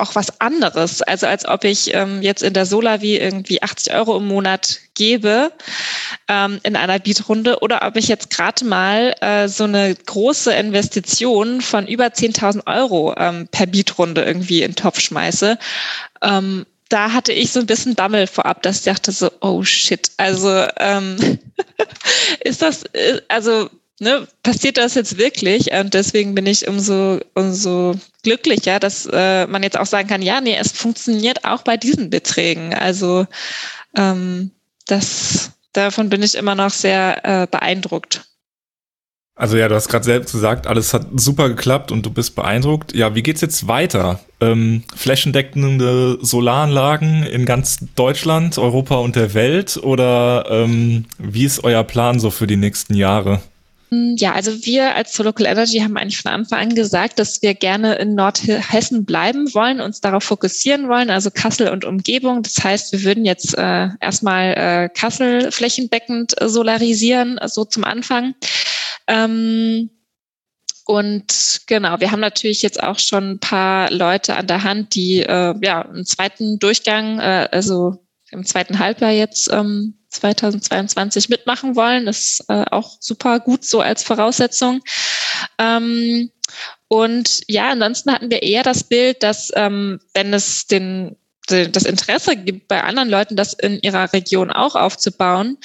auch 0.00 0.14
was 0.14 0.40
anderes. 0.40 1.02
Also 1.02 1.26
als 1.26 1.46
ob 1.46 1.64
ich 1.64 1.94
ähm, 1.94 2.22
jetzt 2.22 2.42
in 2.42 2.52
der 2.52 2.66
Solavi 2.66 3.16
irgendwie 3.16 3.62
80 3.62 3.94
Euro 3.94 4.16
im 4.16 4.26
Monat 4.26 4.80
gebe 4.94 5.52
ähm, 6.28 6.60
in 6.62 6.76
einer 6.76 6.98
Beatrunde 6.98 7.60
oder 7.60 7.86
ob 7.86 7.96
ich 7.96 8.08
jetzt 8.08 8.30
gerade 8.30 8.64
mal 8.64 9.14
äh, 9.20 9.48
so 9.48 9.64
eine 9.64 9.94
große 9.94 10.52
Investition 10.52 11.60
von 11.60 11.86
über 11.86 12.06
10.000 12.06 12.66
Euro 12.66 13.14
ähm, 13.16 13.48
per 13.50 13.66
Beatrunde 13.66 14.22
irgendwie 14.22 14.62
in 14.62 14.72
den 14.72 14.76
Topf 14.76 15.00
schmeiße. 15.00 15.58
Ähm, 16.22 16.66
da 16.88 17.12
hatte 17.12 17.32
ich 17.32 17.50
so 17.50 17.60
ein 17.60 17.66
bisschen 17.66 17.96
Dammel 17.96 18.26
vorab, 18.26 18.62
dass 18.62 18.78
ich 18.78 18.84
dachte 18.84 19.10
so, 19.10 19.30
oh 19.40 19.64
shit, 19.64 20.10
also 20.16 20.66
ähm, 20.78 21.38
ist 22.40 22.62
das, 22.62 22.84
äh, 22.92 23.20
also 23.28 23.70
ne, 24.00 24.26
passiert 24.42 24.76
das 24.76 24.94
jetzt 24.94 25.18
wirklich? 25.18 25.72
Und 25.72 25.94
deswegen 25.94 26.34
bin 26.34 26.46
ich 26.46 26.68
umso, 26.68 27.20
umso 27.34 27.94
glücklicher, 28.22 28.80
dass 28.80 29.08
äh, 29.10 29.46
man 29.46 29.62
jetzt 29.62 29.78
auch 29.78 29.86
sagen 29.86 30.08
kann, 30.08 30.22
ja, 30.22 30.40
nee, 30.40 30.56
es 30.56 30.72
funktioniert 30.72 31.44
auch 31.44 31.62
bei 31.62 31.76
diesen 31.76 32.10
Beträgen. 32.10 32.74
Also 32.74 33.26
ähm, 33.96 34.50
das, 34.86 35.52
davon 35.72 36.08
bin 36.08 36.22
ich 36.22 36.34
immer 36.34 36.54
noch 36.54 36.70
sehr 36.70 37.24
äh, 37.24 37.46
beeindruckt. 37.46 38.22
Also 39.36 39.56
ja, 39.56 39.66
du 39.66 39.74
hast 39.74 39.88
gerade 39.88 40.04
selbst 40.04 40.30
gesagt, 40.30 40.68
alles 40.68 40.94
hat 40.94 41.08
super 41.16 41.48
geklappt 41.48 41.90
und 41.90 42.06
du 42.06 42.10
bist 42.10 42.36
beeindruckt. 42.36 42.94
Ja, 42.94 43.16
wie 43.16 43.22
geht's 43.22 43.40
jetzt 43.40 43.66
weiter? 43.66 44.20
Ähm, 44.40 44.84
flächendeckende 44.94 46.18
Solaranlagen 46.20 47.24
in 47.24 47.44
ganz 47.44 47.78
Deutschland, 47.96 48.58
Europa 48.58 48.96
und 48.96 49.16
der 49.16 49.34
Welt 49.34 49.76
oder 49.76 50.46
ähm, 50.48 51.06
wie 51.18 51.44
ist 51.44 51.64
euer 51.64 51.82
Plan 51.82 52.20
so 52.20 52.30
für 52.30 52.46
die 52.46 52.56
nächsten 52.56 52.94
Jahre? 52.94 53.40
Ja, 53.90 54.32
also 54.32 54.64
wir 54.64 54.94
als 54.94 55.16
Local 55.18 55.46
Energy 55.46 55.78
haben 55.78 55.96
eigentlich 55.96 56.20
von 56.20 56.32
Anfang 56.32 56.58
an 56.58 56.74
gesagt, 56.74 57.18
dass 57.18 57.42
wir 57.42 57.54
gerne 57.54 57.94
in 57.96 58.14
Nordhessen 58.14 59.04
bleiben 59.04 59.52
wollen, 59.54 59.80
uns 59.80 60.00
darauf 60.00 60.24
fokussieren 60.24 60.88
wollen, 60.88 61.10
also 61.10 61.30
Kassel 61.30 61.68
und 61.68 61.84
Umgebung. 61.84 62.42
Das 62.42 62.62
heißt, 62.62 62.92
wir 62.92 63.04
würden 63.04 63.24
jetzt 63.24 63.56
äh, 63.56 63.88
erstmal 64.00 64.54
äh, 64.54 64.88
Kassel 64.88 65.52
flächendeckend 65.52 66.40
äh, 66.40 66.48
solarisieren, 66.48 67.38
so 67.46 67.64
zum 67.64 67.84
Anfang. 67.84 68.34
Ähm, 69.06 69.90
und 70.86 71.62
genau, 71.66 72.00
wir 72.00 72.10
haben 72.10 72.20
natürlich 72.20 72.62
jetzt 72.62 72.82
auch 72.82 72.98
schon 72.98 73.32
ein 73.32 73.38
paar 73.38 73.90
Leute 73.90 74.36
an 74.36 74.46
der 74.46 74.64
Hand, 74.64 74.94
die 74.94 75.20
äh, 75.20 75.54
ja 75.62 75.82
einen 75.82 76.04
zweiten 76.04 76.58
Durchgang, 76.58 77.20
äh, 77.20 77.48
also 77.50 78.03
im 78.34 78.44
zweiten 78.44 78.78
Halbjahr 78.78 79.12
jetzt 79.12 79.50
ähm, 79.50 79.98
2022 80.10 81.28
mitmachen 81.28 81.76
wollen. 81.76 82.06
Das 82.06 82.18
ist 82.18 82.44
äh, 82.48 82.64
auch 82.70 82.96
super 83.00 83.40
gut 83.40 83.64
so 83.64 83.80
als 83.80 84.02
Voraussetzung. 84.02 84.82
Ähm, 85.58 86.30
und 86.88 87.42
ja, 87.48 87.70
ansonsten 87.70 88.12
hatten 88.12 88.30
wir 88.30 88.42
eher 88.42 88.62
das 88.62 88.84
Bild, 88.84 89.22
dass 89.22 89.50
ähm, 89.54 90.00
wenn 90.12 90.34
es 90.34 90.66
den 90.66 91.16
das 91.46 91.84
Interesse 91.84 92.36
gibt, 92.36 92.68
bei 92.68 92.82
anderen 92.82 93.08
Leuten 93.08 93.36
das 93.36 93.52
in 93.52 93.78
ihrer 93.80 94.12
Region 94.12 94.50
auch 94.50 94.74
aufzubauen, 94.74 95.58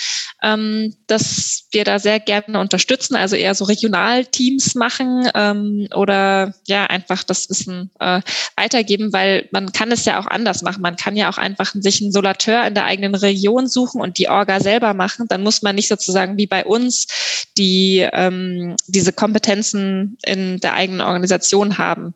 ähm, 0.44 0.94
dass 1.08 1.68
wir 1.72 1.84
da 1.86 2.00
sehr 2.00 2.20
gerne 2.20 2.60
unterstützen, 2.60 3.16
also 3.16 3.36
eher 3.36 3.56
so 3.56 3.66
Regionalteams 3.66 4.76
machen 4.76 5.30
ähm, 5.36 5.88
oder 5.96 6.54
ja 6.68 6.86
einfach 6.86 7.24
das 7.24 7.50
Wissen 7.50 7.92
äh, 8.00 8.22
weitergeben, 8.58 9.14
weil 9.14 9.48
man 9.52 9.72
kann 9.72 9.92
es 9.92 10.06
ja 10.06 10.20
auch 10.20 10.28
anders 10.28 10.62
machen. 10.62 10.82
Man 10.82 10.98
kann 10.98 11.16
ja 11.16 11.30
auch 11.30 11.38
einfach 11.38 11.74
sich 11.74 12.02
einen 12.02 12.12
Solateur 12.12 12.66
in 12.68 12.74
der 12.74 12.86
eigenen 12.86 13.16
Region 13.16 13.68
suchen 13.68 14.02
und 14.02 14.18
die 14.18 14.30
Orga 14.30 14.60
selber 14.60 14.94
machen. 14.94 15.28
Dann 15.30 15.44
muss 15.44 15.62
man 15.62 15.76
nicht 15.76 15.88
sozusagen 15.88 16.38
wie 16.38 16.48
bei 16.48 16.66
uns 16.66 17.08
die 17.58 18.08
ähm, 18.14 18.76
diese 18.88 19.14
Kompetenzen 19.14 20.18
in 20.26 20.60
der 20.60 20.74
eigenen 20.74 21.02
Organisation 21.02 21.78
haben 21.78 22.14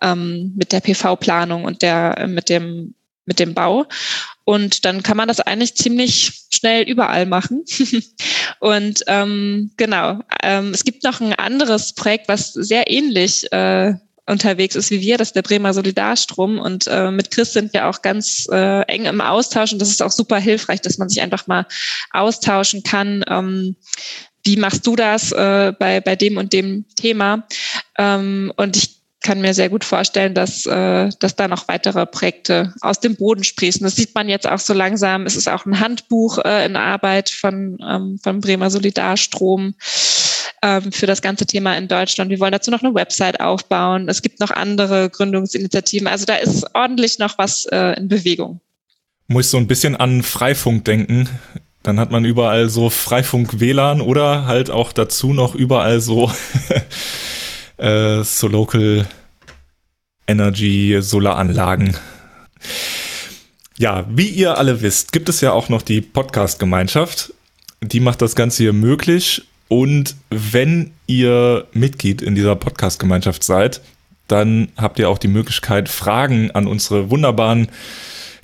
ähm, 0.00 0.52
mit 0.56 0.72
der 0.72 0.80
PV-Planung 0.80 1.64
und 1.64 1.82
der 1.82 2.26
mit 2.28 2.48
dem 2.48 2.94
mit 3.26 3.38
dem 3.38 3.54
Bau. 3.54 3.86
Und 4.44 4.84
dann 4.84 5.02
kann 5.02 5.16
man 5.16 5.28
das 5.28 5.40
eigentlich 5.40 5.76
ziemlich 5.76 6.46
schnell 6.52 6.84
überall 6.84 7.26
machen. 7.26 7.64
und 8.60 9.02
ähm, 9.06 9.72
genau, 9.76 10.20
ähm, 10.42 10.70
es 10.72 10.84
gibt 10.84 11.02
noch 11.04 11.20
ein 11.20 11.34
anderes 11.34 11.92
Projekt, 11.92 12.28
was 12.28 12.52
sehr 12.52 12.90
ähnlich 12.90 13.52
äh, 13.52 13.94
unterwegs 14.26 14.74
ist 14.74 14.90
wie 14.90 15.00
wir, 15.00 15.18
das 15.18 15.28
ist 15.28 15.36
der 15.36 15.42
Bremer 15.42 15.72
Solidarstrom. 15.72 16.58
Und 16.58 16.86
äh, 16.88 17.10
mit 17.10 17.30
Chris 17.30 17.52
sind 17.52 17.72
wir 17.72 17.86
auch 17.86 18.02
ganz 18.02 18.46
äh, 18.50 18.82
eng 18.82 19.04
im 19.04 19.20
Austausch 19.20 19.72
und 19.72 19.80
das 19.80 19.90
ist 19.90 20.02
auch 20.02 20.10
super 20.10 20.38
hilfreich, 20.38 20.80
dass 20.80 20.98
man 20.98 21.08
sich 21.08 21.22
einfach 21.22 21.46
mal 21.46 21.66
austauschen 22.12 22.82
kann. 22.82 23.24
Ähm, 23.28 23.76
wie 24.44 24.56
machst 24.56 24.86
du 24.86 24.96
das 24.96 25.32
äh, 25.32 25.72
bei, 25.78 26.00
bei 26.00 26.16
dem 26.16 26.36
und 26.36 26.52
dem 26.52 26.86
Thema? 26.96 27.46
Ähm, 27.98 28.52
und 28.56 28.76
ich 28.76 28.96
kann 29.26 29.40
mir 29.40 29.54
sehr 29.54 29.68
gut 29.68 29.82
vorstellen, 29.82 30.34
dass, 30.34 30.66
äh, 30.66 31.10
dass 31.18 31.34
da 31.34 31.48
noch 31.48 31.66
weitere 31.66 32.06
Projekte 32.06 32.72
aus 32.80 33.00
dem 33.00 33.16
Boden 33.16 33.42
sprießen. 33.42 33.82
Das 33.82 33.96
sieht 33.96 34.14
man 34.14 34.28
jetzt 34.28 34.48
auch 34.48 34.60
so 34.60 34.72
langsam. 34.72 35.26
Es 35.26 35.34
ist 35.34 35.48
auch 35.48 35.66
ein 35.66 35.80
Handbuch 35.80 36.38
äh, 36.38 36.64
in 36.64 36.76
Arbeit 36.76 37.30
von, 37.30 37.76
ähm, 37.84 38.20
von 38.22 38.40
Bremer 38.40 38.70
Solidarstrom 38.70 39.74
ähm, 40.62 40.92
für 40.92 41.06
das 41.06 41.22
ganze 41.22 41.44
Thema 41.44 41.76
in 41.76 41.88
Deutschland. 41.88 42.30
Wir 42.30 42.38
wollen 42.38 42.52
dazu 42.52 42.70
noch 42.70 42.84
eine 42.84 42.94
Website 42.94 43.40
aufbauen. 43.40 44.08
Es 44.08 44.22
gibt 44.22 44.38
noch 44.38 44.52
andere 44.52 45.10
Gründungsinitiativen. 45.10 46.06
Also 46.06 46.24
da 46.24 46.36
ist 46.36 46.64
ordentlich 46.74 47.18
noch 47.18 47.36
was 47.36 47.64
äh, 47.66 47.98
in 47.98 48.06
Bewegung. 48.06 48.60
Muss 49.26 49.50
so 49.50 49.56
ein 49.56 49.66
bisschen 49.66 49.96
an 49.96 50.22
Freifunk 50.22 50.84
denken. 50.84 51.28
Dann 51.82 51.98
hat 51.98 52.12
man 52.12 52.24
überall 52.24 52.68
so 52.68 52.90
Freifunk-WLAN 52.90 54.00
oder 54.00 54.46
halt 54.46 54.70
auch 54.70 54.92
dazu 54.92 55.32
noch 55.32 55.56
überall 55.56 56.00
so 56.00 56.30
äh, 57.78 58.22
so 58.22 58.48
Local 58.48 59.06
Energy 60.26 60.98
Solaranlagen. 61.00 61.96
Ja, 63.78 64.06
wie 64.08 64.28
ihr 64.28 64.56
alle 64.56 64.80
wisst, 64.80 65.12
gibt 65.12 65.28
es 65.28 65.40
ja 65.40 65.52
auch 65.52 65.68
noch 65.68 65.82
die 65.82 66.00
Podcast-Gemeinschaft. 66.00 67.32
Die 67.82 68.00
macht 68.00 68.22
das 68.22 68.34
Ganze 68.34 68.62
hier 68.62 68.72
möglich. 68.72 69.42
Und 69.68 70.14
wenn 70.30 70.92
ihr 71.06 71.66
Mitglied 71.72 72.22
in 72.22 72.34
dieser 72.34 72.56
Podcast-Gemeinschaft 72.56 73.44
seid, 73.44 73.80
dann 74.28 74.68
habt 74.76 74.98
ihr 74.98 75.08
auch 75.08 75.18
die 75.18 75.28
Möglichkeit, 75.28 75.88
Fragen 75.88 76.50
an 76.52 76.66
unsere 76.66 77.10
wunderbaren 77.10 77.68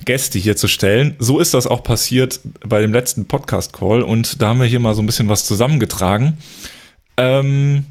Gäste 0.05 0.37
hier 0.37 0.55
zu 0.55 0.67
stellen. 0.67 1.15
So 1.19 1.39
ist 1.39 1.53
das 1.53 1.67
auch 1.67 1.83
passiert 1.83 2.39
bei 2.65 2.81
dem 2.81 2.93
letzten 2.93 3.25
Podcast-Call 3.25 4.01
und 4.01 4.41
da 4.41 4.49
haben 4.49 4.59
wir 4.59 4.67
hier 4.67 4.79
mal 4.79 4.95
so 4.95 5.01
ein 5.01 5.05
bisschen 5.05 5.29
was 5.29 5.45
zusammengetragen. 5.45 6.37
Ähm, 7.17 7.85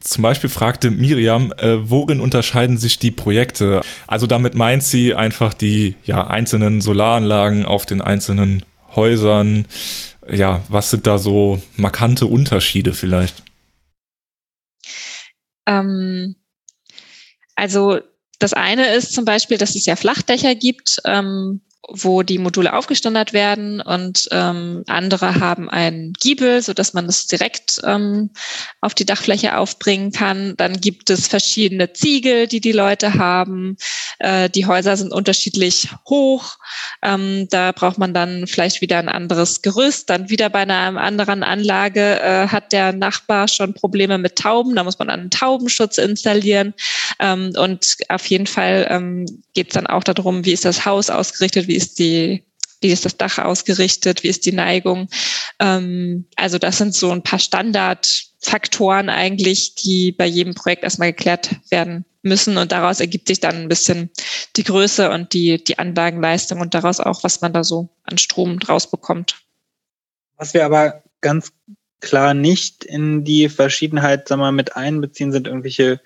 zum 0.00 0.22
Beispiel 0.22 0.50
fragte 0.50 0.90
Miriam, 0.90 1.52
äh, 1.58 1.90
worin 1.90 2.20
unterscheiden 2.20 2.78
sich 2.78 2.98
die 2.98 3.10
Projekte? 3.10 3.82
Also 4.06 4.26
damit 4.26 4.54
meint 4.54 4.82
sie 4.82 5.14
einfach 5.14 5.54
die 5.54 5.94
ja, 6.04 6.26
einzelnen 6.26 6.80
Solaranlagen 6.80 7.66
auf 7.66 7.86
den 7.86 8.00
einzelnen 8.00 8.64
Häusern. 8.94 9.66
Ja, 10.28 10.62
was 10.68 10.90
sind 10.90 11.06
da 11.06 11.18
so 11.18 11.60
markante 11.76 12.26
Unterschiede 12.26 12.94
vielleicht? 12.94 13.42
Ähm, 15.66 16.36
also 17.54 18.00
das 18.38 18.54
eine 18.54 18.94
ist 18.94 19.12
zum 19.12 19.26
Beispiel, 19.26 19.58
dass 19.58 19.74
es 19.74 19.84
ja 19.84 19.96
Flachdächer 19.96 20.54
gibt, 20.54 21.00
ähm, 21.04 21.60
wo 21.88 22.22
die 22.22 22.38
Module 22.38 22.74
aufgestandert 22.74 23.32
werden 23.32 23.80
und 23.80 24.28
ähm, 24.30 24.84
andere 24.86 25.40
haben 25.40 25.70
ein 25.70 26.12
Giebel, 26.20 26.62
so 26.62 26.74
dass 26.74 26.92
man 26.92 27.06
das 27.06 27.26
direkt 27.26 27.80
ähm, 27.84 28.30
auf 28.80 28.94
die 28.94 29.06
Dachfläche 29.06 29.56
aufbringen 29.56 30.12
kann. 30.12 30.54
Dann 30.56 30.80
gibt 30.80 31.10
es 31.10 31.26
verschiedene 31.26 31.92
Ziegel, 31.92 32.46
die 32.46 32.60
die 32.60 32.72
Leute 32.72 33.14
haben. 33.14 33.76
Äh, 34.18 34.50
die 34.50 34.66
Häuser 34.66 34.96
sind 34.96 35.12
unterschiedlich 35.12 35.88
hoch. 36.08 36.58
Ähm, 37.02 37.48
da 37.50 37.72
braucht 37.72 37.98
man 37.98 38.12
dann 38.12 38.46
vielleicht 38.46 38.82
wieder 38.82 38.98
ein 38.98 39.08
anderes 39.08 39.62
Gerüst. 39.62 40.10
Dann 40.10 40.28
wieder 40.28 40.50
bei 40.50 40.60
einer 40.60 41.00
anderen 41.00 41.42
Anlage 41.42 42.20
äh, 42.20 42.48
hat 42.48 42.72
der 42.72 42.92
Nachbar 42.92 43.48
schon 43.48 43.74
Probleme 43.74 44.18
mit 44.18 44.36
Tauben. 44.36 44.76
Da 44.76 44.84
muss 44.84 44.98
man 44.98 45.10
einen 45.10 45.30
Taubenschutz 45.30 45.98
installieren. 45.98 46.74
Ähm, 47.18 47.52
und 47.56 47.96
auf 48.08 48.26
jeden 48.26 48.46
Fall 48.46 48.86
ähm, 48.90 49.26
geht 49.54 49.68
es 49.68 49.74
dann 49.74 49.86
auch 49.86 50.04
darum, 50.04 50.44
wie 50.44 50.52
ist 50.52 50.64
das 50.64 50.84
Haus 50.84 51.10
ausgerichtet, 51.10 51.69
wie 51.70 51.76
ist 51.76 51.98
die 52.00 52.44
wie 52.82 52.90
ist 52.90 53.04
das 53.04 53.16
Dach 53.16 53.38
ausgerichtet, 53.38 54.22
wie 54.22 54.28
ist 54.28 54.46
die 54.46 54.52
Neigung. 54.52 55.08
Ähm, 55.58 56.26
also 56.36 56.58
das 56.58 56.78
sind 56.78 56.94
so 56.94 57.10
ein 57.10 57.22
paar 57.22 57.38
Standardfaktoren 57.38 59.10
eigentlich, 59.10 59.74
die 59.74 60.12
bei 60.12 60.26
jedem 60.26 60.54
Projekt 60.54 60.82
erstmal 60.82 61.12
geklärt 61.12 61.56
werden 61.70 62.06
müssen 62.22 62.56
und 62.56 62.72
daraus 62.72 63.00
ergibt 63.00 63.28
sich 63.28 63.40
dann 63.40 63.56
ein 63.56 63.68
bisschen 63.68 64.10
die 64.56 64.64
Größe 64.64 65.10
und 65.10 65.32
die, 65.32 65.62
die 65.62 65.78
Anlagenleistung 65.78 66.60
und 66.60 66.74
daraus 66.74 67.00
auch, 67.00 67.22
was 67.22 67.40
man 67.40 67.52
da 67.52 67.64
so 67.64 67.90
an 68.04 68.18
Strom 68.18 68.58
draus 68.58 68.90
bekommt. 68.90 69.36
Was 70.36 70.54
wir 70.54 70.64
aber 70.64 71.02
ganz 71.20 71.52
klar 72.00 72.34
nicht 72.34 72.84
in 72.84 73.24
die 73.24 73.48
Verschiedenheit 73.48 74.28
sagen 74.28 74.40
wir, 74.40 74.52
mit 74.52 74.74
einbeziehen, 74.74 75.32
sind 75.32 75.46
irgendwelche 75.46 76.00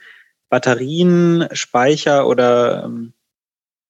Batterien, 0.49 1.49
Speicher 1.53 2.27
oder 2.27 2.85
ähm, 2.85 3.14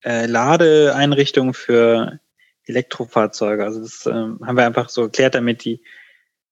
äh, 0.04 0.26
Ladeeinrichtungen 0.26 1.54
für 1.54 2.20
Elektrofahrzeuge. 2.66 3.64
Also 3.64 3.80
das 3.80 4.06
ähm, 4.06 4.40
haben 4.44 4.56
wir 4.56 4.66
einfach 4.66 4.88
so 4.88 5.02
erklärt, 5.02 5.34
damit 5.34 5.64
die, 5.64 5.82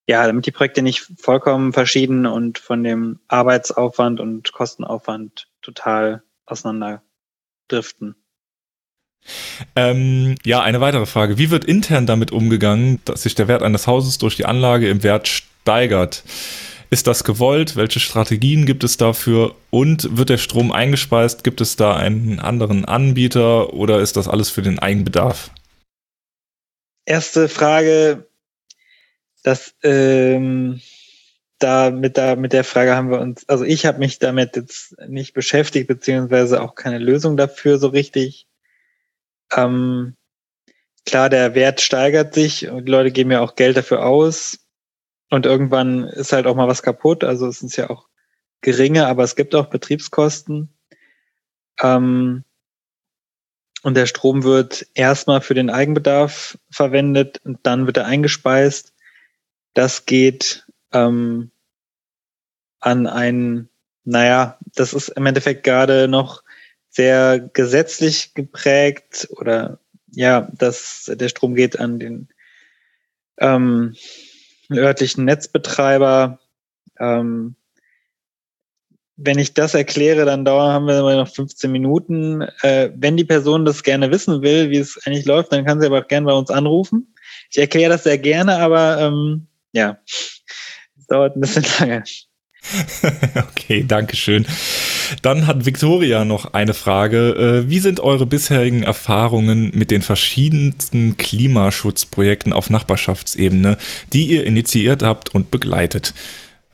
ja, 0.07 0.25
damit 0.25 0.45
die 0.45 0.51
Projekte 0.51 0.81
nicht 0.81 1.07
vollkommen 1.17 1.73
verschieden 1.73 2.25
und 2.25 2.59
von 2.59 2.83
dem 2.83 3.19
Arbeitsaufwand 3.27 4.19
und 4.19 4.51
Kostenaufwand 4.51 5.47
total 5.61 6.23
auseinander 6.45 7.03
driften. 7.67 8.15
Ähm, 9.75 10.35
ja, 10.43 10.61
eine 10.61 10.81
weitere 10.81 11.05
Frage. 11.05 11.37
Wie 11.37 11.49
wird 11.49 11.63
intern 11.63 12.05
damit 12.05 12.31
umgegangen, 12.31 12.99
dass 13.05 13.23
sich 13.23 13.35
der 13.35 13.47
Wert 13.47 13.63
eines 13.63 13.87
Hauses 13.87 14.17
durch 14.17 14.35
die 14.35 14.45
Anlage 14.45 14.89
im 14.89 15.03
Wert 15.03 15.27
steigert? 15.27 16.23
Ist 16.93 17.07
das 17.07 17.23
gewollt? 17.23 17.75
Welche 17.75 17.99
Strategien 17.99 18.67
gibt 18.67 18.83
es 18.83 18.97
dafür? 18.97 19.55
Und 19.71 20.15
wird 20.15 20.29
der 20.29 20.37
Strom 20.37 20.71
eingespeist? 20.71 21.43
Gibt 21.43 21.59
es 21.59 21.75
da 21.75 21.95
einen 21.95 22.39
anderen 22.39 22.85
Anbieter 22.85 23.73
oder 23.73 23.99
ist 23.99 24.15
das 24.15 24.27
alles 24.27 24.51
für 24.51 24.61
den 24.61 24.77
Eigenbedarf? 24.77 25.49
Erste 27.05 27.49
Frage, 27.49 28.27
das 29.41 29.73
ähm, 29.81 30.81
da 31.57 31.89
mit, 31.89 32.15
da 32.15 32.35
mit 32.35 32.53
der 32.53 32.63
Frage 32.63 32.95
haben 32.95 33.09
wir 33.09 33.21
uns, 33.21 33.49
also 33.49 33.63
ich 33.63 33.87
habe 33.87 33.97
mich 33.97 34.19
damit 34.19 34.55
jetzt 34.55 34.95
nicht 35.07 35.33
beschäftigt, 35.33 35.87
beziehungsweise 35.87 36.61
auch 36.61 36.75
keine 36.75 36.99
Lösung 36.99 37.37
dafür 37.37 37.79
so 37.79 37.87
richtig. 37.87 38.45
Ähm, 39.51 40.15
klar, 41.07 41.31
der 41.31 41.55
Wert 41.55 41.81
steigert 41.81 42.35
sich 42.35 42.69
und 42.69 42.85
die 42.85 42.91
Leute 42.91 43.09
geben 43.09 43.31
ja 43.31 43.41
auch 43.41 43.55
Geld 43.55 43.77
dafür 43.77 44.05
aus. 44.05 44.62
Und 45.33 45.47
irgendwann 45.47 46.03
ist 46.03 46.31
halt 46.31 46.45
auch 46.45 46.55
mal 46.55 46.67
was 46.67 46.83
kaputt. 46.83 47.23
Also 47.23 47.47
es 47.47 47.57
sind 47.57 47.75
ja 47.75 47.89
auch 47.89 48.07
geringe, 48.61 49.07
aber 49.07 49.23
es 49.23 49.35
gibt 49.35 49.55
auch 49.55 49.65
Betriebskosten. 49.65 50.69
Ähm, 51.81 52.43
und 53.81 53.97
der 53.97 54.05
Strom 54.05 54.43
wird 54.43 54.85
erstmal 54.93 55.41
für 55.41 55.55
den 55.55 55.71
Eigenbedarf 55.71 56.59
verwendet 56.69 57.41
und 57.45 57.57
dann 57.63 57.87
wird 57.87 57.97
er 57.97 58.05
eingespeist. 58.05 58.93
Das 59.73 60.05
geht 60.05 60.67
ähm, 60.91 61.49
an 62.79 63.07
ein, 63.07 63.69
naja, 64.03 64.59
das 64.75 64.93
ist 64.93 65.07
im 65.09 65.25
Endeffekt 65.25 65.63
gerade 65.63 66.07
noch 66.07 66.43
sehr 66.89 67.39
gesetzlich 67.39 68.35
geprägt 68.35 69.29
oder 69.31 69.79
ja, 70.11 70.47
dass 70.53 71.11
der 71.11 71.29
Strom 71.29 71.55
geht 71.55 71.79
an 71.79 71.97
den 71.97 72.27
ähm, 73.39 73.95
örtlichen 74.77 75.25
Netzbetreiber. 75.25 76.39
Ähm, 76.99 77.55
wenn 79.15 79.37
ich 79.37 79.53
das 79.53 79.73
erkläre, 79.73 80.25
dann 80.25 80.43
dauern 80.45 80.73
haben 80.73 80.87
wir 80.87 81.15
noch 81.15 81.27
15 81.27 81.71
Minuten. 81.71 82.41
Äh, 82.61 82.89
wenn 82.95 83.17
die 83.17 83.25
Person 83.25 83.65
das 83.65 83.83
gerne 83.83 84.11
wissen 84.11 84.41
will, 84.41 84.69
wie 84.69 84.77
es 84.77 84.99
eigentlich 85.05 85.25
läuft, 85.25 85.51
dann 85.51 85.65
kann 85.65 85.79
sie 85.79 85.87
aber 85.87 85.99
auch 85.99 86.07
gerne 86.07 86.25
bei 86.25 86.33
uns 86.33 86.49
anrufen. 86.49 87.13
Ich 87.51 87.57
erkläre 87.57 87.91
das 87.91 88.03
sehr 88.03 88.17
gerne, 88.17 88.57
aber 88.57 88.99
ähm, 88.99 89.47
ja, 89.71 89.97
es 90.05 91.07
dauert 91.07 91.35
ein 91.35 91.41
bisschen 91.41 91.65
lange. 91.79 92.03
okay, 93.51 93.83
danke 93.87 94.15
schön. 94.15 94.45
Dann 95.21 95.47
hat 95.47 95.65
Victoria 95.65 96.25
noch 96.25 96.53
eine 96.53 96.73
Frage. 96.73 97.63
Äh, 97.65 97.69
wie 97.69 97.79
sind 97.79 97.99
eure 97.99 98.25
bisherigen 98.25 98.83
Erfahrungen 98.83 99.71
mit 99.73 99.91
den 99.91 100.01
verschiedensten 100.01 101.17
Klimaschutzprojekten 101.17 102.53
auf 102.53 102.69
Nachbarschaftsebene, 102.69 103.77
die 104.11 104.27
ihr 104.27 104.45
initiiert 104.45 105.03
habt 105.03 105.33
und 105.33 105.51
begleitet? 105.51 106.13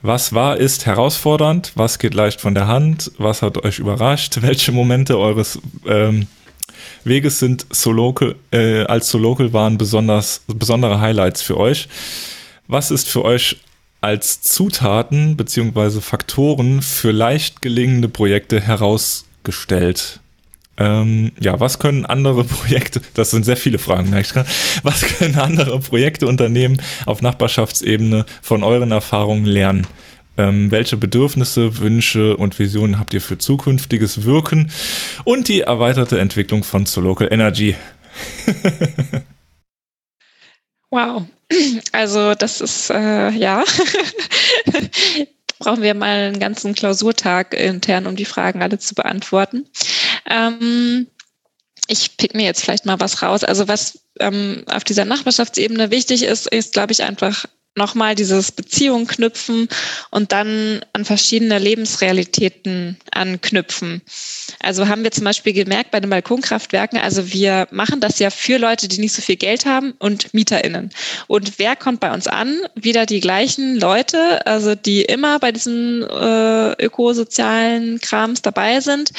Was 0.01 0.33
war, 0.33 0.57
ist 0.57 0.85
herausfordernd? 0.85 1.73
Was 1.75 1.99
geht 1.99 2.13
leicht 2.13 2.39
von 2.39 2.55
der 2.55 2.67
Hand? 2.67 3.11
Was 3.17 3.41
hat 3.41 3.63
euch 3.63 3.79
überrascht? 3.79 4.37
Welche 4.41 4.71
Momente 4.71 5.17
eures 5.17 5.59
ähm, 5.85 6.27
Weges 7.03 7.39
sind 7.39 7.65
so 7.69 7.91
local, 7.91 8.35
äh, 8.51 8.83
als 8.83 9.09
so 9.09 9.17
local 9.17 9.51
waren 9.51 9.77
besonders, 9.77 10.41
besondere 10.47 11.01
Highlights 11.01 11.41
für 11.41 11.57
euch? 11.57 11.89
Was 12.67 12.91
ist 12.91 13.09
für 13.09 13.25
euch 13.25 13.57
als 14.01 14.41
Zutaten 14.41 15.35
beziehungsweise 15.37 16.01
Faktoren 16.01 16.81
für 16.81 17.11
leicht 17.11 17.61
gelingende 17.61 18.09
Projekte 18.09 18.61
herausgestellt? 18.61 20.19
Ähm, 20.77 21.33
ja, 21.39 21.59
was 21.59 21.79
können 21.79 22.05
andere 22.05 22.43
Projekte, 22.45 23.01
das 23.13 23.31
sind 23.31 23.43
sehr 23.43 23.57
viele 23.57 23.79
Fragen, 23.79 24.13
was 24.83 25.01
können 25.01 25.35
andere 25.35 25.79
Projekte, 25.79 26.27
Unternehmen 26.27 26.81
auf 27.05 27.21
Nachbarschaftsebene 27.21 28.25
von 28.41 28.63
euren 28.63 28.91
Erfahrungen 28.91 29.45
lernen? 29.45 29.85
Ähm, 30.37 30.71
welche 30.71 30.95
Bedürfnisse, 30.95 31.79
Wünsche 31.79 32.37
und 32.37 32.57
Visionen 32.59 32.97
habt 32.97 33.13
ihr 33.13 33.19
für 33.19 33.37
zukünftiges 33.37 34.23
Wirken 34.23 34.71
und 35.25 35.49
die 35.49 35.61
erweiterte 35.61 36.17
Entwicklung 36.17 36.63
von 36.63 36.85
Local 36.95 37.27
Energy? 37.29 37.75
wow, 40.89 41.25
also 41.91 42.35
das 42.35 42.61
ist 42.61 42.89
äh, 42.89 43.29
ja. 43.31 43.63
brauchen 45.59 45.83
wir 45.83 45.93
mal 45.93 46.07
einen 46.07 46.39
ganzen 46.39 46.73
Klausurtag 46.73 47.53
intern, 47.53 48.07
um 48.07 48.15
die 48.15 48.25
Fragen 48.25 48.63
alle 48.63 48.79
zu 48.79 48.95
beantworten. 48.95 49.67
Ähm, 50.25 51.07
ich 51.87 52.17
pick 52.17 52.33
mir 52.33 52.45
jetzt 52.45 52.63
vielleicht 52.63 52.85
mal 52.85 52.99
was 52.99 53.21
raus. 53.21 53.43
Also 53.43 53.67
was 53.67 53.99
ähm, 54.19 54.63
auf 54.67 54.83
dieser 54.83 55.05
Nachbarschaftsebene 55.05 55.91
wichtig 55.91 56.23
ist, 56.23 56.47
ist, 56.47 56.73
glaube 56.73 56.93
ich, 56.93 57.03
einfach 57.03 57.45
nochmal 57.79 58.13
dieses 58.13 58.51
Beziehung 58.51 59.07
knüpfen 59.07 59.67
und 60.11 60.31
dann 60.31 60.81
an 60.93 61.05
verschiedene 61.05 61.57
Lebensrealitäten 61.57 62.97
anknüpfen. 63.11 64.01
Also 64.59 64.87
haben 64.87 65.03
wir 65.03 65.11
zum 65.11 65.23
Beispiel 65.23 65.53
gemerkt 65.53 65.89
bei 65.89 65.99
den 65.99 66.09
Balkonkraftwerken, 66.09 66.99
also 66.99 67.33
wir 67.33 67.67
machen 67.71 68.01
das 68.01 68.19
ja 68.19 68.29
für 68.29 68.57
Leute, 68.57 68.87
die 68.87 68.99
nicht 68.99 69.13
so 69.13 69.21
viel 69.21 69.37
Geld 69.37 69.65
haben 69.65 69.93
und 69.99 70.33
MieterInnen. 70.33 70.91
Und 71.27 71.57
wer 71.57 71.75
kommt 71.75 72.01
bei 72.01 72.13
uns 72.13 72.27
an? 72.27 72.57
Wieder 72.75 73.05
die 73.05 73.21
gleichen 73.21 73.79
Leute, 73.79 74.45
also 74.45 74.75
die 74.75 75.01
immer 75.01 75.39
bei 75.39 75.51
diesen 75.51 76.03
äh, 76.03 76.73
ökosozialen 76.83 77.99
Krams 78.01 78.41
dabei 78.41 78.81
sind. 78.81 79.11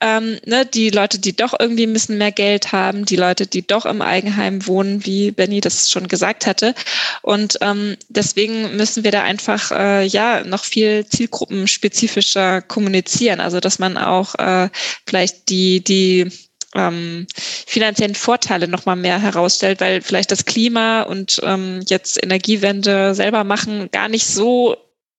Ähm, 0.00 0.38
ne, 0.46 0.64
die 0.64 0.90
Leute, 0.90 1.18
die 1.18 1.36
doch 1.36 1.54
irgendwie 1.58 1.86
ein 1.86 1.92
bisschen 1.92 2.18
mehr 2.18 2.32
Geld 2.32 2.72
haben, 2.72 3.04
die 3.04 3.16
Leute, 3.16 3.46
die 3.46 3.66
doch 3.66 3.86
im 3.86 4.02
Eigenheim 4.02 4.66
wohnen, 4.66 5.04
wie 5.04 5.30
Benny 5.30 5.60
das 5.60 5.90
schon 5.90 6.08
gesagt 6.08 6.46
hatte. 6.46 6.74
Und 7.22 7.58
ähm, 7.60 7.96
deswegen 8.08 8.76
müssen 8.76 9.04
wir 9.04 9.10
da 9.10 9.22
einfach 9.22 9.70
äh, 9.70 10.06
ja 10.06 10.44
noch 10.44 10.64
viel 10.64 11.06
zielgruppenspezifischer 11.06 12.62
kommunizieren. 12.62 13.40
Also 13.40 13.60
dass 13.60 13.78
man 13.78 13.96
auch 13.96 14.34
äh, 14.36 14.68
vielleicht 15.06 15.48
die 15.48 15.82
die 15.82 16.30
ähm, 16.74 17.26
finanziellen 17.36 18.14
Vorteile 18.14 18.68
noch 18.68 18.86
mal 18.86 18.96
mehr 18.96 19.20
herausstellt, 19.20 19.80
weil 19.80 20.02
vielleicht 20.02 20.30
das 20.30 20.44
Klima 20.44 21.02
und 21.02 21.40
ähm, 21.42 21.82
jetzt 21.86 22.22
Energiewende 22.22 23.14
selber 23.14 23.44
machen 23.44 23.90
gar 23.90 24.08
nicht 24.08 24.26
so 24.26 24.76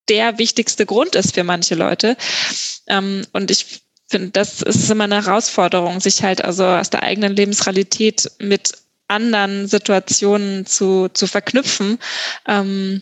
der 0.10 0.38
wichtigste 0.38 0.86
Grund 0.86 1.16
ist 1.16 1.34
für 1.34 1.44
manche 1.44 1.76
Leute. 1.76 2.16
Ähm, 2.88 3.26
und 3.34 3.52
ich 3.52 3.82
finde, 4.08 4.30
das 4.30 4.62
ist 4.62 4.90
immer 4.90 5.04
eine 5.04 5.26
Herausforderung, 5.26 6.00
sich 6.00 6.24
halt 6.24 6.44
also 6.44 6.66
aus 6.66 6.90
der 6.90 7.04
eigenen 7.04 7.36
Lebensrealität 7.36 8.32
mit 8.40 8.74
anderen 9.08 9.68
Situationen 9.68 10.66
zu, 10.66 11.10
zu 11.10 11.28
verknüpfen. 11.28 12.00
Ähm, 12.48 13.02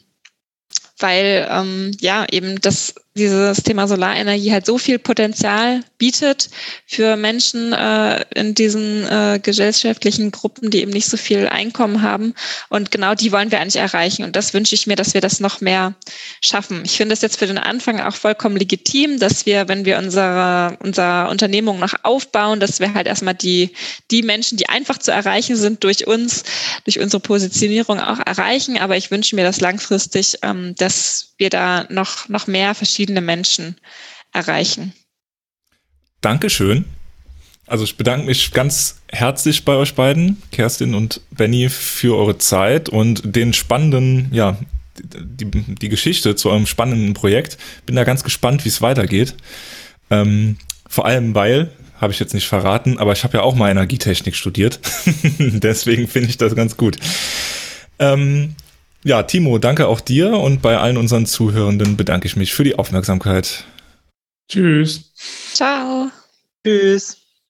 weil 1.00 1.48
ähm, 1.50 1.92
ja 2.00 2.26
eben 2.32 2.60
das 2.62 2.96
dieses 3.18 3.64
Thema 3.64 3.88
Solarenergie 3.88 4.52
halt 4.52 4.66
so 4.66 4.78
viel 4.78 5.00
Potenzial 5.00 5.82
bietet 5.98 6.50
für 6.86 7.16
Menschen 7.16 7.72
äh, 7.72 8.26
in 8.36 8.56
diesen 8.56 9.08
äh, 9.08 9.40
gesellschaftlichen 9.42 10.32
Gruppen, 10.32 10.70
die 10.70 10.82
eben 10.82 10.92
nicht 10.92 11.08
so 11.08 11.16
viel 11.16 11.48
Einkommen 11.48 12.02
haben. 12.02 12.34
Und 12.70 12.92
genau 12.92 13.16
die 13.16 13.32
wollen 13.32 13.52
wir 13.52 13.62
eigentlich 13.62 13.78
erreichen. 13.78 14.26
Und 14.26 14.36
das 14.36 14.54
wünsche 14.54 14.76
ich 14.76 14.86
mir, 14.86 14.98
dass 14.98 15.14
wir 15.14 15.22
das 15.22 15.40
noch 15.40 15.62
mehr 15.62 15.96
schaffen. 16.44 16.84
Ich 16.84 16.98
finde 16.98 17.14
es 17.14 17.22
jetzt 17.22 17.40
für 17.40 17.48
den 17.48 17.58
Anfang 17.58 18.02
auch 18.02 18.16
vollkommen 18.16 18.58
legitim, 18.58 19.18
dass 19.18 19.46
wir, 19.46 19.70
wenn 19.70 19.86
wir 19.86 19.98
unsere, 19.98 20.78
unser 20.82 21.30
Unternehmung 21.30 21.80
noch 21.80 21.94
aufbauen, 22.04 22.60
dass 22.60 22.82
wir 22.82 22.94
halt 22.94 23.08
erstmal 23.08 23.36
die, 23.36 23.72
die 24.12 24.24
Menschen, 24.24 24.58
die 24.58 24.68
einfach 24.68 24.98
zu 24.98 25.12
erreichen 25.12 25.56
sind, 25.56 25.86
durch 25.86 26.06
uns, 26.06 26.44
durch 26.84 27.00
unsere 27.00 27.22
Positionierung 27.22 28.02
auch 28.02 28.20
erreichen. 28.26 28.78
Aber 28.78 28.98
ich 28.98 29.10
wünsche 29.10 29.38
mir 29.38 29.46
das 29.46 29.62
langfristig, 29.62 30.40
ähm, 30.42 30.76
dass 30.76 31.34
wir 31.38 31.50
da 31.50 31.86
noch, 31.90 32.30
noch 32.30 32.48
mehr 32.48 32.76
verschiedene 33.06 33.22
Menschen 33.22 33.76
erreichen. 34.34 34.94
Dankeschön. 36.22 36.86
Also 37.68 37.84
ich 37.84 37.98
bedanke 37.98 38.26
mich 38.26 38.52
ganz 38.52 39.02
herzlich 39.12 39.64
bei 39.64 39.74
euch 39.74 39.94
beiden, 39.94 40.42
Kerstin 40.52 40.96
und 40.96 41.22
Benny, 41.30 41.70
für 41.70 42.18
eure 42.18 42.38
Zeit 42.40 42.90
und 42.90 43.36
den 43.36 43.54
spannenden, 43.54 44.30
ja, 44.32 44.58
die, 44.98 45.46
die 45.46 45.90
Geschichte 45.90 46.36
zu 46.36 46.50
eurem 46.50 46.66
spannenden 46.66 47.14
Projekt. 47.14 47.58
Bin 47.86 47.96
da 47.96 48.04
ganz 48.04 48.24
gespannt, 48.24 48.66
wie 48.66 48.70
es 48.70 48.82
weitergeht. 48.82 49.36
Ähm, 50.10 50.58
vor 50.88 51.06
allem, 51.06 51.36
weil, 51.36 51.70
habe 52.00 52.12
ich 52.12 52.20
jetzt 52.20 52.34
nicht 52.34 52.48
verraten, 52.48 52.98
aber 52.98 53.14
ich 53.14 53.24
habe 53.24 53.38
ja 53.38 53.44
auch 53.44 53.56
mal 53.56 53.70
Energietechnik 53.70 54.36
studiert. 54.36 54.80
Deswegen 55.40 56.08
finde 56.08 56.30
ich 56.30 56.38
das 56.38 56.56
ganz 56.56 56.76
gut. 56.76 56.98
Ähm, 58.00 58.56
ja, 59.06 59.24
Timo, 59.24 59.60
danke 59.60 59.88
auch 59.88 60.02
dir 60.02 60.32
und 60.34 60.62
bei 60.62 60.78
allen 60.78 60.98
unseren 60.98 61.28
Zuhörenden 61.28 61.96
bedanke 61.96 62.26
ich 62.26 62.36
mich 62.36 62.54
für 62.54 62.64
die 62.64 62.78
Aufmerksamkeit. 62.78 63.64
Tschüss. 64.50 65.14
Ciao. 65.54 66.10
Tschüss. 66.66 67.25